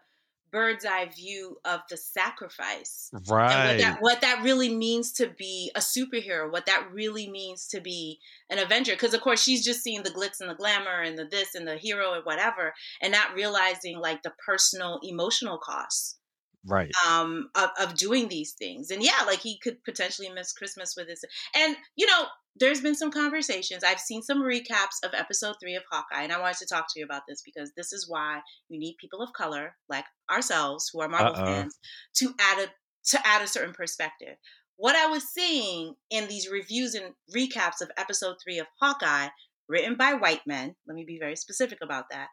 bird's 0.51 0.83
eye 0.83 1.07
view 1.15 1.57
of 1.63 1.81
the 1.89 1.97
sacrifice. 1.97 3.11
Right. 3.27 3.51
And 3.51 3.69
what 3.69 3.77
that 3.77 4.01
what 4.01 4.21
that 4.21 4.43
really 4.43 4.73
means 4.73 5.11
to 5.13 5.27
be 5.27 5.71
a 5.75 5.79
superhero, 5.79 6.51
what 6.51 6.65
that 6.65 6.87
really 6.91 7.29
means 7.29 7.67
to 7.67 7.81
be 7.81 8.19
an 8.49 8.57
Avenger. 8.57 8.93
Because 8.93 9.13
of 9.13 9.21
course 9.21 9.41
she's 9.41 9.63
just 9.63 9.83
seeing 9.83 10.03
the 10.03 10.09
glitz 10.09 10.41
and 10.41 10.49
the 10.49 10.55
glamour 10.55 11.01
and 11.01 11.17
the 11.17 11.25
this 11.25 11.55
and 11.55 11.67
the 11.67 11.77
hero 11.77 12.13
and 12.13 12.25
whatever, 12.25 12.73
and 13.01 13.11
not 13.11 13.35
realizing 13.35 13.99
like 13.99 14.23
the 14.23 14.33
personal 14.45 14.99
emotional 15.03 15.59
costs 15.59 16.18
Right. 16.65 16.91
um 17.07 17.49
of, 17.55 17.69
of 17.79 17.95
doing 17.95 18.27
these 18.27 18.51
things 18.53 18.91
and 18.91 19.01
yeah 19.01 19.21
like 19.25 19.39
he 19.39 19.57
could 19.59 19.81
potentially 19.85 20.29
miss 20.29 20.51
christmas 20.51 20.93
with 20.97 21.07
this 21.07 21.23
and 21.55 21.77
you 21.95 22.05
know 22.05 22.25
there's 22.57 22.81
been 22.81 22.95
some 22.95 23.11
conversations 23.11 23.81
i've 23.83 23.99
seen 23.99 24.21
some 24.21 24.41
recaps 24.41 24.99
of 25.05 25.13
episode 25.13 25.55
three 25.61 25.75
of 25.75 25.83
hawkeye 25.89 26.21
and 26.23 26.33
i 26.33 26.39
wanted 26.39 26.57
to 26.57 26.65
talk 26.65 26.85
to 26.89 26.99
you 26.99 27.05
about 27.05 27.21
this 27.29 27.41
because 27.45 27.71
this 27.77 27.93
is 27.93 28.09
why 28.09 28.41
you 28.67 28.77
need 28.77 28.95
people 28.99 29.21
of 29.21 29.31
color 29.33 29.75
like 29.87 30.03
ourselves 30.29 30.89
who 30.91 30.99
are 30.99 31.07
marvel 31.07 31.33
Uh-oh. 31.33 31.45
fans 31.45 31.79
to 32.13 32.33
add 32.39 32.59
a 32.59 32.67
to 33.05 33.25
add 33.25 33.41
a 33.41 33.47
certain 33.47 33.73
perspective 33.73 34.35
what 34.75 34.97
i 34.97 35.05
was 35.05 35.23
seeing 35.23 35.95
in 36.09 36.27
these 36.27 36.49
reviews 36.51 36.93
and 36.93 37.13
recaps 37.33 37.79
of 37.81 37.89
episode 37.97 38.35
three 38.43 38.59
of 38.59 38.67
hawkeye 38.81 39.29
written 39.69 39.95
by 39.95 40.13
white 40.13 40.41
men 40.45 40.75
let 40.87 40.95
me 40.95 41.05
be 41.05 41.17
very 41.19 41.37
specific 41.37 41.77
about 41.81 42.05
that 42.11 42.27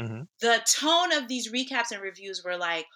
Mhm. 0.00 0.26
the 0.40 0.60
tone 0.64 1.12
of 1.12 1.26
these 1.28 1.50
recaps 1.52 1.90
and 1.92 2.00
reviews 2.00 2.42
were 2.44 2.56
like 2.56 2.86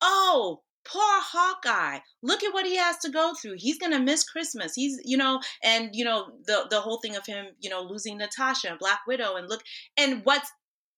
oh 0.00 0.62
poor 0.84 1.02
hawkeye. 1.02 1.98
Look 2.22 2.42
at 2.42 2.52
what 2.54 2.66
he 2.66 2.76
has 2.76 2.98
to 2.98 3.10
go 3.10 3.34
through. 3.34 3.56
He's 3.56 3.78
gonna 3.78 4.00
miss 4.00 4.24
christmas. 4.24 4.74
He's 4.74 4.98
you 5.04 5.16
know 5.16 5.40
and 5.62 5.90
you 5.92 6.04
know 6.04 6.32
the 6.46 6.66
the 6.70 6.80
whole 6.80 6.98
thing 6.98 7.16
of 7.16 7.26
him 7.26 7.46
you 7.60 7.70
know 7.70 7.82
losing 7.82 8.18
natasha 8.18 8.70
and 8.70 8.78
black 8.78 9.00
widow 9.06 9.36
and 9.36 9.48
look 9.48 9.62
and 9.96 10.22
what's 10.24 10.50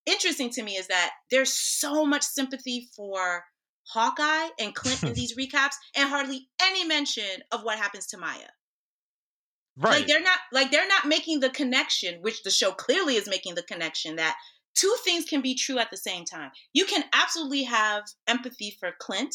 interesting 0.07 0.51
to 0.51 0.63
me 0.63 0.73
is 0.73 0.89
that 0.89 1.13
there's 1.31 1.53
so 1.53 2.05
much 2.05 2.23
sympathy 2.23 2.89
for 2.97 3.45
hawkeye 3.89 4.49
and 4.59 4.75
clint 4.75 5.03
in 5.03 5.13
these 5.15 5.37
recaps 5.37 5.75
and 5.97 6.09
hardly 6.09 6.49
any 6.61 6.85
mention 6.85 7.43
of 7.51 7.63
what 7.63 7.79
happens 7.79 8.07
to 8.09 8.19
maya. 8.19 8.49
Right. 9.75 10.01
like 10.01 10.07
they're 10.07 10.23
not 10.23 10.39
like 10.53 10.71
they're 10.71 10.87
not 10.87 11.07
making 11.07 11.41
the 11.41 11.49
connection, 11.49 12.21
which 12.21 12.43
the 12.43 12.51
show 12.51 12.73
clearly 12.73 13.17
is 13.17 13.27
making 13.27 13.55
the 13.55 13.63
connection 13.63 14.17
that 14.17 14.37
two 14.75 14.95
things 15.05 15.25
can 15.25 15.41
be 15.41 15.55
true 15.55 15.79
at 15.79 15.91
the 15.91 15.97
same 15.97 16.25
time. 16.25 16.51
You 16.73 16.85
can 16.85 17.05
absolutely 17.13 17.65
have 17.65 18.05
empathy 18.27 18.77
for 18.79 18.93
Clint 19.01 19.35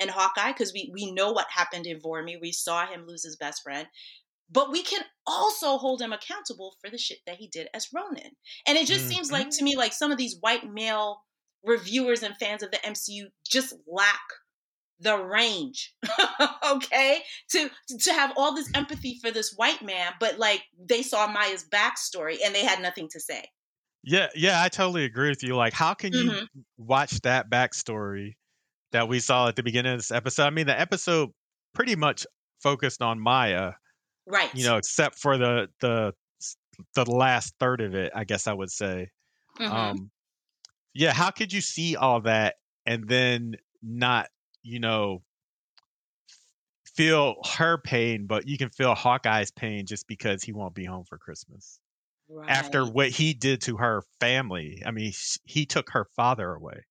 and 0.00 0.10
Hawkeye 0.10 0.52
because 0.52 0.72
we 0.72 0.90
we 0.92 1.12
know 1.12 1.32
what 1.32 1.46
happened 1.50 1.86
in 1.86 2.00
Vormir. 2.00 2.40
We 2.40 2.52
saw 2.52 2.86
him 2.86 3.06
lose 3.06 3.24
his 3.24 3.36
best 3.36 3.62
friend. 3.62 3.86
But 4.50 4.70
we 4.70 4.82
can 4.82 5.02
also 5.26 5.78
hold 5.78 6.02
him 6.02 6.12
accountable 6.12 6.76
for 6.80 6.90
the 6.90 6.98
shit 6.98 7.18
that 7.26 7.36
he 7.36 7.48
did 7.48 7.68
as 7.72 7.88
Ronin. 7.94 8.32
And 8.66 8.76
it 8.76 8.86
just 8.86 9.08
seems 9.08 9.32
like 9.32 9.48
to 9.48 9.56
mm-hmm. 9.56 9.64
me 9.64 9.76
like 9.76 9.94
some 9.94 10.12
of 10.12 10.18
these 10.18 10.36
white 10.38 10.70
male 10.70 11.22
reviewers 11.64 12.22
and 12.22 12.36
fans 12.36 12.62
of 12.62 12.70
the 12.70 12.76
MCU 12.78 13.28
just 13.50 13.74
lack 13.86 14.20
the 15.00 15.16
range 15.16 15.94
okay 16.70 17.18
to 17.50 17.68
to 17.98 18.12
have 18.12 18.32
all 18.36 18.54
this 18.54 18.70
empathy 18.74 19.18
for 19.20 19.30
this 19.30 19.52
white 19.56 19.82
man 19.82 20.12
but 20.20 20.38
like 20.38 20.62
they 20.78 21.02
saw 21.02 21.26
maya's 21.26 21.64
backstory 21.68 22.36
and 22.44 22.54
they 22.54 22.64
had 22.64 22.80
nothing 22.80 23.08
to 23.10 23.18
say 23.18 23.44
Yeah, 24.04 24.28
yeah, 24.34 24.62
I 24.62 24.68
totally 24.68 25.04
agree 25.04 25.30
with 25.30 25.42
you. 25.42 25.56
Like, 25.56 25.72
how 25.72 25.94
can 25.94 26.12
you 26.12 26.32
Mhm. 26.32 26.48
watch 26.76 27.12
that 27.22 27.50
backstory 27.50 28.36
that 28.92 29.08
we 29.08 29.20
saw 29.20 29.48
at 29.48 29.56
the 29.56 29.62
beginning 29.62 29.92
of 29.94 29.98
this 29.98 30.12
episode? 30.12 30.44
I 30.46 30.50
mean, 30.50 30.66
the 30.66 30.78
episode 30.78 31.30
pretty 31.74 31.96
much 31.96 32.26
focused 32.62 33.02
on 33.02 33.20
Maya, 33.20 33.74
right 34.26 34.52
you 34.52 34.64
know, 34.64 34.76
except 34.78 35.18
for 35.18 35.38
the 35.38 35.68
the 35.80 36.14
the 36.94 37.10
last 37.10 37.54
third 37.60 37.80
of 37.82 37.94
it, 37.94 38.12
I 38.14 38.24
guess 38.24 38.46
I 38.48 38.52
would 38.54 38.70
say. 38.70 39.10
Mhm. 39.58 39.70
Um, 39.72 40.10
yeah, 40.94 41.12
how 41.12 41.30
could 41.30 41.52
you 41.52 41.60
see 41.62 41.96
all 41.96 42.22
that 42.22 42.56
and 42.86 43.08
then 43.08 43.56
not, 43.82 44.30
you 44.62 44.80
know, 44.80 45.24
feel 46.86 47.36
her 47.56 47.78
pain, 47.78 48.26
but 48.26 48.46
you 48.48 48.56
can 48.58 48.70
feel 48.70 48.94
Hawkeye's 48.94 49.50
pain 49.50 49.86
just 49.86 50.06
because 50.06 50.42
he 50.42 50.52
won't 50.52 50.74
be 50.74 50.84
home 50.84 51.04
for 51.04 51.18
Christmas. 51.18 51.80
Right. 52.34 52.50
After 52.50 52.84
what 52.84 53.10
he 53.10 53.32
did 53.32 53.62
to 53.62 53.76
her 53.76 54.02
family. 54.18 54.82
I 54.84 54.90
mean, 54.90 55.12
he 55.44 55.66
took 55.66 55.90
her 55.90 56.06
father 56.16 56.52
away. 56.52 56.84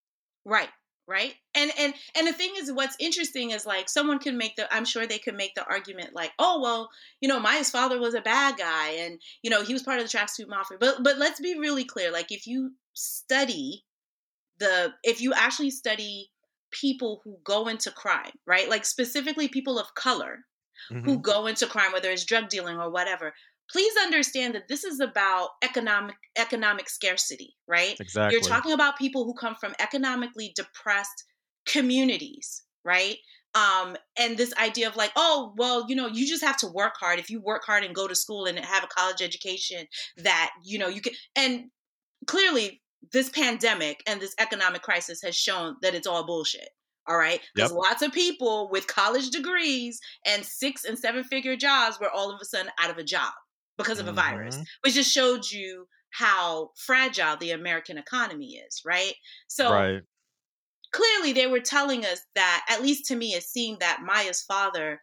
Right 0.46 0.70
right 1.08 1.34
and 1.54 1.72
and 1.78 1.94
and 2.16 2.28
the 2.28 2.34
thing 2.34 2.52
is 2.58 2.72
what's 2.72 2.96
interesting 3.00 3.52
is 3.52 3.66
like 3.66 3.90
someone 3.90 4.20
can 4.20 4.38
make 4.38 4.56
the 4.56 4.74
i'm 4.74 4.86
sure 4.86 5.06
they 5.06 5.20
could 5.20 5.36
make 5.36 5.54
the 5.56 5.66
argument 5.66 6.12
like 6.14 6.32
oh 6.40 6.62
well 6.62 6.90
you 7.20 7.28
know 7.28 7.40
maya's 7.40 7.70
father 7.70 8.00
was 8.00 8.14
a 8.14 8.22
bad 8.22 8.58
guy 8.58 8.92
and 8.92 9.20
you 9.42 9.50
know 9.50 9.64
he 9.64 9.74
was 9.74 9.84
part 9.84 10.00
of 10.00 10.10
the 10.10 10.18
tracksuit 10.18 10.48
mafia 10.48 10.78
but 10.80 11.04
but 11.04 11.18
let's 11.18 11.42
be 11.42 11.60
really 11.60 11.84
clear 11.84 12.12
like 12.12 12.32
if 12.32 12.48
you 12.48 12.72
study 12.94 13.84
the 14.60 14.94
if 15.04 15.22
you 15.22 15.34
actually 15.34 15.70
study 15.70 16.30
people 16.72 17.22
who 17.24 17.38
go 17.44 17.68
into 17.68 17.92
crime 17.92 18.32
right 18.48 18.70
like 18.70 18.86
specifically 18.86 19.50
people 19.50 19.78
of 19.78 19.94
color 19.96 20.40
mm-hmm. 20.90 21.04
who 21.04 21.20
go 21.20 21.48
into 21.48 21.68
crime 21.68 21.92
whether 21.92 22.10
it's 22.10 22.24
drug 22.24 22.48
dealing 22.48 22.78
or 22.78 22.90
whatever 22.90 23.34
please 23.72 23.94
understand 24.02 24.56
that 24.56 24.68
this 24.68 24.84
is 24.84 25.00
about 25.00 25.50
economic 25.64 26.16
economic 26.38 26.90
scarcity, 26.90 27.56
right? 27.68 27.96
Exactly. 28.00 28.34
You're 28.34 28.48
talking 28.48 28.72
about 28.72 28.98
people 28.98 29.26
who 29.26 29.34
come 29.34 29.56
from 29.56 29.74
economically 29.80 30.54
depressed 30.56 31.26
communities, 31.66 32.64
right? 32.84 33.18
Um, 33.56 33.96
and 34.18 34.36
this 34.36 34.54
idea 34.56 34.88
of 34.88 34.96
like, 34.96 35.12
oh, 35.16 35.54
well, 35.58 35.86
you 35.88 35.96
know, 35.96 36.08
you 36.08 36.28
just 36.28 36.44
have 36.44 36.58
to 36.58 36.68
work 36.68 36.94
hard. 37.00 37.20
If 37.20 37.30
you 37.30 37.40
work 37.40 37.64
hard 37.66 37.84
and 37.84 37.94
go 37.94 38.08
to 38.08 38.16
school 38.16 38.46
and 38.46 38.58
have 38.58 38.84
a 38.84 38.88
college 38.88 39.22
education, 39.22 39.86
that 40.18 40.52
you 40.64 40.80
know 40.80 40.88
you 40.88 41.02
can. 41.02 41.14
And 41.36 41.66
clearly, 42.26 42.82
this 43.12 43.30
pandemic 43.30 44.02
and 44.08 44.22
this 44.22 44.36
economic 44.40 44.82
crisis 44.82 45.22
has 45.24 45.36
shown 45.36 45.76
that 45.82 45.94
it's 45.94 46.08
all 46.08 46.26
bullshit. 46.26 46.70
All 47.06 47.18
right. 47.18 47.42
Because 47.54 47.72
yep. 47.72 47.78
lots 47.78 48.02
of 48.02 48.14
people 48.14 48.70
with 48.72 48.88
college 48.88 49.30
degrees 49.30 50.00
and 50.26 50.46
six 50.46 50.86
and 50.86 50.98
seven 50.98 51.26
figure 51.26 51.58
jobs 51.58 52.00
were 52.00 52.10
all 52.10 52.32
of 52.32 52.40
a 52.42 52.46
sudden 52.46 52.72
out 52.82 52.90
of 52.90 52.98
a 52.98 53.04
job 53.04 53.34
because 53.78 54.00
of 54.00 54.06
mm-hmm. 54.06 54.18
a 54.18 54.22
virus, 54.22 54.56
mm-hmm. 54.56 54.64
which 54.82 54.94
just 54.94 55.12
showed 55.12 55.50
you 55.50 55.88
how 56.12 56.70
fragile 56.86 57.36
the 57.38 57.52
American 57.52 57.98
economy 57.98 58.62
is, 58.68 58.82
right? 58.86 59.14
So 59.48 59.72
right. 59.72 60.02
clearly 60.92 61.34
they 61.34 61.48
were 61.48 61.60
telling 61.60 62.06
us 62.06 62.22
that, 62.36 62.66
at 62.70 62.84
least 62.84 63.06
to 63.08 63.16
me, 63.16 63.34
it 63.34 63.44
seemed 63.44 63.80
that 63.80 64.02
Maya's 64.06 64.44
father 64.44 65.02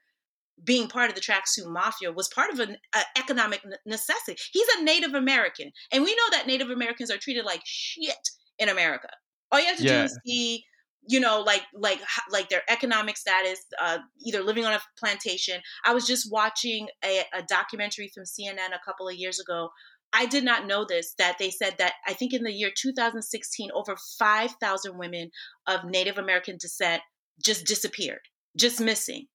being 0.63 0.89
part 0.89 1.09
of 1.09 1.15
the 1.15 1.21
tracksuit 1.21 1.67
mafia 1.67 2.13
was 2.13 2.29
part 2.29 2.53
of 2.53 2.61
an 2.61 2.77
economic 3.19 3.63
necessity. 3.87 4.39
He's 4.53 4.69
a 4.79 4.85
Native 4.85 5.15
American, 5.15 5.73
and 5.91 6.05
we 6.05 6.15
know 6.15 6.31
that 6.33 6.47
Native 6.47 6.71
Americans 6.71 7.11
are 7.11 7.19
treated 7.19 7.45
like 7.45 7.63
shit 7.65 8.29
in 8.59 8.69
America. 8.69 9.09
All 9.51 9.59
you 9.59 9.67
have 9.67 9.79
to 9.79 9.85
yeah. 9.85 9.99
do 10.01 10.05
is 10.05 10.19
see 10.25 10.65
you 11.09 11.21
know 11.21 11.41
like 11.41 11.63
like 11.75 12.01
like 12.31 12.49
their 12.49 12.63
economic 12.69 13.17
status 13.17 13.61
uh, 13.81 13.99
either 14.25 14.43
living 14.43 14.65
on 14.65 14.73
a 14.73 14.81
plantation. 14.99 15.61
I 15.85 15.95
was 15.95 16.07
just 16.07 16.31
watching 16.31 16.89
a, 17.05 17.23
a, 17.35 17.43
documentary 17.43 18.11
from 18.15 18.25
cnn 18.25 18.75
a 18.75 18.85
couple 18.85 19.09
of 19.09 19.15
years 19.15 19.41
ago. 19.41 19.71
I 20.13 20.27
did 20.27 20.45
not 20.45 20.67
know 20.67 20.85
this 20.85 21.15
that 21.19 21.39
they 21.39 21.51
said 21.51 21.77
that 21.79 21.95
i 22.07 22.13
think 22.13 22.33
in 22.33 22.43
the 22.43 22.53
year 22.53 22.71
2016 22.77 23.71
over 23.73 23.97
5000 24.19 24.99
women 24.99 25.31
of 25.69 25.85
native 25.85 26.19
american 26.19 26.57
descent 26.59 27.01
just 27.45 27.65
disappeared 27.65 28.21
just 28.57 28.81
missing. 28.81 29.27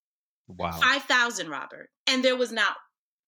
Wow. 0.48 0.72
5000 0.72 1.50
robert. 1.50 1.90
And 2.08 2.24
there 2.24 2.36
was 2.36 2.52
not 2.52 2.76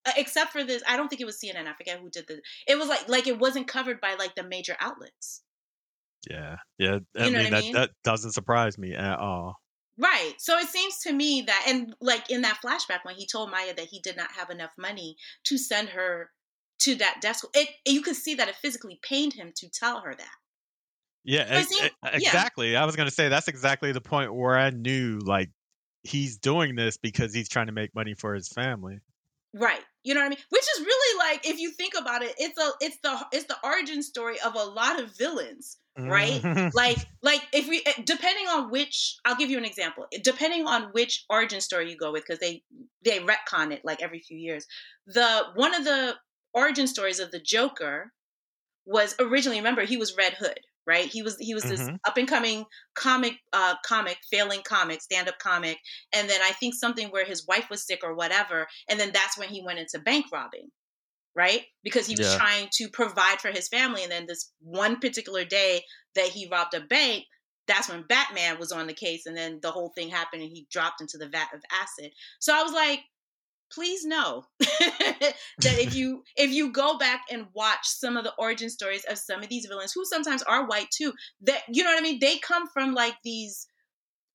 uh, 0.06 0.12
except 0.16 0.52
for 0.52 0.62
this 0.62 0.82
i 0.88 0.96
don't 0.96 1.08
think 1.08 1.20
it 1.20 1.26
was 1.26 1.40
cnn 1.42 1.66
i 1.66 1.74
forget 1.74 1.98
who 1.98 2.08
did 2.08 2.26
this 2.28 2.40
it 2.68 2.78
was 2.78 2.88
like 2.88 3.08
like 3.08 3.26
it 3.26 3.38
wasn't 3.38 3.66
covered 3.66 4.00
by 4.00 4.14
like 4.14 4.34
the 4.36 4.44
major 4.44 4.76
outlets 4.80 5.42
yeah, 6.30 6.56
yeah. 6.78 6.98
I 7.16 7.26
you 7.26 7.32
know 7.32 7.42
mean, 7.42 7.50
that 7.52 7.62
mean? 7.62 7.72
that 7.74 7.90
doesn't 8.04 8.32
surprise 8.32 8.78
me 8.78 8.94
at 8.94 9.18
all. 9.18 9.56
Right. 9.98 10.34
So 10.38 10.56
it 10.58 10.68
seems 10.68 10.98
to 11.00 11.12
me 11.12 11.42
that, 11.46 11.64
and 11.66 11.94
like 12.00 12.30
in 12.30 12.42
that 12.42 12.60
flashback 12.64 13.00
when 13.02 13.16
he 13.16 13.26
told 13.26 13.50
Maya 13.50 13.74
that 13.74 13.86
he 13.86 14.00
did 14.00 14.16
not 14.16 14.30
have 14.32 14.48
enough 14.48 14.70
money 14.78 15.16
to 15.46 15.58
send 15.58 15.88
her 15.90 16.30
to 16.80 16.94
that 16.96 17.18
desk, 17.20 17.44
it 17.54 17.68
you 17.84 18.02
could 18.02 18.14
see 18.14 18.36
that 18.36 18.48
it 18.48 18.54
physically 18.56 19.00
pained 19.02 19.32
him 19.32 19.52
to 19.56 19.68
tell 19.68 20.00
her 20.00 20.14
that. 20.14 20.36
Yeah, 21.24 21.62
seemed, 21.62 21.90
exactly. 22.12 22.72
Yeah. 22.72 22.82
I 22.82 22.86
was 22.86 22.96
going 22.96 23.08
to 23.08 23.14
say 23.14 23.28
that's 23.28 23.48
exactly 23.48 23.92
the 23.92 24.00
point 24.00 24.32
where 24.32 24.56
I 24.56 24.70
knew 24.70 25.18
like 25.18 25.50
he's 26.04 26.38
doing 26.38 26.76
this 26.76 26.96
because 26.96 27.34
he's 27.34 27.48
trying 27.48 27.66
to 27.66 27.72
make 27.72 27.94
money 27.94 28.14
for 28.14 28.34
his 28.34 28.48
family. 28.48 29.00
Right. 29.54 29.80
You 30.04 30.14
know 30.14 30.20
what 30.20 30.26
I 30.26 30.30
mean? 30.30 30.38
Which 30.50 30.62
is 30.62 30.86
really 30.86 31.18
like 31.18 31.46
if 31.46 31.58
you 31.58 31.70
think 31.72 31.94
about 31.98 32.22
it, 32.22 32.34
it's 32.38 32.58
a 32.58 32.70
it's 32.80 32.98
the 33.02 33.26
it's 33.32 33.46
the 33.46 33.56
origin 33.64 34.02
story 34.02 34.36
of 34.40 34.54
a 34.54 34.62
lot 34.62 35.00
of 35.00 35.16
villains, 35.16 35.76
right? 36.06 36.40
Mm-hmm. 36.42 36.68
like 36.74 36.98
like 37.22 37.42
if 37.52 37.68
we 37.68 37.82
eh, 37.84 38.02
depending 38.04 38.46
on 38.46 38.70
which 38.70 39.16
I'll 39.24 39.36
give 39.36 39.50
you 39.50 39.58
an 39.58 39.64
example. 39.64 40.06
Depending 40.22 40.66
on 40.66 40.90
which 40.92 41.24
origin 41.28 41.60
story 41.60 41.90
you 41.90 41.96
go 41.96 42.12
with 42.12 42.26
cuz 42.26 42.38
they 42.38 42.62
they 43.02 43.20
retcon 43.20 43.72
it 43.72 43.82
like 43.84 44.02
every 44.02 44.20
few 44.20 44.38
years. 44.38 44.66
The 45.06 45.46
one 45.54 45.74
of 45.74 45.84
the 45.84 46.16
origin 46.54 46.86
stories 46.86 47.18
of 47.20 47.30
the 47.30 47.40
Joker 47.40 48.12
was 48.86 49.14
originally 49.18 49.58
remember 49.58 49.82
he 49.82 49.96
was 49.96 50.16
Red 50.16 50.34
Hood, 50.34 50.60
right? 50.86 51.06
He 51.06 51.22
was 51.22 51.36
he 51.38 51.54
was 51.54 51.64
this 51.64 51.80
mm-hmm. 51.80 51.96
up 52.06 52.16
and 52.16 52.28
coming 52.28 52.64
comic 52.94 53.34
uh 53.52 53.74
comic, 53.84 54.18
failing 54.30 54.62
comic, 54.64 55.02
stand 55.02 55.28
up 55.28 55.38
comic, 55.38 55.78
and 56.12 56.28
then 56.28 56.40
I 56.42 56.52
think 56.52 56.74
something 56.74 57.08
where 57.08 57.24
his 57.24 57.46
wife 57.46 57.68
was 57.70 57.86
sick 57.86 58.00
or 58.02 58.14
whatever, 58.14 58.66
and 58.88 58.98
then 58.98 59.12
that's 59.12 59.38
when 59.38 59.48
he 59.48 59.62
went 59.64 59.78
into 59.78 59.98
bank 59.98 60.26
robbing. 60.32 60.70
Right? 61.38 61.62
Because 61.84 62.08
he 62.08 62.16
was 62.16 62.32
yeah. 62.32 62.36
trying 62.36 62.68
to 62.72 62.88
provide 62.88 63.40
for 63.40 63.52
his 63.52 63.68
family. 63.68 64.02
And 64.02 64.10
then 64.10 64.26
this 64.26 64.50
one 64.60 64.98
particular 64.98 65.44
day 65.44 65.84
that 66.16 66.26
he 66.26 66.48
robbed 66.50 66.74
a 66.74 66.80
bank, 66.80 67.26
that's 67.68 67.88
when 67.88 68.02
Batman 68.08 68.58
was 68.58 68.72
on 68.72 68.88
the 68.88 68.92
case. 68.92 69.24
And 69.24 69.36
then 69.36 69.60
the 69.62 69.70
whole 69.70 69.92
thing 69.94 70.08
happened 70.08 70.42
and 70.42 70.50
he 70.50 70.66
dropped 70.68 71.00
into 71.00 71.16
the 71.16 71.28
vat 71.28 71.46
of 71.54 71.62
acid. 71.70 72.10
So 72.40 72.52
I 72.52 72.64
was 72.64 72.72
like, 72.72 73.02
please 73.70 74.04
know 74.04 74.44
that 74.58 75.34
if 75.60 75.94
you 75.94 76.24
if 76.36 76.50
you 76.50 76.72
go 76.72 76.98
back 76.98 77.22
and 77.30 77.46
watch 77.54 77.86
some 77.86 78.16
of 78.16 78.24
the 78.24 78.32
origin 78.38 78.70
stories 78.70 79.04
of 79.08 79.18
some 79.18 79.42
of 79.42 79.48
these 79.48 79.66
villains 79.66 79.92
who 79.92 80.04
sometimes 80.04 80.42
are 80.44 80.66
white 80.66 80.90
too 80.90 81.12
that 81.42 81.60
you 81.68 81.84
know 81.84 81.90
what 81.90 81.98
i 81.98 82.02
mean 82.02 82.18
they 82.18 82.38
come 82.38 82.66
from 82.68 82.94
like 82.94 83.14
these 83.24 83.66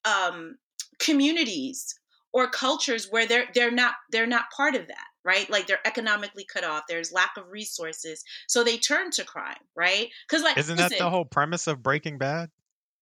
um 0.06 0.56
communities 1.00 1.96
or 2.32 2.48
cultures 2.48 3.08
where 3.10 3.26
they're 3.26 3.48
they're 3.56 3.72
not 3.72 3.96
they're 4.12 4.28
not 4.28 4.46
part 4.56 4.76
of 4.76 4.88
that 4.88 5.08
right 5.26 5.50
like 5.50 5.68
they're 5.68 5.86
economically 5.86 6.46
cut 6.46 6.64
off 6.64 6.84
there's 6.88 7.12
lack 7.12 7.32
of 7.38 7.50
resources 7.50 8.24
so 8.48 8.64
they 8.64 8.78
turn 8.78 9.12
to 9.12 9.24
crime 9.24 9.56
right 9.76 10.10
because 10.28 10.44
like 10.44 10.58
isn't 10.58 10.78
listen, 10.78 10.90
that 10.90 11.04
the 11.04 11.10
whole 11.10 11.26
premise 11.26 11.68
of 11.68 11.82
breaking 11.82 12.18
bad 12.18 12.50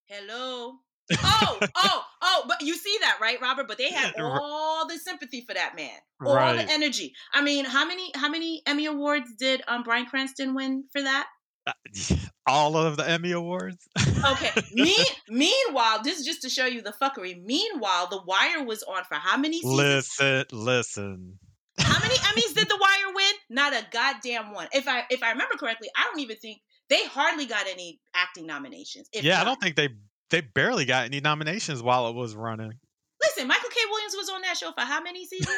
hello 0.06 0.76
oh, 1.18 1.60
oh, 1.76 2.04
oh, 2.22 2.46
but 2.48 2.62
you 2.62 2.76
see 2.76 2.96
that, 3.02 3.18
right, 3.22 3.42
Robert? 3.42 3.68
But 3.68 3.78
they 3.78 3.92
had 3.92 4.14
all 4.20 4.88
the 4.88 4.98
sympathy 4.98 5.42
for 5.42 5.54
that 5.54 5.76
man, 5.76 5.98
all 6.26 6.36
right. 6.36 6.66
the 6.66 6.72
energy. 6.72 7.14
I 7.34 7.42
mean, 7.42 7.66
how 7.66 7.86
many 7.86 8.12
how 8.16 8.30
many 8.30 8.62
Emmy 8.66 8.86
awards 8.86 9.34
did 9.38 9.62
um 9.68 9.84
Bryan 9.84 10.06
Cranston 10.06 10.54
win 10.54 10.86
for 10.92 11.02
that? 11.02 11.28
Uh, 11.68 11.74
all 12.48 12.76
of 12.76 12.98
the 12.98 13.08
Emmy 13.08 13.32
awards. 13.32 13.88
okay. 14.32 14.50
Me- 14.74 14.96
meanwhile, 15.30 16.02
this 16.04 16.20
is 16.20 16.26
just 16.26 16.42
to 16.42 16.50
show 16.50 16.66
you 16.66 16.82
the 16.82 16.94
fuckery. 17.02 17.42
Meanwhile, 17.44 18.08
The 18.10 18.22
Wire 18.26 18.64
was 18.64 18.82
on 18.84 19.04
for 19.04 19.16
how 19.16 19.38
many 19.38 19.62
seasons? 19.62 19.78
Listen, 19.78 20.46
listen. 20.52 21.40
Emmys 22.32 22.56
did 22.56 22.70
The 22.70 22.78
Wire 22.80 23.14
win? 23.14 23.34
Not 23.50 23.74
a 23.74 23.86
goddamn 23.92 24.54
one. 24.54 24.68
If 24.72 24.88
I 24.88 25.04
if 25.10 25.24
I 25.24 25.32
remember 25.32 25.56
correctly, 25.58 25.90
I 25.96 26.06
don't 26.06 26.20
even 26.20 26.38
think 26.38 26.62
they 26.90 27.06
hardly 27.06 27.46
got 27.46 27.68
any 27.68 28.00
acting 28.16 28.46
nominations. 28.46 29.10
yeah, 29.14 29.38
not. 29.38 29.42
I 29.42 29.44
don't 29.46 29.62
think 29.62 29.76
they 29.76 29.90
they 30.30 30.42
barely 30.42 30.86
got 30.86 31.06
any 31.06 31.20
nominations 31.20 31.82
while 31.82 32.08
it 32.08 32.16
was 32.16 32.36
running. 32.36 32.74
Listen, 33.22 33.48
Michael 33.48 33.70
K. 33.70 33.80
Williams 33.90 34.16
was 34.18 34.30
on 34.30 34.42
that 34.42 34.58
show 34.58 34.72
for 34.72 34.82
how 34.82 35.02
many 35.02 35.26
seasons? 35.26 35.56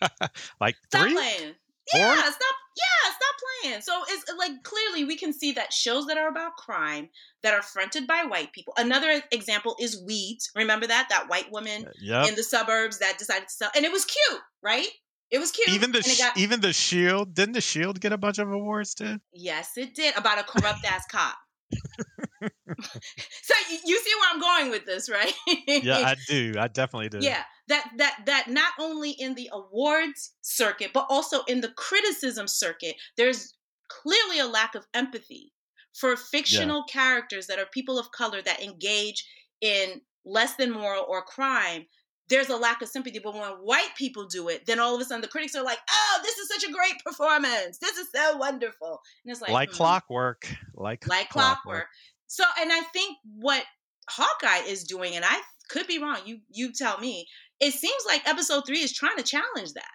like 0.60 0.76
stop 0.86 1.02
three? 1.02 1.14
playing. 1.14 1.54
Yeah, 1.94 2.14
stop. 2.14 2.54
Yeah, 2.76 3.10
stop 3.10 3.34
playing. 3.62 3.80
So 3.82 4.02
it's 4.08 4.24
like 4.38 4.62
clearly 4.62 5.04
we 5.04 5.16
can 5.16 5.32
see 5.32 5.52
that 5.52 5.72
shows 5.72 6.06
that 6.06 6.16
are 6.16 6.28
about 6.28 6.56
crime 6.56 7.10
that 7.42 7.52
are 7.52 7.62
fronted 7.62 8.06
by 8.06 8.24
white 8.24 8.52
people. 8.52 8.72
Another 8.76 9.22
example 9.30 9.76
is 9.78 10.02
Weeds. 10.06 10.50
Remember 10.56 10.86
that 10.86 11.08
that 11.10 11.28
white 11.28 11.50
woman 11.52 11.86
yep. 12.00 12.28
in 12.28 12.34
the 12.34 12.42
suburbs 12.42 12.98
that 13.00 13.18
decided 13.18 13.48
to 13.48 13.54
sell, 13.54 13.70
and 13.76 13.84
it 13.84 13.92
was 13.92 14.04
cute, 14.04 14.40
right? 14.62 14.88
It 15.32 15.38
was 15.38 15.50
cute. 15.50 15.70
Even 15.70 15.92
the 15.92 16.16
got, 16.18 16.36
even 16.36 16.60
the 16.60 16.74
Shield 16.74 17.34
didn't 17.34 17.54
the 17.54 17.62
Shield 17.62 18.00
get 18.00 18.12
a 18.12 18.18
bunch 18.18 18.38
of 18.38 18.52
awards 18.52 18.94
too? 18.94 19.18
Yes, 19.32 19.70
it 19.78 19.94
did. 19.94 20.16
About 20.16 20.38
a 20.38 20.42
corrupt 20.44 20.84
ass 20.84 21.04
cop. 21.10 21.36
so 22.42 23.54
you 23.86 23.98
see 23.98 24.12
where 24.20 24.30
I'm 24.30 24.40
going 24.40 24.70
with 24.70 24.84
this, 24.84 25.08
right? 25.08 25.32
yeah, 25.66 25.96
I 25.98 26.16
do. 26.28 26.52
I 26.58 26.68
definitely 26.68 27.08
do. 27.08 27.20
Yeah, 27.20 27.42
that 27.68 27.90
that 27.96 28.18
that 28.26 28.48
not 28.48 28.72
only 28.78 29.12
in 29.12 29.34
the 29.34 29.48
awards 29.52 30.34
circuit, 30.42 30.90
but 30.92 31.06
also 31.08 31.44
in 31.44 31.62
the 31.62 31.72
criticism 31.78 32.46
circuit, 32.46 32.96
there's 33.16 33.54
clearly 33.88 34.38
a 34.38 34.46
lack 34.46 34.74
of 34.74 34.86
empathy 34.92 35.52
for 35.94 36.14
fictional 36.14 36.84
yeah. 36.88 36.92
characters 36.92 37.46
that 37.46 37.58
are 37.58 37.66
people 37.72 37.98
of 37.98 38.10
color 38.10 38.42
that 38.42 38.62
engage 38.62 39.26
in 39.62 40.02
less 40.26 40.56
than 40.56 40.70
moral 40.70 41.06
or 41.08 41.22
crime 41.22 41.86
there's 42.32 42.48
a 42.48 42.56
lack 42.56 42.80
of 42.80 42.88
sympathy. 42.88 43.20
But 43.22 43.34
when 43.34 43.42
white 43.62 43.90
people 43.96 44.26
do 44.26 44.48
it, 44.48 44.64
then 44.66 44.80
all 44.80 44.94
of 44.94 45.00
a 45.00 45.04
sudden 45.04 45.20
the 45.20 45.28
critics 45.28 45.54
are 45.54 45.62
like, 45.62 45.78
"Oh, 45.90 46.20
this 46.22 46.38
is 46.38 46.48
such 46.48 46.64
a 46.68 46.72
great 46.72 46.94
performance. 47.04 47.78
This 47.78 47.98
is 47.98 48.08
so 48.12 48.38
wonderful." 48.38 49.02
And 49.24 49.30
it's 49.32 49.42
like 49.42 49.50
like 49.50 49.68
mm-hmm. 49.68 49.76
clockwork, 49.76 50.48
like 50.74 51.06
like 51.06 51.28
clockwork. 51.28 51.62
clockwork. 51.62 51.86
So, 52.26 52.44
and 52.58 52.72
I 52.72 52.80
think 52.92 53.18
what 53.36 53.62
Hawkeye 54.08 54.66
is 54.66 54.84
doing, 54.84 55.14
and 55.14 55.24
I 55.24 55.40
could 55.68 55.86
be 55.86 55.98
wrong. 55.98 56.18
You 56.24 56.40
you 56.50 56.72
tell 56.72 56.98
me. 56.98 57.26
It 57.60 57.74
seems 57.74 58.02
like 58.06 58.26
episode 58.26 58.66
three 58.66 58.80
is 58.80 58.92
trying 58.92 59.18
to 59.18 59.22
challenge 59.22 59.74
that. 59.74 59.92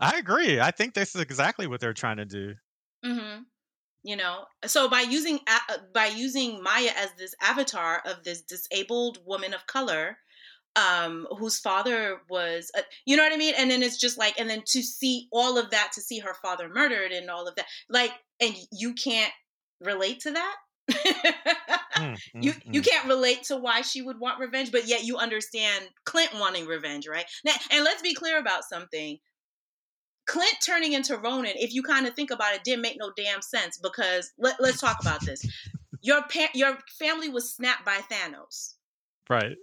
I 0.00 0.18
agree. 0.18 0.58
I 0.58 0.70
think 0.72 0.94
this 0.94 1.14
is 1.14 1.20
exactly 1.20 1.68
what 1.68 1.80
they're 1.80 1.92
trying 1.92 2.16
to 2.16 2.24
do. 2.24 2.54
Mm-hmm. 3.04 3.42
You 4.04 4.16
know, 4.16 4.46
so 4.64 4.88
by 4.88 5.02
using 5.02 5.38
uh, 5.46 5.76
by 5.94 6.06
using 6.06 6.60
Maya 6.62 6.90
as 6.96 7.10
this 7.16 7.34
avatar 7.40 8.02
of 8.04 8.24
this 8.24 8.42
disabled 8.42 9.18
woman 9.24 9.54
of 9.54 9.66
color, 9.68 10.16
um 10.76 11.26
whose 11.38 11.58
father 11.58 12.18
was 12.30 12.70
uh, 12.76 12.80
you 13.04 13.16
know 13.16 13.22
what 13.22 13.32
i 13.32 13.36
mean? 13.36 13.54
And 13.58 13.70
then 13.70 13.82
it's 13.82 13.98
just 13.98 14.16
like 14.16 14.38
and 14.38 14.48
then 14.48 14.62
to 14.68 14.82
see 14.82 15.28
all 15.30 15.58
of 15.58 15.70
that 15.70 15.92
to 15.94 16.00
see 16.00 16.18
her 16.20 16.34
father 16.34 16.68
murdered 16.68 17.12
and 17.12 17.28
all 17.30 17.46
of 17.46 17.54
that 17.56 17.66
like 17.90 18.12
and 18.40 18.54
you 18.70 18.94
can't 18.94 19.32
relate 19.80 20.20
to 20.20 20.32
that? 20.32 20.56
Mm, 21.92 22.18
you 22.32 22.52
mm, 22.54 22.74
you 22.74 22.80
mm. 22.80 22.88
can't 22.88 23.06
relate 23.06 23.42
to 23.44 23.56
why 23.58 23.82
she 23.82 24.00
would 24.00 24.18
want 24.18 24.40
revenge 24.40 24.72
but 24.72 24.88
yet 24.88 25.04
you 25.04 25.18
understand 25.18 25.86
clint 26.06 26.30
wanting 26.40 26.66
revenge 26.66 27.06
right? 27.06 27.26
Now 27.44 27.52
and 27.70 27.84
let's 27.84 28.00
be 28.00 28.14
clear 28.14 28.38
about 28.38 28.64
something. 28.64 29.18
Clint 30.26 30.54
turning 30.64 30.94
into 30.94 31.18
ronin 31.18 31.52
if 31.56 31.74
you 31.74 31.82
kind 31.82 32.06
of 32.06 32.14
think 32.14 32.30
about 32.30 32.54
it 32.54 32.64
didn't 32.64 32.80
make 32.80 32.96
no 32.98 33.12
damn 33.14 33.42
sense 33.42 33.76
because 33.76 34.32
let, 34.38 34.58
let's 34.58 34.80
talk 34.80 34.96
about 35.02 35.22
this. 35.22 35.46
Your 36.00 36.22
pa- 36.22 36.50
your 36.54 36.78
family 36.98 37.28
was 37.28 37.54
snapped 37.54 37.84
by 37.84 37.98
thanos. 38.10 38.72
Right 39.28 39.58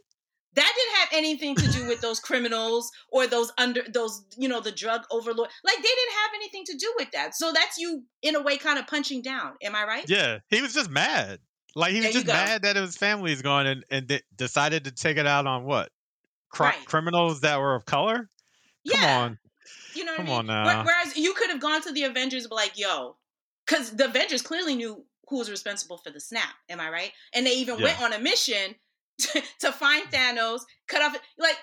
that 0.56 0.74
didn't 0.76 0.96
have 1.00 1.10
anything 1.14 1.56
to 1.56 1.68
do 1.72 1.88
with 1.88 2.02
those 2.02 2.20
criminals 2.20 2.92
or 3.12 3.28
those 3.28 3.52
under 3.58 3.84
those 3.94 4.24
you 4.38 4.48
know 4.48 4.60
the 4.60 4.72
drug 4.72 5.02
overlord 5.12 5.50
like 5.64 5.76
they 5.78 5.82
didn't 5.82 6.14
have 6.14 6.32
anything 6.36 6.64
to 6.66 6.78
do 6.78 6.94
with 6.98 7.12
that. 7.12 7.36
So 7.36 7.52
that's 7.54 7.78
you 7.78 8.04
in 8.22 8.36
a 8.36 8.42
way 8.42 8.58
kind 8.58 8.80
of 8.80 8.88
punching 8.88 9.22
down. 9.22 9.54
Am 9.64 9.76
i 9.76 9.86
right? 9.86 10.06
Yeah 10.08 10.40
he 10.50 10.62
was 10.62 10.74
just 10.74 10.90
mad. 10.90 11.40
Like 11.76 11.94
he 11.94 12.02
was 12.02 12.14
just 12.14 12.28
mad 12.28 12.64
that 12.64 12.76
his 12.76 12.98
family 12.98 13.32
is 13.32 13.42
gone 13.42 13.68
and, 13.68 13.86
and 13.90 14.22
decided 14.36 14.86
to 14.86 14.92
take 14.92 15.18
it 15.18 15.28
out 15.28 15.46
on 15.46 15.66
what? 15.66 15.92
Cr- 16.52 16.64
right. 16.64 16.86
criminals 16.86 17.42
that 17.42 17.60
were 17.60 17.76
of 17.76 17.86
color? 17.86 18.28
Yeah. 18.84 18.98
come 19.00 19.10
on. 19.10 19.40
You 19.94 20.06
know 20.06 20.16
come 20.16 20.26
I 20.26 20.30
mean? 20.30 20.40
on 20.40 20.46
now. 20.48 20.84
whereas 20.84 21.16
you 21.16 21.34
could 21.34 21.52
have 21.52 21.60
gone 21.60 21.82
to 21.84 21.92
the 21.92 22.04
avengers 22.04 22.44
and 22.44 22.50
be 22.50 22.56
like 22.56 22.78
yo 22.78 23.18
because 23.66 23.92
the 23.92 24.06
avengers 24.06 24.42
clearly 24.42 24.76
knew 24.76 25.06
who 25.28 25.38
was 25.38 25.52
responsible 25.52 25.98
for 25.98 26.10
the 26.10 26.20
snap. 26.20 26.50
Am 26.70 26.80
i 26.80 26.90
right? 26.90 27.12
And 27.34 27.46
they 27.46 27.54
even 27.54 27.78
yeah. 27.78 27.86
went 27.86 28.02
on 28.02 28.14
a 28.14 28.20
mission 28.20 28.76
to, 29.20 29.72
find 29.72 30.06
Thanos, 30.12 30.62
cut 30.88 31.02
off. 31.02 31.18
Like, 31.38 31.58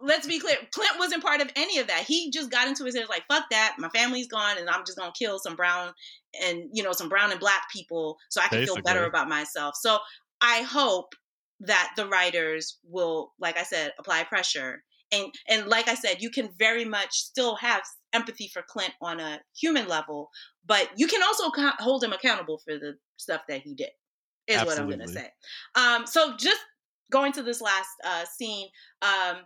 let's 0.00 0.26
be 0.26 0.38
clear, 0.38 0.56
Clint 0.72 0.98
wasn't 0.98 1.22
part 1.22 1.40
of 1.40 1.50
any 1.56 1.78
of 1.78 1.86
that. 1.88 2.04
He 2.04 2.30
just 2.30 2.50
got 2.50 2.68
into 2.68 2.84
his 2.84 2.96
head 2.96 3.08
like, 3.08 3.24
"Fuck 3.28 3.44
that, 3.50 3.76
my 3.78 3.88
family's 3.90 4.28
gone, 4.28 4.58
and 4.58 4.68
I'm 4.68 4.84
just 4.84 4.98
gonna 4.98 5.12
kill 5.18 5.38
some 5.38 5.56
brown 5.56 5.92
and 6.42 6.64
you 6.72 6.82
know 6.82 6.92
some 6.92 7.08
brown 7.08 7.30
and 7.30 7.40
black 7.40 7.62
people 7.72 8.16
so 8.30 8.40
I 8.40 8.48
can 8.48 8.60
Basically. 8.60 8.76
feel 8.76 8.82
better 8.82 9.04
about 9.04 9.28
myself." 9.28 9.74
So 9.80 9.98
I 10.40 10.62
hope 10.62 11.14
that 11.60 11.92
the 11.96 12.08
writers 12.08 12.78
will, 12.84 13.32
like 13.38 13.56
I 13.56 13.62
said, 13.62 13.92
apply 13.98 14.24
pressure. 14.24 14.82
And 15.12 15.32
and 15.48 15.66
like 15.68 15.88
I 15.88 15.94
said, 15.94 16.20
you 16.20 16.30
can 16.30 16.50
very 16.58 16.84
much 16.84 17.12
still 17.12 17.56
have 17.56 17.82
empathy 18.12 18.50
for 18.52 18.62
Clint 18.68 18.92
on 19.00 19.20
a 19.20 19.40
human 19.58 19.86
level, 19.88 20.30
but 20.66 20.90
you 20.96 21.06
can 21.06 21.22
also 21.22 21.50
hold 21.78 22.02
him 22.02 22.12
accountable 22.12 22.60
for 22.64 22.78
the 22.78 22.94
stuff 23.16 23.42
that 23.48 23.62
he 23.62 23.74
did. 23.74 23.90
Is 24.48 24.56
Absolutely. 24.56 24.96
what 24.96 25.02
I'm 25.02 25.06
to 25.06 25.12
say. 25.12 25.30
Um, 25.76 26.06
so 26.06 26.36
just 26.36 26.60
going 27.12 27.32
to 27.32 27.42
this 27.42 27.60
last 27.60 27.90
uh, 28.04 28.24
scene, 28.24 28.68
um, 29.02 29.42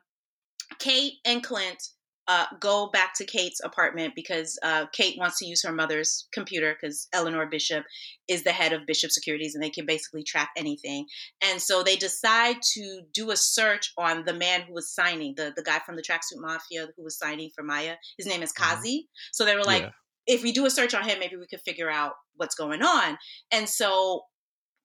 Kate 0.79 1.15
and 1.25 1.43
Clint 1.43 1.83
uh, 2.29 2.47
go 2.61 2.89
back 2.93 3.15
to 3.15 3.25
Kate's 3.25 3.61
apartment 3.63 4.15
because 4.17 4.59
uh, 4.63 4.87
Kate 4.93 5.17
wants 5.19 5.39
to 5.39 5.47
use 5.47 5.63
her 5.65 5.73
mother's 5.73 6.27
computer 6.33 6.75
because 6.75 7.07
Eleanor 7.13 7.47
Bishop 7.47 7.85
is 8.29 8.43
the 8.43 8.51
head 8.51 8.73
of 8.73 8.87
Bishop 8.87 9.13
Securities 9.13 9.55
and 9.55 9.63
they 9.63 9.71
can 9.71 9.87
basically 9.87 10.25
track 10.25 10.51
anything. 10.57 11.07
And 11.43 11.63
so 11.63 11.83
they 11.83 11.95
decide 11.95 12.57
to 12.75 13.01
do 13.15 13.31
a 13.31 13.37
search 13.37 13.93
on 13.97 14.25
the 14.25 14.35
man 14.35 14.63
who 14.63 14.75
was 14.75 14.93
signing, 14.93 15.35
the, 15.37 15.53
the 15.55 15.63
guy 15.63 15.79
from 15.87 15.95
the 15.95 16.03
Tracksuit 16.03 16.41
Mafia 16.41 16.89
who 16.97 17.05
was 17.05 17.17
signing 17.17 17.51
for 17.55 17.63
Maya. 17.63 17.95
His 18.19 18.27
name 18.27 18.43
is 18.43 18.53
mm-hmm. 18.53 18.75
Kazi. 18.75 19.09
So 19.33 19.45
they 19.45 19.55
were 19.55 19.63
like, 19.63 19.83
yeah. 19.83 19.91
if 20.27 20.43
we 20.43 20.51
do 20.51 20.67
a 20.67 20.71
search 20.71 20.95
on 20.95 21.09
him, 21.09 21.21
maybe 21.21 21.37
we 21.37 21.47
could 21.47 21.61
figure 21.65 21.91
out 21.91 22.15
what's 22.35 22.57
going 22.57 22.83
on. 22.83 23.19
And 23.53 23.69
so 23.69 24.23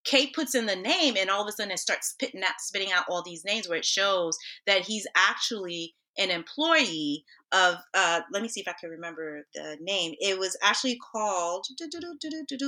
Kate 0.03 0.33
puts 0.33 0.55
in 0.55 0.65
the 0.65 0.75
name, 0.75 1.15
and 1.17 1.29
all 1.29 1.41
of 1.41 1.47
a 1.47 1.51
sudden 1.51 1.71
it 1.71 1.79
starts 1.79 2.09
spitting 2.09 2.43
out, 2.43 2.59
spitting 2.59 2.91
out 2.91 3.05
all 3.09 3.23
these 3.23 3.45
names 3.45 3.67
where 3.67 3.77
it 3.77 3.85
shows 3.85 4.37
that 4.65 4.81
he's 4.81 5.07
actually 5.15 5.93
an 6.17 6.29
employee 6.29 7.23
of. 7.51 7.75
Uh, 7.93 8.21
let 8.31 8.41
me 8.41 8.47
see 8.47 8.61
if 8.61 8.67
I 8.67 8.73
can 8.79 8.89
remember 8.89 9.45
the 9.53 9.77
name. 9.79 10.15
It 10.19 10.39
was 10.39 10.57
actually 10.61 10.97
called 11.11 11.67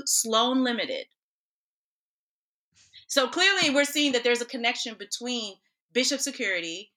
Sloan 0.05 0.63
Limited. 0.63 1.05
So 3.07 3.27
clearly, 3.27 3.69
we're 3.69 3.85
seeing 3.85 4.13
that 4.13 4.23
there's 4.23 4.41
a 4.41 4.45
connection 4.45 4.95
between 4.97 5.55
Bishop 5.93 6.19
Security 6.19 6.91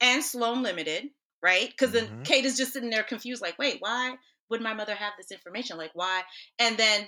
and 0.00 0.22
Sloan 0.22 0.62
Limited, 0.62 1.10
right? 1.42 1.68
Because 1.68 1.92
then 1.92 2.06
mm-hmm. 2.06 2.22
Kate 2.22 2.44
is 2.44 2.56
just 2.56 2.72
sitting 2.72 2.90
there 2.90 3.02
confused, 3.02 3.42
like, 3.42 3.58
wait, 3.58 3.76
why 3.80 4.14
would 4.48 4.60
my 4.60 4.74
mother 4.74 4.94
have 4.94 5.12
this 5.16 5.30
information? 5.30 5.76
Like, 5.76 5.92
why? 5.94 6.22
And 6.58 6.76
then 6.76 7.06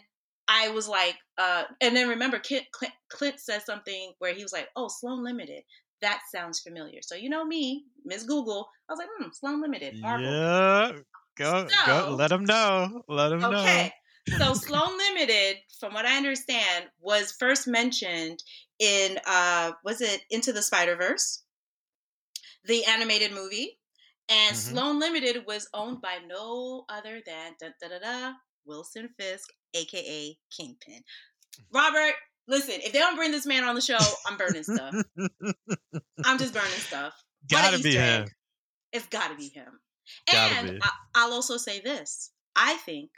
I 0.53 0.69
was 0.69 0.87
like, 0.87 1.17
uh, 1.39 1.65
and 1.81 1.97
then 1.97 2.09
remember, 2.09 2.39
Clint, 2.39 2.67
Clint, 2.73 2.93
Clint 3.09 3.41
said 3.41 3.63
something 3.63 4.13
where 4.19 4.35
he 4.35 4.43
was 4.43 4.53
like, 4.53 4.69
"Oh, 4.77 4.89
Sloan 4.89 5.25
Limited." 5.25 5.63
That 6.03 6.21
sounds 6.31 6.61
familiar. 6.61 7.01
So 7.01 7.15
you 7.15 7.31
know 7.31 7.45
me, 7.45 7.85
Miss 8.05 8.25
Google. 8.25 8.69
I 8.89 8.93
was 8.93 8.99
like, 8.99 9.09
"Hmm, 9.19 9.29
Sloan 9.33 9.63
Limited." 9.63 9.99
Marvel. 10.01 10.27
Yeah, 10.27 10.93
go, 11.39 11.69
so, 11.69 11.87
go. 11.87 12.15
Let 12.17 12.29
them 12.29 12.45
know. 12.45 13.03
Let 13.09 13.31
them 13.31 13.45
okay. 13.45 13.55
know. 13.55 13.63
Okay, 13.63 13.93
so 14.37 14.55
Sloan 14.67 14.99
Limited, 14.99 15.57
from 15.81 15.95
what 15.95 16.05
I 16.05 16.17
understand, 16.17 16.87
was 17.01 17.33
first 17.33 17.67
mentioned 17.67 18.43
in 18.79 19.19
uh, 19.27 19.73
was 19.85 20.01
it 20.03 20.21
Into 20.31 20.53
the 20.53 20.63
Spider 20.63 20.97
Verse, 20.97 21.45
the 22.67 22.85
animated 22.85 23.33
movie, 23.33 23.79
and 24.29 24.55
mm-hmm. 24.55 24.75
Sloan 24.75 25.01
Limited 25.01 25.47
was 25.47 25.69
owned 25.73 26.03
by 26.03 26.19
no 26.27 26.85
other 26.91 27.23
than 27.25 27.53
da, 27.59 27.69
da, 27.81 27.89
da, 27.89 27.99
da, 27.99 28.33
Wilson 28.67 29.09
Fisk 29.19 29.49
aka 29.75 30.37
Kingpin. 30.57 31.03
Robert, 31.73 32.15
listen, 32.49 32.77
if 32.83 32.93
they 32.93 32.99
don't 32.99 33.17
bring 33.17 33.31
this 33.31 33.47
man 33.47 33.65
on 33.65 33.75
the 33.75 33.81
show, 33.81 33.99
I'm 34.27 34.37
burning 34.37 34.63
stuff. 34.63 34.95
I'm 36.25 36.39
just 36.39 36.55
burning 36.55 36.69
stuff. 36.71 37.15
Gotta 37.51 37.83
be 37.83 37.97
him. 37.97 38.27
It's 38.93 39.07
gotta 39.07 39.35
be 39.35 39.49
him. 39.49 39.81
Gotta 40.31 40.55
and 40.55 40.71
be. 40.73 40.79
I, 40.83 40.91
I'll 41.15 41.33
also 41.33 41.57
say 41.57 41.81
this. 41.81 42.31
I 42.55 42.75
think, 42.85 43.11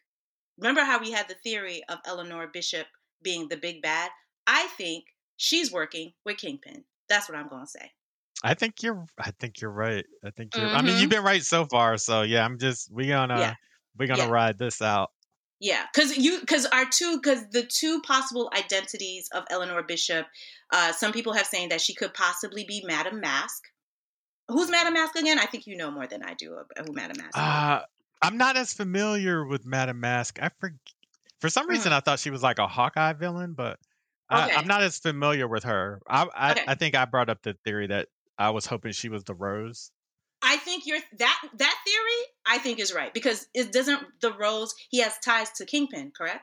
remember 0.56 0.82
how 0.82 1.00
we 1.00 1.10
had 1.10 1.28
the 1.28 1.34
theory 1.34 1.82
of 1.88 1.98
Eleanor 2.06 2.46
Bishop 2.46 2.86
being 3.22 3.48
the 3.48 3.56
big 3.56 3.82
bad? 3.82 4.10
I 4.46 4.68
think 4.78 5.04
she's 5.36 5.72
working 5.72 6.12
with 6.24 6.36
Kingpin. 6.36 6.84
That's 7.08 7.28
what 7.28 7.36
I'm 7.36 7.48
gonna 7.48 7.66
say. 7.66 7.90
I 8.42 8.54
think 8.54 8.82
you're. 8.82 9.04
I 9.18 9.30
think 9.40 9.60
you're 9.60 9.70
right. 9.70 10.04
I 10.24 10.30
think 10.30 10.54
you're. 10.56 10.66
Mm-hmm. 10.66 10.76
I 10.76 10.82
mean, 10.82 10.92
you've 10.92 11.10
mm-hmm. 11.10 11.10
been 11.10 11.24
right 11.24 11.42
so 11.42 11.66
far. 11.66 11.98
So 11.98 12.22
yeah, 12.22 12.44
I'm 12.44 12.58
just. 12.58 12.92
We 12.92 13.08
gonna. 13.08 13.38
Yeah. 13.38 13.54
We 13.96 14.06
gonna 14.06 14.24
yeah. 14.24 14.30
ride 14.30 14.58
this 14.58 14.82
out. 14.82 15.10
Yeah, 15.64 15.86
because 15.90 16.18
you 16.18 16.40
because 16.40 16.66
our 16.66 16.84
two 16.84 17.16
because 17.16 17.48
the 17.48 17.62
two 17.62 18.02
possible 18.02 18.50
identities 18.54 19.30
of 19.32 19.44
Eleanor 19.48 19.82
Bishop, 19.82 20.26
uh, 20.70 20.92
some 20.92 21.10
people 21.10 21.32
have 21.32 21.46
saying 21.46 21.70
that 21.70 21.80
she 21.80 21.94
could 21.94 22.12
possibly 22.12 22.64
be 22.64 22.84
Madame 22.86 23.18
Masque. 23.18 23.64
Who's 24.48 24.70
Madame 24.70 24.92
Masque 24.92 25.16
again? 25.16 25.38
I 25.38 25.46
think 25.46 25.66
you 25.66 25.74
know 25.74 25.90
more 25.90 26.06
than 26.06 26.22
I 26.22 26.34
do 26.34 26.54
who 26.76 26.92
Madame 26.92 27.16
Masque. 27.16 27.38
Uh, 27.38 27.80
I'm 28.20 28.36
not 28.36 28.58
as 28.58 28.74
familiar 28.74 29.46
with 29.46 29.64
Madame 29.64 30.00
Masque. 30.00 30.38
I 30.42 30.50
for 30.60 30.74
for 31.40 31.48
some 31.48 31.66
reason 31.66 31.92
mm. 31.92 31.96
I 31.96 32.00
thought 32.00 32.18
she 32.18 32.28
was 32.28 32.42
like 32.42 32.58
a 32.58 32.66
Hawkeye 32.66 33.14
villain, 33.14 33.54
but 33.54 33.78
okay. 34.30 34.54
I, 34.54 34.60
am 34.60 34.66
not 34.66 34.82
as 34.82 34.98
familiar 34.98 35.48
with 35.48 35.64
her. 35.64 36.02
I 36.06 36.26
I, 36.34 36.50
okay. 36.50 36.64
I 36.68 36.74
think 36.74 36.94
I 36.94 37.06
brought 37.06 37.30
up 37.30 37.40
the 37.40 37.56
theory 37.64 37.86
that 37.86 38.08
I 38.36 38.50
was 38.50 38.66
hoping 38.66 38.92
she 38.92 39.08
was 39.08 39.24
the 39.24 39.34
Rose. 39.34 39.90
I 40.44 40.56
think 40.58 40.86
your 40.86 40.98
that 41.18 41.40
that 41.58 41.74
theory 41.86 42.28
I 42.46 42.58
think 42.58 42.78
is 42.78 42.92
right 42.92 43.12
because 43.14 43.46
it 43.54 43.72
doesn't 43.72 44.02
the 44.20 44.32
Rose 44.32 44.74
he 44.90 45.00
has 45.00 45.18
ties 45.18 45.50
to 45.52 45.64
Kingpin, 45.64 46.12
correct? 46.16 46.42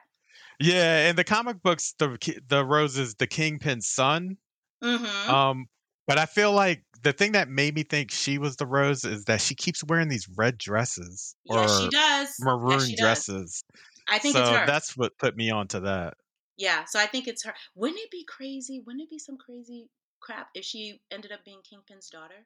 Yeah, 0.60 1.10
in 1.10 1.16
the 1.16 1.24
comic 1.24 1.62
books, 1.62 1.94
the 2.00 2.18
the 2.48 2.66
Rose 2.66 2.98
is 2.98 3.16
the 3.16 3.28
Kingpin's 3.28 3.88
son. 3.88 4.38
Mm-hmm. 4.84 5.30
Um, 5.30 5.68
but 6.08 6.18
I 6.18 6.26
feel 6.26 6.52
like 6.52 6.84
the 7.04 7.14
thing 7.14 7.34
that 7.34 7.50
made 7.50 7.76
me 7.76 7.84
think 7.84 8.12
she 8.12 8.38
was 8.38 8.56
the 8.58 8.66
Rose 8.66 9.04
is 9.04 9.26
that 9.26 9.42
she 9.42 9.56
keeps 9.56 9.84
wearing 9.84 10.08
these 10.08 10.28
red 10.36 10.58
dresses. 10.58 11.36
Yeah, 11.46 11.68
she 11.68 11.90
does. 11.90 12.30
Maroon 12.40 12.80
she 12.80 12.96
dresses. 12.96 13.64
Does. 13.74 13.84
I 14.10 14.18
think 14.20 14.36
so 14.36 14.42
it's 14.42 14.50
her. 14.50 14.66
That's 14.66 14.98
what 14.98 15.18
put 15.18 15.36
me 15.36 15.52
onto 15.52 15.80
that. 15.82 16.16
Yeah, 16.58 16.86
so 16.86 17.00
I 17.00 17.06
think 17.06 17.28
it's 17.28 17.44
her. 17.46 17.54
Wouldn't 17.76 18.00
it 18.00 18.12
be 18.12 18.26
crazy? 18.26 18.82
Wouldn't 18.86 19.04
it 19.04 19.10
be 19.10 19.20
some 19.20 19.38
crazy 19.38 19.90
crap 20.20 20.50
if 20.54 20.64
she 20.64 21.02
ended 21.12 21.32
up 21.32 21.44
being 21.46 21.62
Kingpin's 21.68 22.10
daughter? 22.10 22.46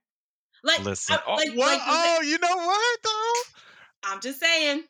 Like, 0.63 0.83
listen. 0.83 1.17
Oh, 1.27 1.35
like, 1.35 1.49
what? 1.51 1.67
Like, 1.67 1.81
oh, 1.85 2.21
you 2.21 2.37
know 2.39 2.55
what 2.55 2.99
though? 3.03 4.11
I'm 4.11 4.21
just 4.21 4.39
saying. 4.39 4.83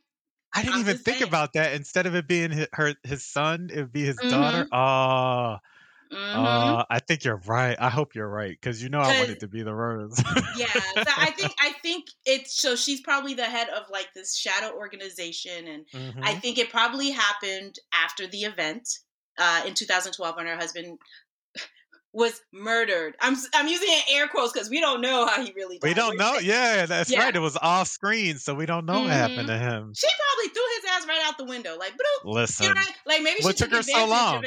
I 0.53 0.61
didn't 0.61 0.76
I'm 0.76 0.80
even 0.82 0.97
think 0.97 1.18
saying. 1.18 1.28
about 1.28 1.53
that. 1.53 1.74
Instead 1.74 2.05
of 2.05 2.16
it 2.16 2.28
being 2.28 2.51
his, 2.51 2.68
her 2.74 2.95
his 3.03 3.26
son, 3.26 3.70
it 3.74 3.78
would 3.78 3.91
be 3.91 4.03
his 4.05 4.18
mm-hmm. 4.18 4.30
daughter. 4.30 4.68
Oh. 4.72 5.57
Mm-hmm. 6.11 6.39
Uh, 6.39 6.84
I 6.89 6.99
think 6.99 7.24
you're 7.24 7.41
right. 7.45 7.76
I 7.80 7.89
hope 7.89 8.16
you're 8.16 8.30
right 8.30 8.51
because 8.51 8.82
you 8.82 8.89
know 8.89 8.99
I 8.99 9.20
wanted 9.20 9.39
to 9.39 9.47
be 9.47 9.63
the 9.63 9.74
Rose. 9.74 10.22
yeah, 10.55 10.68
so 10.68 11.03
I 11.18 11.32
think 11.32 11.51
I 11.59 11.72
think 11.82 12.05
it's 12.26 12.55
so 12.61 12.76
she's 12.76 13.01
probably 13.01 13.34
the 13.34 13.45
head 13.45 13.68
of 13.70 13.89
like 13.91 14.13
this 14.13 14.36
shadow 14.36 14.76
organization, 14.78 15.68
and 15.68 15.86
mm-hmm. 15.91 16.24
I 16.24 16.36
think 16.36 16.57
it 16.57 16.70
probably 16.70 17.09
happened 17.09 17.76
after 17.91 18.28
the 18.28 18.43
event 18.43 18.88
uh, 19.38 19.63
in 19.66 19.74
2012 19.74 20.36
when 20.36 20.45
her 20.45 20.55
husband 20.55 20.99
was 22.16 22.41
murdered. 22.53 23.16
I'm 23.20 23.36
I'm 23.53 23.68
using 23.68 23.89
an 23.89 24.01
air 24.13 24.28
quotes 24.28 24.53
because 24.53 24.70
we 24.70 24.80
don't 24.80 25.01
know 25.01 25.28
how 25.28 25.43
he 25.43 25.51
really 25.53 25.78
died. 25.78 25.88
We 25.88 25.93
don't 25.93 26.18
know. 26.18 26.38
Yeah, 26.39 26.86
that's 26.86 27.11
Yeah. 27.11 27.20
right. 27.20 27.36
It 27.36 27.39
was 27.39 27.57
off 27.57 27.89
screen, 27.89 28.38
so 28.38 28.55
we 28.55 28.66
don't 28.66 28.86
know 28.86 29.01
what 29.01 29.11
happened 29.11 29.39
mm-hmm. 29.39 29.47
to 29.47 29.57
him. 29.57 29.93
She 29.93 30.07
probably 30.07 30.53
threw 30.53 30.63
his 30.78 30.91
ass 30.91 31.07
right 31.07 31.22
out 31.26 31.38
the 31.38 31.43
window, 31.43 31.78
like, 31.78 31.91
bloop. 31.91 32.26
You 32.26 32.32
Listen, 32.32 32.68
know, 32.68 32.74
what 32.74 32.88
like 33.05 33.22
maybe 33.22 33.39
What 33.41 33.57
she 33.57 33.66
took, 33.66 33.70
took 33.70 33.78
her 33.80 33.84
so 33.84 34.07
long? 34.07 34.45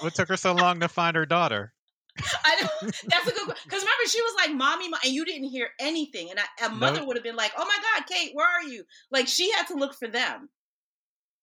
what 0.00 0.14
took 0.14 0.28
her 0.28 0.36
so 0.36 0.52
long 0.52 0.80
to 0.80 0.88
find 0.88 1.16
her 1.16 1.24
daughter? 1.24 1.72
I 2.44 2.56
don't, 2.60 2.94
that's 3.08 3.26
a 3.26 3.32
good 3.32 3.46
because 3.46 3.80
remember 3.80 4.04
she 4.08 4.20
was 4.20 4.34
like 4.36 4.54
mommy, 4.54 4.90
mo-" 4.90 4.98
and 5.02 5.12
you 5.14 5.24
didn't 5.24 5.48
hear 5.48 5.68
anything, 5.80 6.30
and 6.30 6.38
I, 6.38 6.66
a 6.66 6.68
mother 6.68 6.98
Nope. 6.98 7.08
would 7.08 7.16
have 7.16 7.24
been 7.24 7.36
like, 7.36 7.52
"Oh 7.56 7.64
my 7.64 7.78
God, 7.94 8.06
Kate, 8.06 8.32
where 8.34 8.46
are 8.46 8.68
you?" 8.68 8.84
Like 9.10 9.26
she 9.26 9.50
had 9.52 9.68
to 9.68 9.74
look 9.74 9.94
for 9.94 10.08
them, 10.08 10.50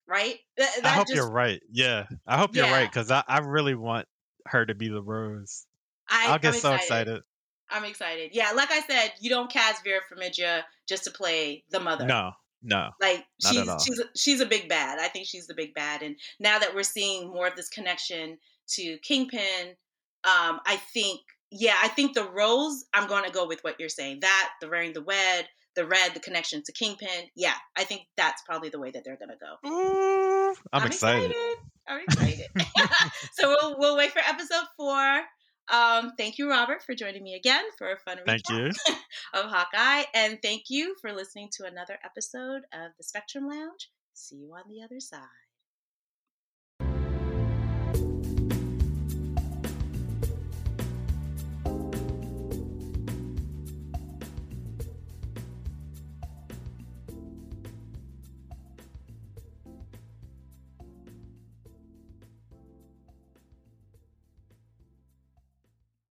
right? 0.06 0.36
That, 0.56 0.70
I 0.84 0.88
hope 0.90 1.08
just, 1.08 1.16
you're 1.16 1.30
right. 1.30 1.60
Yeah, 1.72 2.06
I 2.26 2.38
hope 2.38 2.54
you're 2.54 2.66
right 2.66 2.88
because 2.88 3.10
I, 3.10 3.24
I 3.26 3.38
really 3.38 3.74
want 3.74 4.06
her 4.50 4.66
to 4.66 4.74
be 4.74 4.88
the 4.88 5.02
Rose. 5.02 5.66
I, 6.08 6.28
I'll 6.28 6.38
get 6.38 6.54
I'm 6.54 6.60
so 6.60 6.74
excited. 6.74 7.22
I'm 7.70 7.84
excited. 7.84 8.30
Yeah, 8.32 8.52
like 8.52 8.70
I 8.70 8.80
said, 8.80 9.12
you 9.20 9.28
don't 9.28 9.50
cast 9.50 9.84
Vera 9.84 10.00
Farmiga 10.10 10.62
just 10.88 11.04
to 11.04 11.10
play 11.10 11.64
the 11.70 11.80
mother. 11.80 12.06
No, 12.06 12.32
no. 12.62 12.90
Like 13.00 13.24
she's 13.40 13.68
she's 13.84 13.98
a, 13.98 14.04
she's 14.16 14.40
a 14.40 14.46
big 14.46 14.68
bad. 14.68 14.98
I 14.98 15.08
think 15.08 15.26
she's 15.26 15.46
the 15.46 15.54
big 15.54 15.74
bad. 15.74 16.02
And 16.02 16.16
now 16.40 16.58
that 16.58 16.74
we're 16.74 16.82
seeing 16.82 17.28
more 17.28 17.46
of 17.46 17.56
this 17.56 17.68
connection 17.68 18.38
to 18.70 18.98
Kingpin, 18.98 19.76
um, 20.24 20.60
I 20.66 20.80
think 20.92 21.20
yeah, 21.50 21.76
I 21.82 21.88
think 21.88 22.14
the 22.14 22.28
Rose. 22.28 22.84
I'm 22.94 23.08
going 23.08 23.24
to 23.24 23.30
go 23.30 23.46
with 23.46 23.60
what 23.62 23.76
you're 23.78 23.88
saying. 23.88 24.20
That 24.20 24.50
the 24.60 24.68
wearing 24.68 24.92
the 24.92 25.02
red, 25.02 25.46
the 25.76 25.86
red, 25.86 26.14
the 26.14 26.20
connection 26.20 26.62
to 26.64 26.72
Kingpin. 26.72 27.28
Yeah, 27.34 27.54
I 27.76 27.84
think 27.84 28.02
that's 28.16 28.42
probably 28.42 28.68
the 28.68 28.78
way 28.78 28.90
that 28.90 29.02
they're 29.04 29.18
going 29.18 29.30
to 29.30 29.36
go. 29.36 29.68
Ooh, 29.68 30.54
I'm, 30.72 30.86
excited. 30.86 31.34
I'm 31.88 32.00
excited. 32.00 32.46
so 33.32 33.48
we'll 33.48 33.78
we'll 33.78 33.96
wait 33.96 34.12
for 34.12 34.20
episode 34.20 34.64
four. 34.76 35.22
Um, 35.70 36.12
thank 36.16 36.38
you, 36.38 36.48
Robert, 36.48 36.82
for 36.82 36.94
joining 36.94 37.22
me 37.22 37.34
again 37.34 37.64
for 37.76 37.92
a 37.92 37.98
fun 37.98 38.18
review. 38.18 38.40
Thank 38.46 38.46
recap 38.46 38.72
you. 38.88 38.94
of 39.34 39.50
Hawkeye, 39.50 40.04
and 40.14 40.38
thank 40.42 40.64
you 40.68 40.94
for 41.00 41.12
listening 41.12 41.48
to 41.52 41.66
another 41.66 41.98
episode 42.04 42.62
of 42.72 42.92
the 42.96 43.04
Spectrum 43.04 43.46
Lounge. 43.46 43.90
See 44.14 44.36
you 44.36 44.52
on 44.54 44.64
the 44.68 44.82
other 44.82 45.00
side. 45.00 45.47